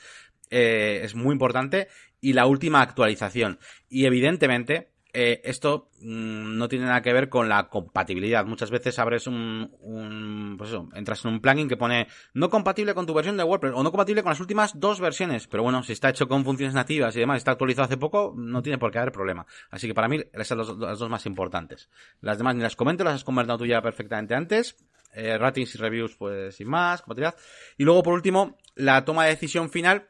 eh, 0.50 1.00
es 1.02 1.14
muy 1.14 1.32
importante. 1.32 1.88
Y 2.20 2.32
la 2.32 2.46
última 2.46 2.80
actualización. 2.80 3.58
Y 3.88 4.06
evidentemente, 4.06 4.88
eh, 5.18 5.40
esto 5.44 5.88
mm, 6.02 6.58
no 6.58 6.68
tiene 6.68 6.84
nada 6.84 7.00
que 7.00 7.10
ver 7.10 7.30
con 7.30 7.48
la 7.48 7.70
compatibilidad. 7.70 8.44
Muchas 8.44 8.70
veces 8.70 8.98
abres 8.98 9.26
un, 9.26 10.54
pues 10.58 10.68
eso, 10.68 10.90
entras 10.92 11.24
en 11.24 11.30
un 11.30 11.40
plugin 11.40 11.70
que 11.70 11.78
pone 11.78 12.06
no 12.34 12.50
compatible 12.50 12.92
con 12.92 13.06
tu 13.06 13.14
versión 13.14 13.38
de 13.38 13.42
WordPress 13.42 13.72
o 13.74 13.82
no 13.82 13.90
compatible 13.90 14.22
con 14.22 14.28
las 14.28 14.40
últimas 14.40 14.78
dos 14.78 15.00
versiones. 15.00 15.46
Pero 15.46 15.62
bueno, 15.62 15.82
si 15.82 15.94
está 15.94 16.10
hecho 16.10 16.28
con 16.28 16.44
funciones 16.44 16.74
nativas 16.74 17.16
y 17.16 17.20
demás, 17.20 17.38
está 17.38 17.52
actualizado 17.52 17.86
hace 17.86 17.96
poco, 17.96 18.34
no 18.36 18.60
tiene 18.60 18.76
por 18.76 18.90
qué 18.90 18.98
haber 18.98 19.10
problema. 19.10 19.46
Así 19.70 19.86
que 19.86 19.94
para 19.94 20.06
mí, 20.06 20.20
esas 20.34 20.66
son 20.66 20.80
las 20.80 20.98
dos 20.98 21.08
más 21.08 21.24
importantes. 21.24 21.88
Las 22.20 22.36
demás 22.36 22.54
ni 22.54 22.60
las 22.60 22.76
comento, 22.76 23.02
las 23.02 23.14
has 23.14 23.24
convertido 23.24 23.56
tú 23.56 23.64
ya 23.64 23.80
perfectamente 23.80 24.34
antes. 24.34 24.76
Eh, 25.14 25.38
ratings 25.38 25.76
y 25.76 25.78
reviews, 25.78 26.14
pues 26.16 26.56
sin 26.56 26.68
más, 26.68 27.00
compatibilidad. 27.00 27.36
Y 27.78 27.84
luego, 27.84 28.02
por 28.02 28.12
último, 28.12 28.58
la 28.74 29.02
toma 29.06 29.24
de 29.24 29.30
decisión 29.30 29.70
final, 29.70 30.08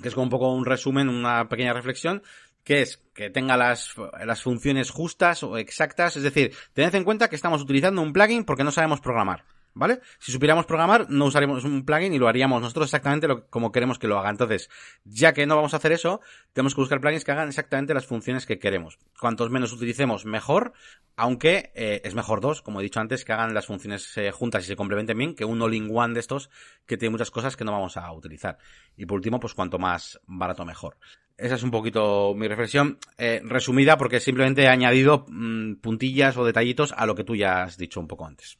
que 0.00 0.06
es 0.06 0.14
como 0.14 0.24
un 0.24 0.30
poco 0.30 0.54
un 0.54 0.64
resumen, 0.64 1.08
una 1.08 1.48
pequeña 1.48 1.72
reflexión, 1.72 2.22
que 2.64 2.82
es 2.82 3.00
que 3.14 3.30
tenga 3.30 3.56
las, 3.56 3.94
las 4.24 4.42
funciones 4.42 4.90
justas 4.90 5.42
o 5.42 5.56
exactas, 5.56 6.16
es 6.16 6.22
decir, 6.22 6.52
tened 6.72 6.94
en 6.94 7.04
cuenta 7.04 7.28
que 7.28 7.36
estamos 7.36 7.62
utilizando 7.62 8.02
un 8.02 8.12
plugin 8.12 8.44
porque 8.44 8.64
no 8.64 8.72
sabemos 8.72 9.00
programar. 9.00 9.44
¿Vale? 9.76 10.00
Si 10.20 10.30
supiéramos 10.30 10.66
programar, 10.66 11.10
no 11.10 11.24
usaríamos 11.24 11.64
un 11.64 11.84
plugin 11.84 12.14
y 12.14 12.18
lo 12.20 12.28
haríamos 12.28 12.62
nosotros 12.62 12.86
exactamente 12.86 13.26
lo, 13.26 13.48
como 13.48 13.72
queremos 13.72 13.98
que 13.98 14.06
lo 14.06 14.16
haga. 14.16 14.30
Entonces, 14.30 14.70
ya 15.04 15.32
que 15.32 15.46
no 15.46 15.56
vamos 15.56 15.74
a 15.74 15.78
hacer 15.78 15.90
eso, 15.90 16.20
tenemos 16.52 16.76
que 16.76 16.80
buscar 16.80 17.00
plugins 17.00 17.24
que 17.24 17.32
hagan 17.32 17.48
exactamente 17.48 17.92
las 17.92 18.06
funciones 18.06 18.46
que 18.46 18.60
queremos. 18.60 19.00
Cuantos 19.18 19.50
menos 19.50 19.72
utilicemos, 19.72 20.26
mejor, 20.26 20.74
aunque 21.16 21.72
eh, 21.74 22.02
es 22.04 22.14
mejor 22.14 22.40
dos, 22.40 22.62
como 22.62 22.78
he 22.78 22.84
dicho 22.84 23.00
antes, 23.00 23.24
que 23.24 23.32
hagan 23.32 23.52
las 23.52 23.66
funciones 23.66 24.16
eh, 24.16 24.30
juntas 24.30 24.62
y 24.62 24.68
se 24.68 24.76
complementen 24.76 25.18
bien, 25.18 25.34
que 25.34 25.44
un 25.44 25.60
all-in-one 25.60 26.14
de 26.14 26.20
estos 26.20 26.50
que 26.86 26.96
tiene 26.96 27.10
muchas 27.10 27.32
cosas 27.32 27.56
que 27.56 27.64
no 27.64 27.72
vamos 27.72 27.96
a 27.96 28.12
utilizar. 28.12 28.58
Y 28.96 29.06
por 29.06 29.16
último, 29.16 29.40
pues 29.40 29.54
cuanto 29.54 29.80
más 29.80 30.20
barato, 30.28 30.64
mejor. 30.64 30.98
Esa 31.36 31.56
es 31.56 31.62
un 31.62 31.70
poquito 31.70 32.34
mi 32.36 32.46
reflexión 32.46 32.98
eh, 33.18 33.40
resumida 33.44 33.98
porque 33.98 34.20
simplemente 34.20 34.62
he 34.62 34.68
añadido 34.68 35.26
mmm, 35.28 35.74
puntillas 35.74 36.36
o 36.36 36.44
detallitos 36.44 36.94
a 36.96 37.06
lo 37.06 37.14
que 37.14 37.24
tú 37.24 37.34
ya 37.34 37.64
has 37.64 37.76
dicho 37.76 38.00
un 38.00 38.06
poco 38.06 38.26
antes. 38.26 38.58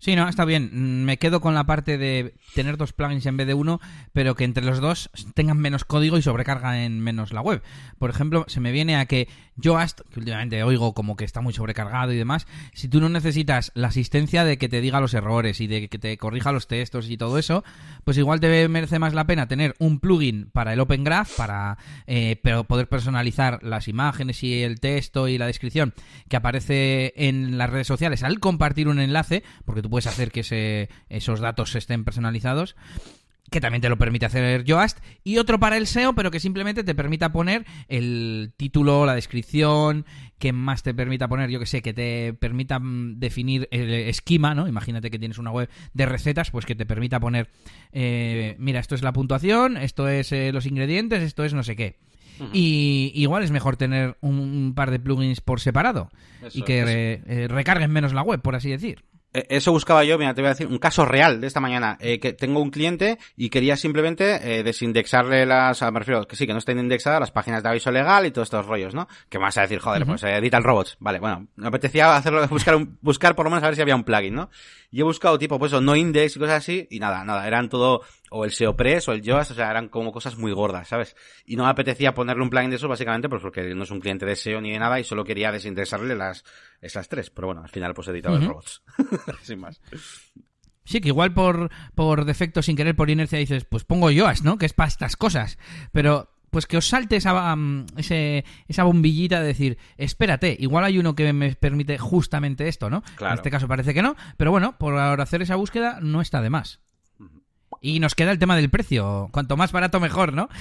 Sí, 0.00 0.16
no, 0.16 0.26
está 0.26 0.46
bien. 0.46 1.04
Me 1.04 1.18
quedo 1.18 1.42
con 1.42 1.54
la 1.54 1.64
parte 1.64 1.98
de 1.98 2.32
tener 2.54 2.78
dos 2.78 2.94
plugins 2.94 3.26
en 3.26 3.36
vez 3.36 3.46
de 3.46 3.52
uno, 3.52 3.80
pero 4.14 4.34
que 4.34 4.44
entre 4.44 4.64
los 4.64 4.80
dos 4.80 5.10
tengan 5.34 5.58
menos 5.58 5.84
código 5.84 6.16
y 6.16 6.22
sobrecargan 6.22 6.98
menos 7.00 7.34
la 7.34 7.42
web. 7.42 7.62
Por 7.98 8.08
ejemplo, 8.08 8.46
se 8.48 8.60
me 8.60 8.72
viene 8.72 8.96
a 8.96 9.04
que 9.04 9.28
Yoast, 9.60 10.00
que 10.10 10.20
últimamente 10.20 10.62
oigo 10.62 10.94
como 10.94 11.16
que 11.16 11.24
está 11.24 11.40
muy 11.40 11.52
sobrecargado 11.52 12.12
y 12.12 12.16
demás, 12.16 12.46
si 12.72 12.88
tú 12.88 13.00
no 13.00 13.08
necesitas 13.08 13.72
la 13.74 13.88
asistencia 13.88 14.44
de 14.44 14.58
que 14.58 14.68
te 14.68 14.80
diga 14.80 15.00
los 15.00 15.14
errores 15.14 15.60
y 15.60 15.66
de 15.66 15.88
que 15.88 15.98
te 15.98 16.16
corrija 16.16 16.52
los 16.52 16.66
textos 16.66 17.08
y 17.10 17.16
todo 17.16 17.38
eso, 17.38 17.64
pues 18.04 18.18
igual 18.18 18.40
te 18.40 18.68
merece 18.68 18.98
más 18.98 19.14
la 19.14 19.26
pena 19.26 19.48
tener 19.48 19.74
un 19.78 20.00
plugin 20.00 20.50
para 20.52 20.72
el 20.72 20.80
Open 20.80 21.04
Graph, 21.04 21.36
para 21.36 21.78
eh, 22.06 22.36
poder 22.66 22.88
personalizar 22.88 23.62
las 23.62 23.88
imágenes 23.88 24.42
y 24.42 24.62
el 24.62 24.80
texto 24.80 25.28
y 25.28 25.38
la 25.38 25.46
descripción 25.46 25.94
que 26.28 26.36
aparece 26.36 27.12
en 27.16 27.58
las 27.58 27.70
redes 27.70 27.86
sociales 27.86 28.22
al 28.22 28.40
compartir 28.40 28.88
un 28.88 29.00
enlace, 29.00 29.42
porque 29.64 29.82
tú 29.82 29.90
puedes 29.90 30.06
hacer 30.06 30.30
que 30.30 30.40
ese, 30.40 30.88
esos 31.08 31.40
datos 31.40 31.74
estén 31.74 32.04
personalizados 32.04 32.76
que 33.50 33.60
también 33.60 33.82
te 33.82 33.88
lo 33.88 33.98
permite 33.98 34.26
hacer 34.26 34.64
Yoast, 34.64 34.98
y 35.24 35.38
otro 35.38 35.58
para 35.58 35.76
el 35.76 35.86
SEO, 35.86 36.14
pero 36.14 36.30
que 36.30 36.40
simplemente 36.40 36.84
te 36.84 36.94
permita 36.94 37.32
poner 37.32 37.66
el 37.88 38.52
título, 38.56 39.04
la 39.06 39.14
descripción, 39.14 40.06
que 40.38 40.52
más 40.52 40.82
te 40.82 40.94
permita 40.94 41.28
poner, 41.28 41.50
yo 41.50 41.58
que 41.58 41.66
sé, 41.66 41.82
que 41.82 41.92
te 41.92 42.32
permita 42.32 42.78
mm, 42.78 43.18
definir 43.18 43.68
el 43.70 43.92
esquema, 43.92 44.54
¿no? 44.54 44.68
Imagínate 44.68 45.10
que 45.10 45.18
tienes 45.18 45.38
una 45.38 45.50
web 45.50 45.68
de 45.92 46.06
recetas, 46.06 46.50
pues 46.50 46.64
que 46.64 46.74
te 46.74 46.86
permita 46.86 47.20
poner, 47.20 47.48
eh, 47.92 48.56
mira, 48.58 48.80
esto 48.80 48.94
es 48.94 49.02
la 49.02 49.12
puntuación, 49.12 49.76
esto 49.76 50.08
es 50.08 50.32
eh, 50.32 50.52
los 50.52 50.66
ingredientes, 50.66 51.22
esto 51.22 51.44
es 51.44 51.52
no 51.52 51.62
sé 51.62 51.76
qué. 51.76 51.98
Y 52.54 53.12
igual 53.14 53.42
es 53.42 53.50
mejor 53.50 53.76
tener 53.76 54.16
un, 54.22 54.72
par 54.74 54.90
de 54.90 54.98
plugins 54.98 55.42
por 55.42 55.60
separado 55.60 56.10
eso, 56.42 56.58
y 56.58 56.62
que 56.62 56.84
re, 56.86 57.22
eh, 57.26 57.48
recarguen 57.48 57.90
menos 57.90 58.14
la 58.14 58.22
web, 58.22 58.40
por 58.40 58.54
así 58.54 58.70
decir. 58.70 59.04
Eh, 59.32 59.46
eso 59.50 59.72
buscaba 59.72 60.04
yo, 60.04 60.18
mira, 60.18 60.34
te 60.34 60.40
voy 60.40 60.46
a 60.46 60.54
decir 60.54 60.66
un 60.66 60.78
caso 60.78 61.04
real 61.04 61.40
de 61.40 61.46
esta 61.46 61.60
mañana, 61.60 61.96
eh, 62.00 62.18
que 62.18 62.32
tengo 62.32 62.60
un 62.60 62.70
cliente 62.70 63.18
y 63.36 63.48
quería 63.50 63.76
simplemente 63.76 64.58
eh, 64.58 64.62
desindexarle 64.62 65.46
las, 65.46 65.80
me 65.82 65.98
refiero, 65.98 66.26
que 66.26 66.36
sí, 66.36 66.46
que 66.46 66.52
no 66.52 66.58
estén 66.58 66.78
indexadas 66.78 67.20
las 67.20 67.30
páginas 67.30 67.62
de 67.62 67.68
aviso 67.68 67.90
legal 67.90 68.26
y 68.26 68.30
todos 68.30 68.46
estos 68.46 68.66
rollos, 68.66 68.94
¿no? 68.94 69.08
Que 69.28 69.38
me 69.38 69.44
vas 69.44 69.58
a 69.58 69.62
decir, 69.62 69.78
joder, 69.78 70.02
uh 70.02 70.04
-huh. 70.04 70.08
pues 70.08 70.22
eh, 70.24 70.36
edita 70.36 70.56
el 70.56 70.64
robots. 70.64 70.96
Vale, 71.00 71.20
bueno, 71.20 71.46
me 71.56 71.68
apetecía 71.68 72.16
hacerlo, 72.16 72.46
buscar 72.48 72.74
un, 72.76 72.98
buscar 73.00 73.34
por 73.34 73.44
lo 73.44 73.50
menos 73.50 73.62
a 73.62 73.66
ver 73.66 73.76
si 73.76 73.82
había 73.82 73.96
un 73.96 74.04
plugin, 74.04 74.34
¿no? 74.34 74.50
Y 74.90 75.00
he 75.00 75.04
buscado 75.04 75.38
tipo, 75.38 75.58
pues 75.58 75.72
no 75.72 75.94
index 75.94 76.34
y 76.34 76.38
cosas 76.40 76.56
así, 76.56 76.88
y 76.90 76.98
nada, 76.98 77.24
nada, 77.24 77.46
eran 77.46 77.68
todo, 77.68 78.02
o 78.30 78.44
el 78.44 78.52
SEOpress 78.52 79.08
o 79.08 79.12
el 79.12 79.22
Yoast, 79.22 79.50
o 79.50 79.54
sea, 79.54 79.70
eran 79.70 79.88
como 79.88 80.12
cosas 80.12 80.38
muy 80.38 80.52
gordas, 80.52 80.88
¿sabes? 80.88 81.16
Y 81.44 81.56
no 81.56 81.64
me 81.64 81.70
apetecía 81.70 82.14
ponerle 82.14 82.42
un 82.42 82.50
plugin 82.50 82.70
de 82.70 82.76
eso 82.76 82.88
básicamente 82.88 83.28
pues 83.28 83.42
porque 83.42 83.74
no 83.74 83.82
es 83.82 83.90
un 83.90 84.00
cliente 84.00 84.24
de 84.24 84.36
SEO 84.36 84.60
ni 84.60 84.70
de 84.70 84.78
nada 84.78 84.98
y 84.98 85.04
solo 85.04 85.24
quería 85.24 85.52
desindexarle 85.52 86.14
las, 86.14 86.44
esas 86.80 87.08
tres. 87.08 87.30
Pero 87.30 87.48
bueno, 87.48 87.62
al 87.62 87.68
final 87.68 87.92
pues 87.92 88.08
he 88.08 88.12
editado 88.12 88.36
uh 88.36 88.38
-huh. 88.38 88.42
el 88.42 88.48
robots. 88.48 88.82
Sin 89.42 89.60
más. 89.60 89.80
Sí, 90.84 91.00
que 91.00 91.08
igual 91.08 91.34
por, 91.34 91.70
por 91.94 92.24
defecto, 92.24 92.62
sin 92.62 92.74
querer, 92.74 92.96
por 92.96 93.10
inercia, 93.10 93.38
dices, 93.38 93.64
pues 93.64 93.84
pongo 93.84 94.10
Yoast, 94.10 94.42
¿no? 94.44 94.58
Que 94.58 94.66
es 94.66 94.72
para 94.72 94.88
estas 94.88 95.14
cosas. 95.14 95.58
Pero 95.92 96.30
pues 96.50 96.66
que 96.66 96.76
os 96.76 96.86
salte 96.86 97.16
esa, 97.16 97.54
um, 97.54 97.86
ese, 97.96 98.44
esa 98.66 98.82
bombillita 98.82 99.40
de 99.40 99.46
decir, 99.46 99.78
espérate, 99.96 100.56
igual 100.58 100.84
hay 100.84 100.98
uno 100.98 101.14
que 101.14 101.32
me 101.32 101.54
permite 101.54 101.96
justamente 101.98 102.66
esto, 102.66 102.90
¿no? 102.90 103.02
Claro. 103.16 103.34
En 103.34 103.38
este 103.38 103.50
caso 103.50 103.68
parece 103.68 103.94
que 103.94 104.02
no, 104.02 104.16
pero 104.36 104.50
bueno, 104.50 104.76
por 104.78 104.98
hacer 104.98 105.42
esa 105.42 105.54
búsqueda 105.54 105.98
no 106.00 106.20
está 106.20 106.42
de 106.42 106.50
más. 106.50 106.80
Y 107.80 108.00
nos 108.00 108.14
queda 108.14 108.32
el 108.32 108.38
tema 108.38 108.56
del 108.56 108.70
precio. 108.70 109.28
Cuanto 109.32 109.56
más 109.56 109.72
barato, 109.72 110.00
mejor, 110.00 110.32
¿no? 110.32 110.48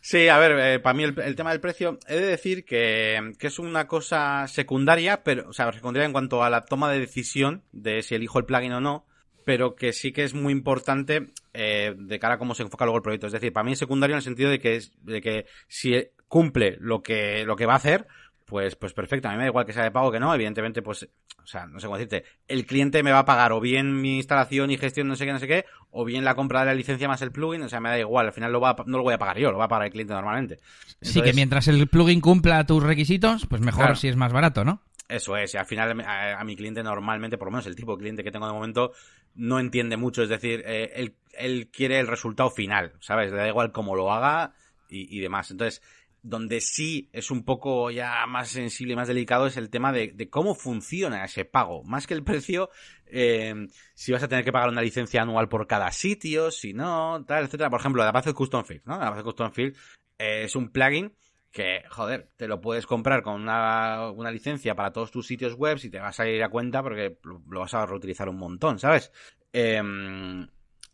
Sí, 0.00 0.28
a 0.28 0.38
ver, 0.38 0.52
eh, 0.58 0.78
para 0.78 0.94
mí 0.94 1.02
el, 1.02 1.34
tema 1.34 1.50
del 1.50 1.60
precio, 1.60 1.98
he 2.06 2.14
de 2.14 2.26
decir 2.26 2.64
que, 2.64 3.32
que, 3.36 3.48
es 3.48 3.58
una 3.58 3.88
cosa 3.88 4.46
secundaria, 4.46 5.24
pero, 5.24 5.48
o 5.48 5.52
sea, 5.52 5.72
secundaria 5.72 6.06
en 6.06 6.12
cuanto 6.12 6.44
a 6.44 6.50
la 6.50 6.64
toma 6.64 6.90
de 6.90 7.00
decisión 7.00 7.64
de 7.72 8.02
si 8.02 8.14
elijo 8.14 8.38
el 8.38 8.44
plugin 8.44 8.72
o 8.74 8.80
no, 8.80 9.06
pero 9.44 9.74
que 9.74 9.92
sí 9.92 10.12
que 10.12 10.24
es 10.24 10.34
muy 10.34 10.52
importante 10.52 11.30
eh, 11.52 11.94
de 11.96 12.18
cara 12.18 12.34
a 12.34 12.38
cómo 12.38 12.54
se 12.54 12.62
enfoca 12.62 12.84
luego 12.84 12.98
el 12.98 13.02
proyecto. 13.02 13.26
Es 13.26 13.32
decir, 13.32 13.52
para 13.52 13.64
mí 13.64 13.72
es 13.72 13.78
secundario 13.78 14.14
en 14.14 14.18
el 14.18 14.22
sentido 14.22 14.50
de 14.50 14.60
que, 14.60 14.76
es, 14.76 14.92
de 15.02 15.20
que 15.20 15.46
si 15.66 15.94
cumple 16.28 16.76
lo 16.80 17.02
que, 17.02 17.44
lo 17.44 17.56
que 17.56 17.66
va 17.66 17.72
a 17.72 17.78
hacer, 17.78 18.06
pues, 18.48 18.76
pues 18.76 18.94
perfecto. 18.94 19.28
A 19.28 19.32
mí 19.32 19.36
me 19.36 19.44
da 19.44 19.48
igual 19.48 19.66
que 19.66 19.72
sea 19.72 19.84
de 19.84 19.90
pago 19.90 20.10
que 20.10 20.18
no. 20.18 20.34
Evidentemente, 20.34 20.80
pues, 20.80 21.08
o 21.42 21.46
sea, 21.46 21.66
no 21.66 21.78
sé 21.78 21.86
cómo 21.86 21.98
decirte. 21.98 22.24
El 22.46 22.64
cliente 22.64 23.02
me 23.02 23.12
va 23.12 23.20
a 23.20 23.24
pagar 23.24 23.52
o 23.52 23.60
bien 23.60 24.00
mi 24.00 24.16
instalación 24.16 24.70
y 24.70 24.78
gestión, 24.78 25.06
no 25.06 25.16
sé 25.16 25.26
qué, 25.26 25.32
no 25.32 25.38
sé 25.38 25.46
qué, 25.46 25.66
o 25.90 26.04
bien 26.04 26.24
la 26.24 26.34
compra 26.34 26.60
de 26.60 26.66
la 26.66 26.74
licencia 26.74 27.08
más 27.08 27.20
el 27.20 27.30
plugin. 27.30 27.62
O 27.62 27.68
sea, 27.68 27.80
me 27.80 27.90
da 27.90 27.98
igual. 27.98 28.26
Al 28.26 28.32
final 28.32 28.50
lo 28.50 28.60
va 28.60 28.70
a, 28.70 28.76
no 28.86 28.96
lo 28.96 29.04
voy 29.04 29.14
a 29.14 29.18
pagar 29.18 29.38
yo, 29.38 29.52
lo 29.52 29.58
va 29.58 29.66
a 29.66 29.68
pagar 29.68 29.86
el 29.86 29.92
cliente 29.92 30.14
normalmente. 30.14 30.54
Entonces, 30.54 31.12
sí, 31.12 31.22
que 31.22 31.34
mientras 31.34 31.68
el 31.68 31.86
plugin 31.88 32.20
cumpla 32.22 32.64
tus 32.64 32.82
requisitos, 32.82 33.46
pues 33.46 33.60
mejor 33.60 33.84
claro. 33.84 33.96
si 33.96 34.08
es 34.08 34.16
más 34.16 34.32
barato, 34.32 34.64
¿no? 34.64 34.82
Eso 35.08 35.36
es, 35.38 35.54
y 35.54 35.56
al 35.56 35.64
final 35.64 36.00
a, 36.02 36.38
a, 36.38 36.44
mi 36.44 36.54
cliente 36.54 36.82
normalmente, 36.82 37.38
por 37.38 37.48
lo 37.48 37.52
menos 37.52 37.66
el 37.66 37.74
tipo 37.74 37.92
de 37.92 38.00
cliente 38.00 38.22
que 38.22 38.30
tengo 38.30 38.46
de 38.46 38.52
momento, 38.52 38.92
no 39.34 39.58
entiende 39.58 39.96
mucho, 39.96 40.22
es 40.22 40.28
decir, 40.28 40.62
eh, 40.66 40.92
él, 40.96 41.14
él, 41.32 41.70
quiere 41.72 41.98
el 41.98 42.06
resultado 42.06 42.50
final, 42.50 42.92
¿sabes? 43.00 43.30
Le 43.32 43.38
da 43.38 43.48
igual 43.48 43.72
cómo 43.72 43.96
lo 43.96 44.12
haga 44.12 44.52
y, 44.90 45.16
y, 45.16 45.20
demás. 45.20 45.50
Entonces, 45.50 45.80
donde 46.22 46.60
sí 46.60 47.08
es 47.12 47.30
un 47.30 47.44
poco 47.44 47.90
ya 47.90 48.26
más 48.26 48.48
sensible 48.48 48.92
y 48.92 48.96
más 48.96 49.08
delicado 49.08 49.46
es 49.46 49.56
el 49.56 49.70
tema 49.70 49.92
de, 49.92 50.12
de 50.14 50.28
cómo 50.28 50.54
funciona 50.54 51.24
ese 51.24 51.44
pago. 51.44 51.82
Más 51.84 52.06
que 52.06 52.14
el 52.14 52.24
precio, 52.24 52.70
eh, 53.06 53.54
si 53.94 54.12
vas 54.12 54.22
a 54.22 54.28
tener 54.28 54.44
que 54.44 54.52
pagar 54.52 54.68
una 54.68 54.82
licencia 54.82 55.22
anual 55.22 55.48
por 55.48 55.66
cada 55.66 55.90
sitio, 55.92 56.50
si 56.50 56.74
no, 56.74 57.24
tal, 57.26 57.44
etcétera. 57.44 57.70
Por 57.70 57.80
ejemplo, 57.80 58.04
la 58.04 58.12
base 58.12 58.30
de 58.30 58.34
Custom 58.34 58.64
Field, 58.64 58.82
¿no? 58.84 58.98
La 58.98 59.10
base 59.10 59.18
de 59.18 59.24
Custom 59.24 59.52
Field 59.52 59.76
eh, 60.18 60.42
es 60.44 60.56
un 60.56 60.70
plugin 60.70 61.14
que, 61.50 61.82
joder, 61.90 62.28
te 62.36 62.46
lo 62.46 62.60
puedes 62.60 62.86
comprar 62.86 63.22
con 63.22 63.40
una, 63.40 64.10
una, 64.10 64.30
licencia 64.30 64.74
para 64.74 64.92
todos 64.92 65.10
tus 65.10 65.26
sitios 65.26 65.54
web 65.54 65.78
y 65.82 65.88
te 65.88 65.98
vas 65.98 66.20
a 66.20 66.28
ir 66.28 66.42
a 66.42 66.50
cuenta 66.50 66.82
porque 66.82 67.18
lo, 67.22 67.42
lo 67.48 67.60
vas 67.60 67.72
a 67.74 67.86
reutilizar 67.86 68.28
un 68.28 68.36
montón, 68.36 68.78
¿sabes? 68.78 69.10
Eh, 69.52 69.80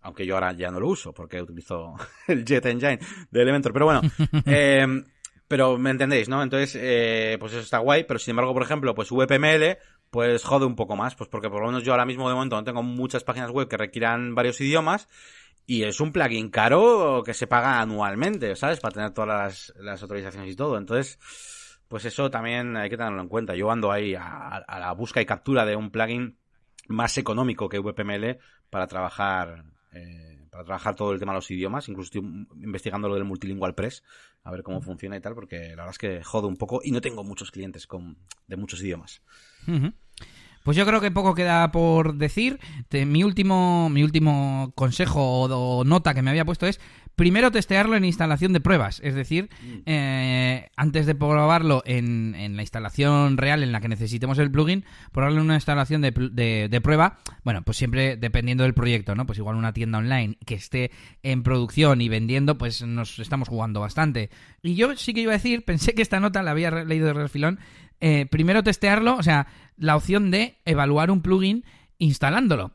aunque 0.04 0.26
yo 0.26 0.34
ahora 0.34 0.52
ya 0.52 0.70
no 0.70 0.78
lo 0.78 0.88
uso 0.88 1.12
porque 1.12 1.42
utilizo 1.42 1.94
el 2.28 2.44
Jet 2.44 2.66
Engine 2.66 2.98
de 3.30 3.42
Elementor, 3.42 3.72
pero 3.72 3.86
bueno, 3.86 4.02
eh, 4.46 4.86
pero 5.55 5.78
me 5.78 5.90
entendéis, 5.90 6.28
¿no? 6.28 6.42
Entonces, 6.42 6.76
eh, 6.82 7.36
pues 7.38 7.52
eso 7.52 7.61
está 7.61 7.78
guay, 7.78 8.02
pero 8.02 8.18
sin 8.18 8.32
embargo, 8.32 8.52
por 8.52 8.64
ejemplo, 8.64 8.92
pues 8.92 9.12
VPML, 9.12 9.78
pues 10.11 10.42
jode 10.42 10.66
un 10.66 10.74
poco 10.74 10.96
más, 10.96 11.14
pues 11.14 11.30
porque 11.30 11.48
por 11.48 11.61
lo 11.61 11.68
menos 11.68 11.84
yo 11.84 11.92
ahora 11.92 12.05
mismo 12.05 12.28
de 12.28 12.34
momento 12.34 12.57
no 12.57 12.64
tengo 12.64 12.82
muchas 12.82 13.22
páginas 13.22 13.52
web 13.52 13.68
que 13.68 13.76
requieran 13.76 14.34
varios 14.34 14.61
idiomas 14.61 15.09
y 15.64 15.84
es 15.84 16.00
un 16.00 16.11
plugin 16.11 16.50
caro 16.50 17.22
que 17.24 17.34
se 17.34 17.46
paga 17.46 17.80
anualmente, 17.80 18.57
¿sabes? 18.57 18.80
Para 18.80 18.94
tener 18.94 19.11
todas 19.12 19.72
las, 19.78 20.02
autorizaciones 20.02 20.52
y 20.52 20.57
todo. 20.57 20.76
Entonces, 20.76 21.20
pues 21.86 22.05
eso 22.05 22.32
también 22.32 22.76
hay 22.76 22.90
que 22.90 22.96
tenerlo 22.96 23.22
en 23.22 23.28
cuenta. 23.28 23.55
Yo 23.55 23.70
ando 23.70 23.92
ahí 23.92 24.16
a, 24.16 24.57
a 24.57 24.80
la 24.80 24.90
busca 24.90 25.20
y 25.20 25.24
captura 25.24 25.64
de 25.64 25.76
un 25.76 25.92
plugin 25.92 26.36
más 26.88 27.16
económico 27.16 27.68
que 27.68 27.78
VPML 27.78 28.38
para 28.70 28.88
trabajar 28.88 29.66
eh, 29.92 30.34
para 30.55 30.64
trabajar 30.64 30.94
todo 30.94 31.12
el 31.12 31.18
tema 31.18 31.32
de 31.32 31.38
los 31.38 31.50
idiomas. 31.50 31.88
Incluso 31.88 32.07
estoy 32.07 32.46
investigando 32.62 33.09
lo 33.09 33.14
del 33.14 33.24
Multilingual 33.24 33.74
Press, 33.74 34.05
a 34.44 34.52
ver 34.52 34.62
cómo 34.62 34.80
funciona 34.80 35.16
y 35.16 35.20
tal, 35.20 35.34
porque 35.34 35.70
la 35.70 35.82
verdad 35.82 35.90
es 35.90 35.98
que 35.98 36.22
jodo 36.22 36.46
un 36.46 36.57
poco 36.57 36.80
y 36.84 36.92
no 36.92 37.00
tengo 37.00 37.24
muchos 37.24 37.50
clientes 37.50 37.88
con, 37.88 38.16
de 38.46 38.57
muchos 38.57 38.80
idiomas. 38.80 39.20
Uh 39.66 39.72
-huh. 39.72 39.94
Pues 40.62 40.76
yo 40.76 40.86
creo 40.86 41.00
que 41.00 41.11
poco 41.11 41.34
queda 41.34 41.72
por 41.72 42.14
decir. 42.14 42.61
mi 42.92 43.24
último, 43.24 43.90
mi 43.90 44.05
último 44.05 44.72
consejo 44.76 45.42
o, 45.42 45.84
nota 45.84 46.14
que 46.14 46.22
me 46.22 46.30
había 46.30 46.44
puesto 46.44 46.66
es 46.68 46.80
primero 47.16 47.50
testearlo 47.52 47.96
en 47.96 48.04
instalación 48.04 48.52
de 48.52 48.60
pruebas, 48.60 49.00
es 49.04 49.14
decir, 49.14 49.48
Mm. 49.62 49.78
eh, 49.86 50.68
antes 50.76 51.06
de 51.06 51.14
probarlo 51.14 51.82
en, 51.86 52.34
en 52.34 52.56
la 52.56 52.62
instalación 52.62 53.36
real 53.36 53.62
en 53.62 53.72
la 53.72 53.80
que 53.80 53.88
necesitemos 53.88 54.38
el 54.38 54.50
plugin, 54.50 54.84
probarlo 55.12 55.38
en 55.38 55.44
una 55.44 55.54
instalación 55.54 56.00
de, 56.02 56.10
de- 56.10 56.68
de 56.70 56.80
prueba, 56.80 57.18
bueno, 57.44 57.62
pues 57.62 57.76
siempre 57.76 58.16
dependiendo 58.16 58.64
del 58.64 58.74
proyecto, 58.74 59.14
¿no? 59.14 59.26
Pues 59.26 59.38
igual 59.38 59.56
una 59.56 59.72
tienda 59.72 59.98
online 59.98 60.36
que 60.44 60.54
esté 60.56 60.90
en 61.22 61.42
producción 61.42 62.00
y 62.00 62.08
vendiendo, 62.08 62.58
pues 62.58 62.82
nos 62.82 63.18
estamos 63.18 63.48
jugando 63.48 63.80
bastante. 63.80 64.30
Y 64.62 64.74
yo 64.74 64.96
sí 64.96 65.14
que 65.14 65.20
iba 65.20 65.32
a 65.32 65.36
decir, 65.36 65.64
pensé 65.66 65.94
que 65.94 66.02
esta 66.02 66.20
nota 66.20 66.42
la 66.42 66.50
había 66.50 66.70
leído 66.70 67.06
de 67.06 67.12
refilón, 67.14 67.58
eh, 68.00 68.26
primero 68.30 68.62
testearlo, 68.62 69.16
o 69.16 69.22
sea, 69.22 69.46
la 69.76 69.96
opción 69.96 70.30
de 70.30 70.56
evaluar 70.64 71.10
un 71.10 71.22
plugin 71.22 71.64
instalándolo. 71.98 72.72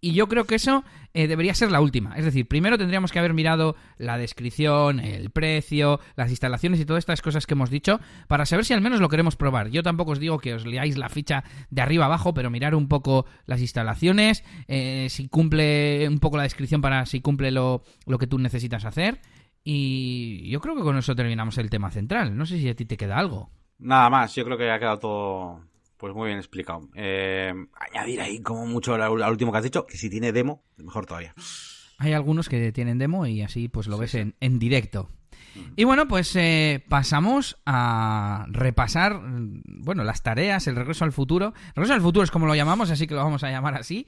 Y 0.00 0.12
yo 0.12 0.28
creo 0.28 0.44
que 0.44 0.54
eso 0.54 0.84
eh, 1.14 1.26
debería 1.26 1.54
ser 1.54 1.70
la 1.70 1.80
última. 1.80 2.16
Es 2.16 2.24
decir, 2.24 2.46
primero 2.46 2.78
tendríamos 2.78 3.12
que 3.12 3.18
haber 3.18 3.34
mirado 3.34 3.76
la 3.96 4.18
descripción, 4.18 5.00
el 5.00 5.30
precio, 5.30 6.00
las 6.16 6.30
instalaciones 6.30 6.80
y 6.80 6.84
todas 6.84 7.02
estas 7.02 7.22
cosas 7.22 7.46
que 7.46 7.54
hemos 7.54 7.70
dicho 7.70 8.00
para 8.26 8.46
saber 8.46 8.64
si 8.64 8.74
al 8.74 8.80
menos 8.80 9.00
lo 9.00 9.08
queremos 9.08 9.36
probar. 9.36 9.68
Yo 9.68 9.82
tampoco 9.82 10.12
os 10.12 10.20
digo 10.20 10.38
que 10.38 10.54
os 10.54 10.66
leáis 10.66 10.98
la 10.98 11.08
ficha 11.08 11.44
de 11.70 11.82
arriba 11.82 12.06
abajo, 12.06 12.34
pero 12.34 12.50
mirar 12.50 12.74
un 12.74 12.88
poco 12.88 13.26
las 13.46 13.60
instalaciones, 13.60 14.44
eh, 14.66 15.06
si 15.10 15.28
cumple 15.28 16.06
un 16.08 16.18
poco 16.18 16.36
la 16.36 16.42
descripción 16.44 16.80
para 16.80 17.06
si 17.06 17.20
cumple 17.20 17.50
lo, 17.50 17.82
lo 18.06 18.18
que 18.18 18.26
tú 18.26 18.38
necesitas 18.38 18.84
hacer. 18.84 19.20
Y 19.64 20.48
yo 20.48 20.60
creo 20.60 20.76
que 20.76 20.82
con 20.82 20.96
eso 20.96 21.14
terminamos 21.14 21.58
el 21.58 21.68
tema 21.68 21.90
central. 21.90 22.36
No 22.36 22.46
sé 22.46 22.58
si 22.58 22.68
a 22.68 22.76
ti 22.76 22.84
te 22.84 22.96
queda 22.96 23.18
algo. 23.18 23.50
Nada 23.78 24.08
más, 24.10 24.34
yo 24.34 24.44
creo 24.44 24.56
que 24.56 24.70
ha 24.70 24.78
quedado 24.78 24.98
todo 24.98 25.60
pues 25.98 26.14
muy 26.14 26.28
bien 26.28 26.38
explicado. 26.38 26.88
Eh, 26.94 27.52
añadir 27.74 28.20
ahí 28.20 28.40
como 28.40 28.66
mucho 28.66 28.94
al 28.94 29.30
último 29.30 29.52
que 29.52 29.58
has 29.58 29.64
dicho, 29.64 29.86
que 29.86 29.98
si 29.98 30.08
tiene 30.08 30.32
demo, 30.32 30.62
mejor 30.76 31.06
todavía. 31.06 31.34
Hay 31.98 32.12
algunos 32.12 32.48
que 32.48 32.72
tienen 32.72 32.98
demo 32.98 33.26
y 33.26 33.42
así 33.42 33.68
pues 33.68 33.88
lo 33.88 33.98
ves 33.98 34.14
En, 34.14 34.34
en 34.40 34.58
directo. 34.58 35.10
Y 35.76 35.84
bueno, 35.84 36.08
pues 36.08 36.34
eh, 36.36 36.84
pasamos 36.88 37.58
a 37.66 38.46
repasar, 38.48 39.20
bueno, 39.64 40.04
las 40.04 40.22
tareas, 40.22 40.66
el 40.66 40.76
regreso 40.76 41.04
al 41.04 41.12
futuro. 41.12 41.54
Regreso 41.74 41.94
al 41.94 42.00
futuro 42.00 42.24
es 42.24 42.30
como 42.30 42.46
lo 42.46 42.54
llamamos, 42.54 42.90
así 42.90 43.06
que 43.06 43.14
lo 43.14 43.24
vamos 43.24 43.42
a 43.44 43.50
llamar 43.50 43.74
así. 43.74 44.06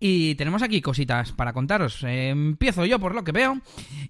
Y 0.00 0.34
tenemos 0.36 0.62
aquí 0.62 0.80
cositas 0.80 1.32
para 1.32 1.52
contaros. 1.52 2.02
Eh, 2.04 2.30
empiezo 2.30 2.84
yo 2.84 2.98
por 2.98 3.14
lo 3.14 3.24
que 3.24 3.32
veo. 3.32 3.60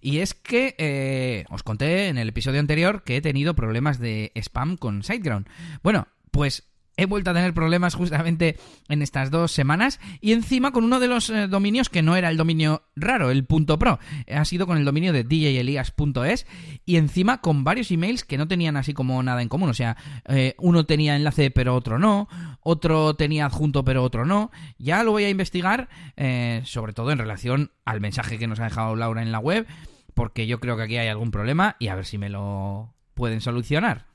Y 0.00 0.18
es 0.18 0.34
que 0.34 0.74
eh, 0.78 1.44
os 1.50 1.62
conté 1.62 2.08
en 2.08 2.18
el 2.18 2.28
episodio 2.28 2.60
anterior 2.60 3.02
que 3.02 3.16
he 3.16 3.20
tenido 3.20 3.54
problemas 3.54 3.98
de 3.98 4.32
spam 4.36 4.76
con 4.76 5.02
SiteGround. 5.02 5.46
Bueno, 5.82 6.08
pues 6.30 6.68
he 6.98 7.06
vuelto 7.06 7.30
a 7.30 7.34
tener 7.34 7.54
problemas 7.54 7.94
justamente 7.94 8.58
en 8.88 9.00
estas 9.00 9.30
dos 9.30 9.52
semanas. 9.52 10.00
Y 10.20 10.32
encima 10.32 10.72
con 10.72 10.84
uno 10.84 11.00
de 11.00 11.06
los 11.06 11.30
eh, 11.30 11.46
dominios 11.46 11.88
que 11.88 12.02
no 12.02 12.16
era 12.16 12.28
el 12.28 12.36
dominio 12.36 12.82
raro, 12.96 13.30
el 13.30 13.44
punto 13.44 13.78
.pro, 13.78 13.98
ha 14.30 14.44
sido 14.44 14.66
con 14.66 14.76
el 14.76 14.84
dominio 14.84 15.12
de 15.12 15.24
djelias.es 15.24 16.46
y 16.84 16.96
encima 16.96 17.40
con 17.40 17.64
varios 17.64 17.90
emails 17.90 18.24
que 18.24 18.36
no 18.36 18.48
tenían 18.48 18.76
así 18.76 18.92
como 18.92 19.22
nada 19.22 19.40
en 19.40 19.48
común, 19.48 19.70
o 19.70 19.74
sea, 19.74 19.96
eh, 20.26 20.54
uno 20.58 20.84
tenía 20.84 21.14
enlace 21.16 21.50
pero 21.50 21.74
otro 21.74 21.98
no, 21.98 22.28
otro 22.60 23.14
tenía 23.14 23.46
adjunto 23.46 23.84
pero 23.84 24.02
otro 24.02 24.24
no, 24.24 24.50
ya 24.78 25.04
lo 25.04 25.12
voy 25.12 25.24
a 25.24 25.30
investigar, 25.30 25.88
eh, 26.16 26.62
sobre 26.64 26.92
todo 26.92 27.12
en 27.12 27.18
relación 27.18 27.70
al 27.84 28.00
mensaje 28.00 28.38
que 28.38 28.48
nos 28.48 28.58
ha 28.58 28.64
dejado 28.64 28.96
Laura 28.96 29.22
en 29.22 29.32
la 29.32 29.38
web, 29.38 29.66
porque 30.14 30.48
yo 30.48 30.58
creo 30.58 30.76
que 30.76 30.82
aquí 30.82 30.96
hay 30.96 31.08
algún 31.08 31.30
problema 31.30 31.76
y 31.78 31.88
a 31.88 31.94
ver 31.94 32.04
si 32.04 32.18
me 32.18 32.28
lo 32.28 32.94
pueden 33.14 33.40
solucionar. 33.40 34.06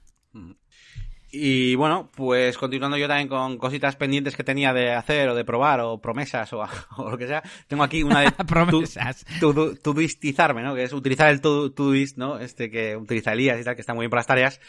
Y 1.35 1.73
bueno, 1.73 2.11
pues 2.15 2.59
continuando 2.59 2.95
yo 2.95 3.07
también 3.07 3.27
con 3.27 3.57
cositas 3.57 3.95
pendientes 3.95 4.35
que 4.35 4.43
tenía 4.43 4.71
de 4.71 4.91
hacer 4.93 5.27
o 5.29 5.33
de 5.35 5.43
probar 5.43 5.79
o 5.79 5.99
promesas 5.99 6.53
o, 6.53 6.61
o 6.97 7.09
lo 7.09 7.17
que 7.17 7.25
sea, 7.25 7.41
tengo 7.67 7.81
aquí 7.81 8.03
una 8.03 8.21
de 8.21 8.31
Promesas. 8.47 9.25
tu- 9.39 9.51
tu- 9.51 9.75
Todoistizarme, 9.77 10.61
¿no? 10.61 10.75
Que 10.75 10.83
es 10.83 10.93
utilizar 10.93 11.31
el 11.31 11.41
Todoist, 11.41 12.17
¿no? 12.17 12.37
Este 12.37 12.69
que 12.69 12.95
utiliza 12.95 13.33
Elías 13.33 13.59
y 13.59 13.63
tal, 13.63 13.73
que 13.73 13.81
está 13.81 13.95
muy 13.95 14.03
bien 14.03 14.11
para 14.11 14.19
las 14.19 14.27
tareas. 14.27 14.59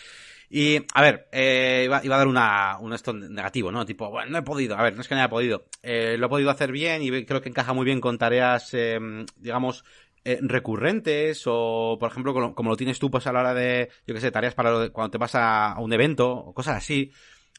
Y, 0.48 0.78
a 0.94 1.02
ver, 1.02 1.26
eh, 1.32 1.82
iba, 1.84 2.00
iba 2.04 2.14
a 2.14 2.18
dar 2.18 2.28
una, 2.28 2.78
un 2.78 2.92
esto 2.94 3.12
negativo, 3.12 3.70
¿no? 3.70 3.84
Tipo, 3.84 4.08
bueno, 4.10 4.30
no 4.30 4.38
he 4.38 4.42
podido. 4.42 4.76
A 4.78 4.82
ver, 4.82 4.94
no 4.94 5.02
es 5.02 5.08
que 5.08 5.14
no 5.14 5.20
haya 5.20 5.28
podido. 5.28 5.66
Eh, 5.82 6.16
lo 6.18 6.26
he 6.26 6.28
podido 6.30 6.50
hacer 6.50 6.72
bien 6.72 7.02
y 7.02 7.24
creo 7.26 7.42
que 7.42 7.48
encaja 7.50 7.72
muy 7.74 7.84
bien 7.84 8.00
con 8.00 8.16
tareas, 8.18 8.70
eh, 8.72 8.98
digamos, 9.36 9.84
eh, 10.24 10.38
recurrentes 10.40 11.42
o, 11.46 11.98
por 12.00 12.10
ejemplo, 12.10 12.32
como, 12.32 12.54
como 12.54 12.70
lo 12.70 12.76
tienes 12.76 12.98
tú, 12.98 13.10
pues 13.10 13.26
a 13.26 13.32
la 13.32 13.40
hora 13.40 13.54
de, 13.54 13.90
yo 14.06 14.14
qué 14.14 14.20
sé, 14.20 14.30
tareas 14.30 14.54
para 14.54 14.88
cuando 14.88 15.10
te 15.10 15.18
vas 15.18 15.34
a, 15.34 15.76
un 15.78 15.92
evento 15.92 16.30
o 16.30 16.54
cosas 16.54 16.76
así, 16.76 17.12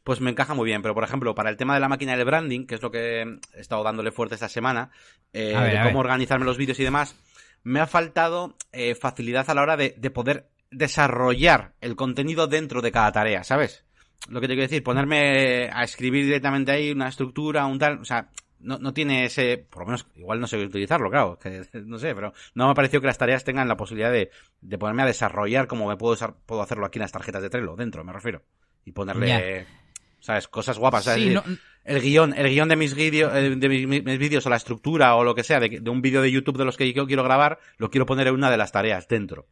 pues 0.03 0.19
me 0.19 0.31
encaja 0.31 0.55
muy 0.55 0.65
bien. 0.65 0.81
Pero, 0.81 0.95
por 0.95 1.03
ejemplo, 1.03 1.35
para 1.35 1.51
el 1.51 1.57
tema 1.57 1.75
de 1.75 1.79
la 1.79 1.89
máquina 1.89 2.15
del 2.15 2.25
branding, 2.25 2.65
que 2.65 2.75
es 2.75 2.81
lo 2.81 2.89
que 2.89 3.21
he 3.21 3.59
estado 3.59 3.83
dándole 3.83 4.11
fuerte 4.11 4.35
esta 4.35 4.49
semana, 4.49 4.89
eh, 5.31 5.53
ver, 5.55 5.77
de 5.77 5.83
cómo 5.83 5.99
organizarme 5.99 6.45
los 6.45 6.57
vídeos 6.57 6.79
y 6.79 6.83
demás, 6.83 7.15
me 7.63 7.79
ha 7.79 7.87
faltado 7.87 8.55
eh, 8.71 8.95
facilidad 8.95 9.49
a 9.49 9.53
la 9.53 9.61
hora 9.61 9.77
de, 9.77 9.93
de 9.97 10.09
poder 10.09 10.49
desarrollar 10.71 11.73
el 11.81 11.95
contenido 11.95 12.47
dentro 12.47 12.81
de 12.81 12.91
cada 12.91 13.11
tarea, 13.11 13.43
¿sabes? 13.43 13.85
Lo 14.27 14.41
que 14.41 14.47
te 14.47 14.53
quiero 14.53 14.67
decir, 14.67 14.83
ponerme 14.83 15.69
a 15.71 15.83
escribir 15.83 16.25
directamente 16.25 16.71
ahí 16.71 16.91
una 16.91 17.09
estructura, 17.09 17.67
un 17.67 17.77
tal, 17.77 17.99
o 17.99 18.05
sea, 18.05 18.29
no, 18.65 18.77
no 18.79 18.93
tiene 18.93 19.25
ese, 19.25 19.57
por 19.69 19.81
lo 19.83 19.85
menos, 19.87 20.07
igual 20.15 20.39
no 20.41 20.47
sé 20.47 20.57
utilizarlo, 20.57 21.09
claro, 21.09 21.39
que, 21.39 21.63
no 21.85 21.97
sé, 21.97 22.13
pero 22.15 22.33
no 22.53 22.65
me 22.65 22.71
ha 22.71 22.75
parecido 22.75 22.99
que 23.01 23.07
las 23.07 23.17
tareas 23.17 23.43
tengan 23.43 23.67
la 23.67 23.77
posibilidad 23.77 24.11
de, 24.11 24.31
de 24.61 24.77
ponerme 24.77 25.03
a 25.03 25.05
desarrollar 25.05 25.67
como 25.67 25.87
me 25.87 25.95
puedo, 25.97 26.15
desar- 26.15 26.35
puedo 26.45 26.61
hacerlo 26.61 26.85
aquí 26.85 26.99
en 26.99 27.03
las 27.03 27.11
tarjetas 27.11 27.41
de 27.41 27.49
Trello, 27.49 27.75
dentro, 27.75 28.03
me 28.03 28.11
refiero. 28.13 28.41
Y 28.83 28.91
ponerle. 28.91 29.27
¿sabes? 30.19 30.47
Cosas 30.47 30.77
guapas, 30.79 31.03
¿sabes? 31.05 31.21
Sí, 31.23 31.29
Es 31.29 31.33
no- 31.35 31.41
decir, 31.41 31.59
el 31.85 32.01
guion, 32.01 32.33
el 32.35 32.49
guion 32.49 32.67
de 32.67 32.75
mis 32.75 32.95
vídeos, 32.95 33.31
eh, 33.35 33.55
de 33.55 33.69
mis, 33.69 33.87
mis 33.87 34.17
vídeos 34.19 34.45
o 34.45 34.49
la 34.49 34.55
estructura 34.55 35.15
o 35.15 35.23
lo 35.23 35.35
que 35.35 35.43
sea 35.43 35.59
de, 35.59 35.79
de 35.79 35.89
un 35.91 36.01
vídeo 36.01 36.21
de 36.21 36.31
YouTube 36.31 36.57
de 36.57 36.65
los 36.65 36.77
que 36.77 36.91
yo 36.91 37.05
quiero 37.05 37.23
grabar, 37.23 37.59
lo 37.77 37.91
quiero 37.91 38.05
poner 38.07 38.27
en 38.27 38.33
una 38.33 38.49
de 38.49 38.57
las 38.57 38.71
tareas 38.71 39.07
dentro. 39.07 39.47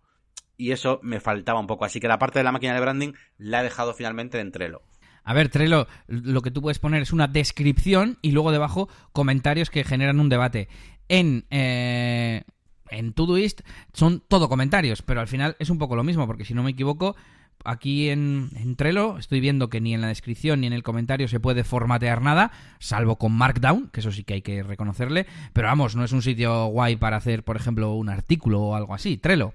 Y 0.57 0.71
eso 0.71 0.99
me 1.03 1.19
faltaba 1.19 1.59
un 1.59 1.67
poco. 1.67 1.85
Así 1.85 1.99
que 1.99 2.07
la 2.07 2.19
parte 2.19 2.39
de 2.39 2.43
la 2.43 2.51
máquina 2.51 2.73
de 2.75 2.79
branding 2.79 3.13
la 3.37 3.61
he 3.61 3.63
dejado 3.63 3.93
finalmente 3.93 4.39
en 4.39 4.51
Trello. 4.51 4.81
A 5.23 5.33
ver, 5.33 5.49
Trello, 5.49 5.87
lo 6.07 6.41
que 6.41 6.51
tú 6.51 6.61
puedes 6.61 6.79
poner 6.79 7.01
es 7.01 7.13
una 7.13 7.27
descripción 7.27 8.17
y 8.21 8.31
luego 8.31 8.51
debajo 8.51 8.89
comentarios 9.11 9.69
que 9.69 9.83
generan 9.83 10.19
un 10.19 10.29
debate. 10.29 10.67
En, 11.07 11.45
eh, 11.49 12.43
en 12.89 13.13
Todoist 13.13 13.61
son 13.93 14.21
todo 14.27 14.49
comentarios, 14.49 15.01
pero 15.01 15.21
al 15.21 15.27
final 15.27 15.55
es 15.59 15.69
un 15.69 15.77
poco 15.77 15.95
lo 15.95 16.03
mismo, 16.03 16.27
porque 16.27 16.45
si 16.45 16.53
no 16.53 16.63
me 16.63 16.71
equivoco, 16.71 17.15
aquí 17.63 18.09
en, 18.09 18.49
en 18.55 18.75
Trello 18.75 19.17
estoy 19.17 19.39
viendo 19.39 19.69
que 19.69 19.81
ni 19.81 19.93
en 19.93 20.01
la 20.01 20.07
descripción 20.07 20.61
ni 20.61 20.67
en 20.67 20.73
el 20.73 20.83
comentario 20.83 21.27
se 21.27 21.39
puede 21.39 21.63
formatear 21.63 22.21
nada, 22.21 22.51
salvo 22.79 23.17
con 23.17 23.31
Markdown, 23.31 23.89
que 23.89 24.01
eso 24.01 24.11
sí 24.11 24.23
que 24.23 24.35
hay 24.35 24.41
que 24.41 24.63
reconocerle, 24.63 25.25
pero 25.53 25.67
vamos, 25.67 25.95
no 25.95 26.03
es 26.03 26.11
un 26.11 26.21
sitio 26.21 26.65
guay 26.67 26.95
para 26.95 27.17
hacer, 27.17 27.43
por 27.43 27.55
ejemplo, 27.55 27.93
un 27.93 28.09
artículo 28.09 28.61
o 28.61 28.75
algo 28.75 28.93
así, 28.93 29.17
Trello. 29.17 29.53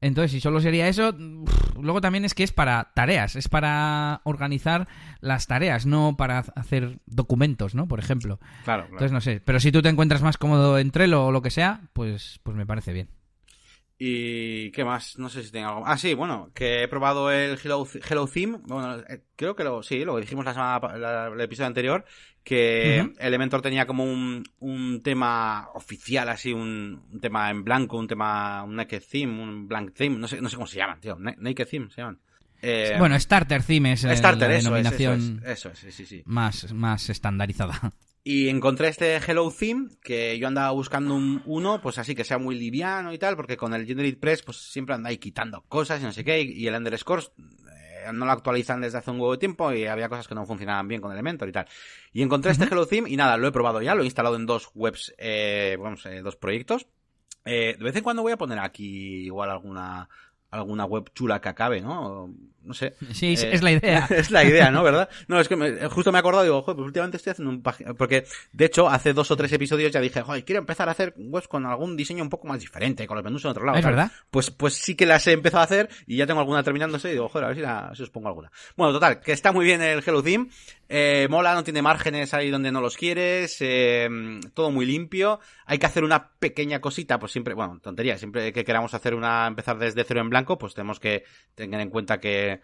Entonces, 0.00 0.30
si 0.30 0.40
solo 0.40 0.60
sería 0.60 0.86
eso, 0.86 1.12
luego 1.80 2.00
también 2.00 2.24
es 2.24 2.34
que 2.34 2.44
es 2.44 2.52
para 2.52 2.92
tareas, 2.94 3.34
es 3.34 3.48
para 3.48 4.20
organizar 4.24 4.86
las 5.20 5.48
tareas, 5.48 5.86
no 5.86 6.16
para 6.16 6.38
hacer 6.38 7.00
documentos, 7.06 7.74
¿no? 7.74 7.88
Por 7.88 7.98
ejemplo. 7.98 8.38
Claro, 8.64 8.82
claro. 8.84 8.92
Entonces, 8.92 9.12
no 9.12 9.20
sé, 9.20 9.40
pero 9.44 9.58
si 9.58 9.72
tú 9.72 9.82
te 9.82 9.88
encuentras 9.88 10.22
más 10.22 10.38
cómodo 10.38 10.78
en 10.78 10.92
Trello 10.92 11.26
o 11.26 11.32
lo 11.32 11.42
que 11.42 11.50
sea, 11.50 11.80
pues, 11.94 12.38
pues 12.44 12.56
me 12.56 12.66
parece 12.66 12.92
bien. 12.92 13.08
¿Y 14.00 14.70
qué 14.70 14.84
más? 14.84 15.18
No 15.18 15.28
sé 15.28 15.42
si 15.42 15.50
tengo 15.50 15.68
algo. 15.68 15.82
Ah, 15.84 15.98
sí, 15.98 16.14
bueno, 16.14 16.52
que 16.54 16.84
he 16.84 16.88
probado 16.88 17.32
el 17.32 17.58
Hello, 17.62 17.84
Hello 18.08 18.28
Theme. 18.28 18.58
Bueno, 18.62 19.00
eh, 19.08 19.24
creo 19.34 19.56
que 19.56 19.64
lo, 19.64 19.82
sí, 19.82 20.04
lo 20.04 20.16
dijimos 20.18 20.44
la 20.44 20.54
semana, 20.54 20.96
la- 20.96 21.26
el 21.26 21.40
episodio 21.40 21.66
anterior, 21.66 22.04
que. 22.44 23.10
Elementor 23.18 23.60
tenía 23.60 23.86
como 23.86 24.04
un, 24.04 24.44
un 24.60 25.02
tema 25.02 25.68
oficial, 25.74 26.28
así, 26.28 26.52
un, 26.52 27.02
un 27.12 27.20
tema 27.20 27.50
en 27.50 27.64
blanco, 27.64 27.98
un 27.98 28.06
tema, 28.06 28.62
un 28.62 28.76
naked 28.76 29.02
theme, 29.10 29.42
un 29.42 29.66
blank 29.66 29.94
theme, 29.94 30.16
no 30.16 30.28
sé, 30.28 30.40
no 30.40 30.48
sé 30.48 30.54
cómo 30.54 30.68
se 30.68 30.76
llaman, 30.76 31.00
tío, 31.00 31.16
Na- 31.18 31.34
naked 31.36 31.66
theme 31.66 31.90
se 31.90 32.00
llaman. 32.00 32.20
Eh, 32.62 32.94
bueno, 32.98 33.18
Starter 33.18 33.62
Theme 33.62 33.92
es 33.92 34.00
Starter, 34.00 34.48
la 34.48 34.56
eso 34.56 34.68
denominación 34.70 35.42
es, 35.44 35.50
eso 35.50 35.70
es, 35.70 35.78
sí, 35.78 35.92
sí, 35.92 36.06
sí. 36.06 36.22
más, 36.26 36.72
más 36.72 37.08
estandarizada. 37.10 37.92
Y 38.30 38.50
encontré 38.50 38.88
este 38.88 39.16
Hello 39.16 39.50
Theme, 39.50 39.88
que 40.02 40.38
yo 40.38 40.48
andaba 40.48 40.70
buscando 40.72 41.14
un, 41.14 41.40
uno, 41.46 41.80
pues 41.80 41.96
así 41.96 42.14
que 42.14 42.24
sea 42.24 42.36
muy 42.36 42.56
liviano 42.56 43.10
y 43.10 43.16
tal, 43.16 43.36
porque 43.36 43.56
con 43.56 43.72
el 43.72 43.86
Generate 43.86 44.18
Press, 44.18 44.42
pues 44.42 44.58
siempre 44.58 44.94
anda 44.94 45.08
ahí 45.08 45.16
quitando 45.16 45.62
cosas 45.62 46.02
y 46.02 46.04
no 46.04 46.12
sé 46.12 46.24
qué, 46.24 46.42
y 46.42 46.66
el 46.66 46.74
underscore 46.74 47.22
eh, 47.38 48.12
no 48.12 48.26
lo 48.26 48.32
actualizan 48.32 48.82
desde 48.82 48.98
hace 48.98 49.12
un 49.12 49.18
huevo 49.18 49.32
de 49.32 49.38
tiempo 49.38 49.72
y 49.72 49.86
había 49.86 50.10
cosas 50.10 50.28
que 50.28 50.34
no 50.34 50.44
funcionaban 50.44 50.86
bien 50.86 51.00
con 51.00 51.10
Elementor 51.10 51.48
y 51.48 51.52
tal. 51.52 51.68
Y 52.12 52.20
encontré 52.20 52.52
este 52.52 52.64
Hello 52.66 52.84
Theme 52.84 53.08
y 53.08 53.16
nada, 53.16 53.38
lo 53.38 53.48
he 53.48 53.50
probado 53.50 53.80
ya, 53.80 53.94
lo 53.94 54.02
he 54.02 54.04
instalado 54.04 54.36
en 54.36 54.44
dos 54.44 54.68
webs, 54.74 55.14
eh, 55.16 55.78
vamos, 55.80 56.04
eh, 56.04 56.20
dos 56.20 56.36
proyectos. 56.36 56.86
Eh, 57.46 57.76
de 57.78 57.82
vez 57.82 57.96
en 57.96 58.02
cuando 58.02 58.20
voy 58.20 58.32
a 58.32 58.36
poner 58.36 58.58
aquí 58.58 59.24
igual 59.24 59.48
alguna 59.48 60.10
alguna 60.50 60.84
web 60.84 61.10
chula 61.14 61.40
que 61.40 61.48
acabe, 61.48 61.80
¿no? 61.80 62.32
No 62.62 62.74
sé. 62.74 62.96
Sí, 63.12 63.32
es- 63.32 63.44
Eh, 63.44 63.50
es 63.54 63.62
la 63.62 63.72
idea. 63.72 64.06
es 64.10 64.30
la 64.30 64.44
idea, 64.44 64.70
¿no? 64.70 64.82
¿Verdad? 64.82 65.08
No, 65.26 65.40
es 65.40 65.48
que 65.48 65.56
me- 65.56 65.88
justo 65.88 66.12
me 66.12 66.18
he 66.18 66.20
acordado 66.20 66.44
y 66.44 66.48
digo, 66.48 66.60
joder, 66.62 66.76
pues 66.76 66.86
últimamente 66.86 67.16
estoy 67.16 67.30
haciendo 67.30 67.50
un 67.50 67.62
página... 67.62 67.94
Porque, 67.94 68.24
de 68.52 68.64
hecho, 68.66 68.88
hace 68.88 69.14
dos 69.14 69.30
o 69.30 69.36
tres 69.36 69.50
episodios 69.52 69.90
ya 69.92 70.00
dije, 70.00 70.20
joder, 70.22 70.44
quiero 70.44 70.58
empezar 70.60 70.88
a 70.88 70.92
hacer 70.92 71.14
webs 71.16 71.48
con 71.48 71.64
algún 71.64 71.96
diseño 71.96 72.22
un 72.22 72.28
poco 72.30 72.46
más 72.46 72.60
diferente, 72.60 73.06
con 73.06 73.16
los 73.16 73.24
menús 73.24 73.44
en 73.44 73.50
otro 73.52 73.64
lado. 73.64 73.78
¿Es 73.78 73.82
¿sabes? 73.84 73.96
verdad? 73.96 74.12
Pues, 74.30 74.50
pues 74.50 74.74
sí 74.74 74.94
que 74.96 75.06
las 75.06 75.26
he 75.26 75.32
empezado 75.32 75.60
a 75.62 75.64
hacer 75.64 75.88
y 76.06 76.16
ya 76.16 76.26
tengo 76.26 76.40
alguna 76.40 76.62
terminándose 76.62 77.08
y 77.08 77.12
digo, 77.12 77.28
joder, 77.28 77.44
a 77.44 77.48
ver 77.48 77.56
si, 77.56 77.62
la- 77.62 77.92
si 77.94 78.02
os 78.02 78.10
pongo 78.10 78.28
alguna. 78.28 78.50
Bueno, 78.76 78.92
total, 78.92 79.20
que 79.20 79.32
está 79.32 79.52
muy 79.52 79.64
bien 79.64 79.80
el 79.80 80.02
Hello 80.06 80.22
Theme. 80.22 80.48
Eh, 80.90 81.26
mola, 81.28 81.54
no 81.54 81.64
tiene 81.64 81.82
márgenes 81.82 82.32
ahí 82.32 82.50
donde 82.50 82.72
no 82.72 82.80
los 82.80 82.96
quieres, 82.96 83.58
eh, 83.60 84.08
todo 84.54 84.70
muy 84.70 84.86
limpio. 84.86 85.38
Hay 85.66 85.78
que 85.78 85.86
hacer 85.86 86.02
una 86.02 86.32
pequeña 86.38 86.80
cosita, 86.80 87.18
pues 87.18 87.32
siempre, 87.32 87.54
bueno, 87.54 87.78
tontería, 87.80 88.16
siempre 88.16 88.52
que 88.52 88.64
queramos 88.64 88.94
hacer 88.94 89.14
una, 89.14 89.46
empezar 89.46 89.78
desde 89.78 90.04
cero 90.04 90.22
en 90.22 90.30
blanco, 90.30 90.56
pues 90.56 90.74
tenemos 90.74 90.98
que 90.98 91.24
tener 91.54 91.80
en 91.80 91.90
cuenta 91.90 92.18
que, 92.18 92.60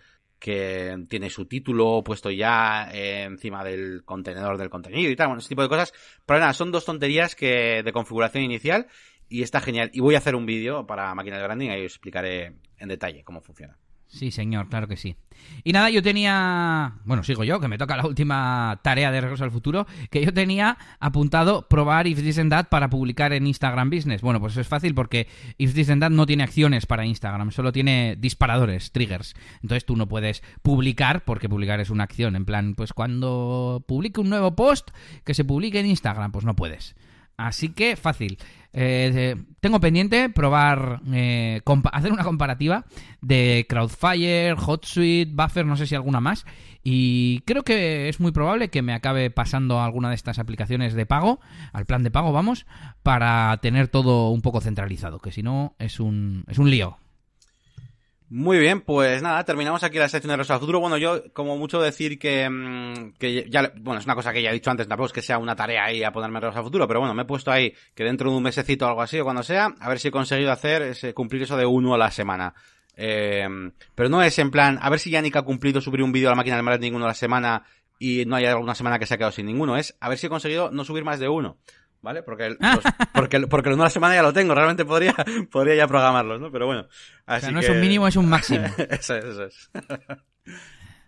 tiene 1.08 1.30
su 1.30 1.46
título 1.46 2.02
puesto 2.04 2.30
ya 2.30 2.90
eh, 2.92 3.22
encima 3.22 3.64
del 3.64 4.04
contenedor 4.04 4.58
del 4.58 4.68
contenido 4.68 5.10
y 5.10 5.16
tal, 5.16 5.28
bueno, 5.28 5.40
ese 5.40 5.48
tipo 5.48 5.62
de 5.62 5.70
cosas. 5.70 5.94
Pero 6.26 6.38
nada, 6.38 6.52
son 6.52 6.70
dos 6.70 6.84
tonterías 6.84 7.34
que 7.34 7.82
de 7.82 7.92
configuración 7.92 8.44
inicial 8.44 8.86
y 9.30 9.42
está 9.42 9.60
genial. 9.60 9.90
Y 9.94 10.00
voy 10.00 10.16
a 10.16 10.18
hacer 10.18 10.34
un 10.34 10.44
vídeo 10.44 10.86
para 10.86 11.14
máquinas 11.14 11.38
de 11.38 11.44
branding 11.46 11.70
ahí 11.70 11.86
os 11.86 11.92
explicaré 11.92 12.56
en 12.76 12.88
detalle 12.88 13.24
cómo 13.24 13.40
funciona. 13.40 13.78
Sí, 14.06 14.30
señor, 14.30 14.68
claro 14.68 14.86
que 14.86 14.96
sí. 14.96 15.16
Y 15.62 15.72
nada, 15.72 15.90
yo 15.90 16.02
tenía, 16.02 16.94
bueno, 17.04 17.22
sigo 17.22 17.44
yo, 17.44 17.60
que 17.60 17.68
me 17.68 17.78
toca 17.78 17.96
la 17.96 18.06
última 18.06 18.80
tarea 18.82 19.10
de 19.10 19.20
Regreso 19.20 19.44
al 19.44 19.50
Futuro, 19.50 19.86
que 20.10 20.24
yo 20.24 20.32
tenía 20.32 20.78
apuntado 21.00 21.68
probar 21.68 22.06
If 22.06 22.22
This 22.22 22.38
and 22.38 22.50
That 22.50 22.68
para 22.68 22.90
publicar 22.90 23.32
en 23.32 23.46
Instagram 23.46 23.90
Business. 23.90 24.22
Bueno, 24.22 24.40
pues 24.40 24.52
eso 24.52 24.60
es 24.60 24.68
fácil 24.68 24.94
porque 24.94 25.26
If 25.58 25.74
This 25.74 25.90
and 25.90 26.02
That 26.02 26.10
no 26.10 26.26
tiene 26.26 26.44
acciones 26.44 26.86
para 26.86 27.06
Instagram, 27.06 27.50
solo 27.50 27.72
tiene 27.72 28.16
disparadores, 28.18 28.92
triggers. 28.92 29.34
Entonces 29.62 29.84
tú 29.84 29.96
no 29.96 30.08
puedes 30.08 30.42
publicar, 30.62 31.24
porque 31.24 31.48
publicar 31.48 31.80
es 31.80 31.90
una 31.90 32.04
acción. 32.04 32.36
En 32.36 32.44
plan, 32.44 32.74
pues 32.74 32.92
cuando 32.92 33.84
publique 33.86 34.20
un 34.20 34.30
nuevo 34.30 34.54
post, 34.54 34.90
que 35.24 35.34
se 35.34 35.44
publique 35.44 35.80
en 35.80 35.86
Instagram, 35.86 36.32
pues 36.32 36.44
no 36.44 36.54
puedes. 36.54 36.94
Así 37.36 37.70
que 37.70 37.96
fácil. 37.96 38.38
Eh, 38.76 39.36
tengo 39.60 39.78
pendiente 39.78 40.28
probar, 40.30 41.00
eh, 41.12 41.60
hacer 41.92 42.12
una 42.12 42.24
comparativa 42.24 42.84
de 43.20 43.66
Crowdfire, 43.68 44.54
HotSuite, 44.54 45.32
Buffer, 45.32 45.64
no 45.64 45.76
sé 45.76 45.86
si 45.86 45.94
alguna 45.94 46.20
más. 46.20 46.44
Y 46.82 47.40
creo 47.46 47.62
que 47.62 48.08
es 48.08 48.20
muy 48.20 48.32
probable 48.32 48.68
que 48.68 48.82
me 48.82 48.92
acabe 48.92 49.30
pasando 49.30 49.80
alguna 49.80 50.08
de 50.08 50.16
estas 50.16 50.38
aplicaciones 50.38 50.94
de 50.94 51.06
pago, 51.06 51.40
al 51.72 51.86
plan 51.86 52.02
de 52.02 52.10
pago, 52.10 52.32
vamos, 52.32 52.66
para 53.02 53.56
tener 53.62 53.88
todo 53.88 54.30
un 54.30 54.42
poco 54.42 54.60
centralizado, 54.60 55.20
que 55.20 55.32
si 55.32 55.42
no 55.42 55.74
es 55.78 56.00
un, 56.00 56.44
es 56.48 56.58
un 56.58 56.70
lío. 56.70 56.98
Muy 58.30 58.58
bien, 58.58 58.80
pues 58.80 59.22
nada, 59.22 59.44
terminamos 59.44 59.84
aquí 59.84 59.98
la 59.98 60.08
sección 60.08 60.30
de 60.30 60.38
Rosa 60.38 60.58
Futuro. 60.58 60.80
Bueno, 60.80 60.96
yo 60.96 61.30
como 61.34 61.58
mucho 61.58 61.80
decir 61.80 62.18
que, 62.18 62.48
mm, 62.48 63.12
que 63.18 63.48
ya, 63.50 63.70
bueno, 63.76 64.00
es 64.00 64.06
una 64.06 64.14
cosa 64.14 64.32
que 64.32 64.42
ya 64.42 64.50
he 64.50 64.54
dicho 64.54 64.70
antes, 64.70 64.88
tampoco 64.88 65.08
es 65.08 65.12
que 65.12 65.22
sea 65.22 65.36
una 65.36 65.54
tarea 65.54 65.84
ahí 65.84 66.02
a 66.02 66.10
ponerme 66.10 66.40
Rosa 66.40 66.62
Futuro, 66.62 66.88
pero 66.88 67.00
bueno, 67.00 67.14
me 67.14 67.22
he 67.22 67.26
puesto 67.26 67.52
ahí 67.52 67.74
que 67.94 68.02
dentro 68.02 68.30
de 68.30 68.36
un 68.36 68.42
mesecito 68.42 68.86
o 68.86 68.88
algo 68.88 69.02
así 69.02 69.20
o 69.20 69.24
cuando 69.24 69.42
sea, 69.42 69.74
a 69.78 69.88
ver 69.90 70.00
si 70.00 70.08
he 70.08 70.10
conseguido 70.10 70.50
hacer, 70.50 70.82
ese, 70.82 71.12
cumplir 71.12 71.42
eso 71.42 71.56
de 71.56 71.66
uno 71.66 71.94
a 71.94 71.98
la 71.98 72.10
semana. 72.10 72.54
Eh, 72.96 73.46
pero 73.94 74.08
no 74.08 74.22
es 74.22 74.38
en 74.38 74.50
plan, 74.50 74.78
a 74.80 74.88
ver 74.88 75.00
si 75.00 75.10
Yannick 75.10 75.36
ha 75.36 75.42
cumplido 75.42 75.80
subir 75.80 76.02
un 76.02 76.12
vídeo 76.12 76.28
a 76.28 76.32
la 76.32 76.36
máquina 76.36 76.56
del 76.56 76.64
marketing 76.64 76.92
uno 76.92 77.04
a 77.04 77.08
la 77.08 77.14
semana 77.14 77.64
y 77.98 78.24
no 78.24 78.36
hay 78.36 78.46
alguna 78.46 78.74
semana 78.74 78.98
que 78.98 79.06
se 79.06 79.14
ha 79.14 79.16
quedado 79.18 79.32
sin 79.32 79.46
ninguno, 79.46 79.76
es 79.76 79.96
a 80.00 80.08
ver 80.08 80.16
si 80.18 80.26
he 80.26 80.30
conseguido 80.30 80.70
no 80.70 80.84
subir 80.84 81.04
más 81.04 81.20
de 81.20 81.28
uno. 81.28 81.58
¿Vale? 82.04 82.22
Porque 82.22 82.46
el, 82.46 82.58
pues, 82.58 82.84
porque, 83.12 83.40
porque 83.48 83.70
el 83.70 83.74
una 83.74 83.90
semana 83.90 84.14
ya 84.14 84.22
lo 84.22 84.32
tengo, 84.32 84.54
realmente 84.54 84.84
podría, 84.84 85.14
podría 85.50 85.74
ya 85.74 85.88
programarlos, 85.88 86.40
¿no? 86.40 86.52
Pero 86.52 86.66
bueno. 86.66 86.86
Así 87.26 87.46
o 87.46 87.48
sea, 87.48 87.50
no 87.50 87.60
es 87.60 87.68
un 87.68 87.80
mínimo, 87.80 88.06
es 88.06 88.16
un 88.16 88.28
máximo. 88.28 88.66
eso 88.90 89.16
es, 89.16 89.24
eso 89.24 89.44
es. 89.44 89.70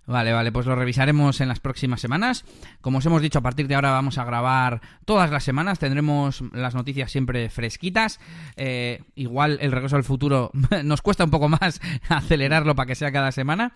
Vale, 0.09 0.33
vale, 0.33 0.53
pues 0.53 0.67
lo 0.67 0.77
revisaremos 0.77 1.41
en 1.41 1.49
las 1.49 1.59
próximas 1.59 2.01
semanas. 2.01 2.45
Como 2.81 2.99
os 2.99 3.07
hemos 3.07 3.21
dicho, 3.21 3.41
a 3.41 3.43
partir 3.43 3.67
de 3.67 3.75
ahora 3.75 3.91
vamos 3.91 4.19
a 4.19 4.25
grabar 4.25 4.81
todas 5.05 5.33
las 5.33 5.43
semanas, 5.43 5.81
tendremos 5.81 6.45
las 6.53 6.77
noticias 6.77 7.11
siempre 7.11 7.51
fresquitas. 7.51 8.21
Eh, 8.57 9.03
igual 9.17 9.59
el 9.61 9.73
regreso 9.73 9.97
al 9.97 10.05
futuro 10.05 10.53
nos 10.85 11.03
cuesta 11.03 11.25
un 11.25 11.33
poco 11.33 11.49
más 11.49 11.81
acelerarlo 12.09 12.77
para 12.77 12.87
que 12.87 12.95
sea 12.95 13.11
cada 13.11 13.33
semana. 13.33 13.73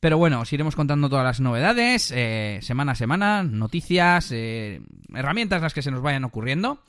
Pero 0.00 0.16
bueno, 0.16 0.40
os 0.40 0.52
iremos 0.52 0.76
contando 0.76 1.08
todas 1.08 1.24
las 1.24 1.40
novedades, 1.40 2.12
eh, 2.14 2.60
semana 2.62 2.92
a 2.92 2.94
semana, 2.94 3.42
noticias, 3.42 4.30
eh, 4.30 4.80
herramientas 5.12 5.60
las 5.60 5.74
que 5.74 5.82
se 5.82 5.90
nos 5.90 6.02
vayan 6.02 6.24
ocurriendo. 6.24 6.84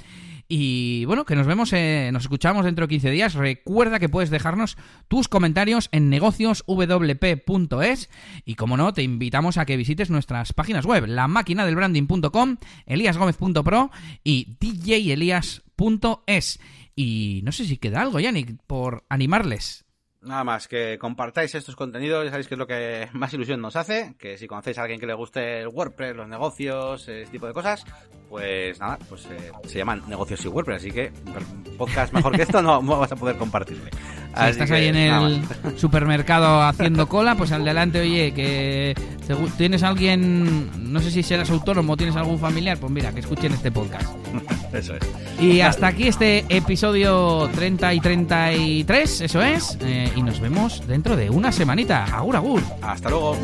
Y 0.52 1.06
bueno, 1.06 1.26
que 1.26 1.36
nos 1.36 1.46
vemos, 1.46 1.72
eh, 1.74 2.10
nos 2.12 2.24
escuchamos 2.24 2.66
dentro 2.66 2.88
de 2.88 2.90
15 2.90 3.12
días. 3.12 3.36
Recuerda 3.36 4.00
que 4.00 4.10
puedes 4.10 4.32
dejarnos 4.32 4.78
tus 5.08 5.28
comentarios 5.28 5.90
en 5.92 6.10
negocioswp.es 6.10 8.10
y 8.46 8.56
como 8.56 8.76
no, 8.76 8.92
te 8.94 9.04
invitamos 9.04 9.58
a 9.58 9.66
que 9.66 9.78
visites 9.78 10.10
nuestras 10.10 10.54
páginas 10.54 10.88
web, 10.88 11.06
la 11.06 11.28
branding.com, 11.28 12.58
eliasgomez.pro 12.88 13.92
y 14.24 14.58
djelias.es. 14.60 16.60
Y 16.96 17.42
no 17.44 17.52
sé 17.52 17.66
si 17.66 17.78
queda 17.78 18.02
algo, 18.02 18.20
Yannick, 18.20 18.58
por 18.66 19.06
animarles. 19.08 19.86
Nada 20.22 20.44
más, 20.44 20.68
que 20.68 20.98
compartáis 21.00 21.56
estos 21.56 21.78
contenidos, 21.78 22.26
ya 22.26 22.32
sabéis 22.32 22.50
que 22.50 22.56
es 22.56 22.60
lo 22.60 22.68
que 22.68 23.08
más 23.14 23.34
ilusión 23.34 23.62
nos 23.62 23.78
hace, 23.78 24.16
que 24.20 24.38
si 24.38 24.48
conocéis 24.48 24.78
a 24.78 24.82
alguien 24.82 25.00
que 25.00 25.08
le 25.08 25.14
guste 25.14 25.62
el 25.62 25.70
WordPress, 25.70 26.16
los 26.16 26.28
negocios, 26.28 27.08
ese 27.08 27.32
tipo 27.32 27.48
de 27.48 27.54
cosas, 27.54 27.86
pues 28.28 28.78
nada, 28.80 29.00
pues 29.08 29.26
eh, 29.28 29.52
se 29.66 29.78
llaman 29.78 30.04
negocios 30.08 30.44
y 30.44 30.50
WordPress, 30.50 30.82
así 30.82 30.92
que 30.92 31.12
podcast 31.78 32.14
mejor 32.14 32.36
que 32.36 32.42
esto 32.42 32.62
no, 32.62 32.82
vas 33.00 33.12
a 33.12 33.16
poder 33.16 33.38
compartirle. 33.38 33.92
Si 33.92 34.46
estás 34.46 34.72
ahí 34.72 34.88
en 34.88 34.96
el 34.96 35.42
supermercado 35.78 36.62
haciendo 36.62 37.08
cola, 37.08 37.36
pues 37.36 37.52
al 37.52 37.64
delante, 37.64 38.02
oye, 38.02 38.34
que 38.34 38.94
tienes 39.58 39.84
alguien, 39.84 40.92
no 40.92 41.00
sé 41.00 41.12
si 41.12 41.24
serás 41.24 41.50
autónomo 41.50 41.94
o 41.94 41.98
tienes 41.98 42.16
algún 42.16 42.40
familiar, 42.40 42.78
pues 42.78 42.92
mira, 42.92 43.12
que 43.12 43.22
escuchen 43.22 43.54
este 43.54 43.72
podcast. 43.72 44.10
eso 44.74 44.96
es. 44.96 45.02
Y 45.42 45.62
hasta 45.62 45.88
aquí 45.88 46.08
este 46.08 46.46
episodio 46.50 47.50
30 47.56 47.94
y 47.94 48.00
33, 48.02 49.22
eso 49.22 49.42
es. 49.42 49.78
Y 50.16 50.22
nos 50.24 50.40
vemos 50.40 50.86
dentro 50.88 51.16
de 51.16 51.30
una 51.30 51.52
semanita. 51.52 52.06
Agur, 52.06 52.36
agur. 52.36 52.62
Hasta 52.82 53.10
luego. 53.10 53.38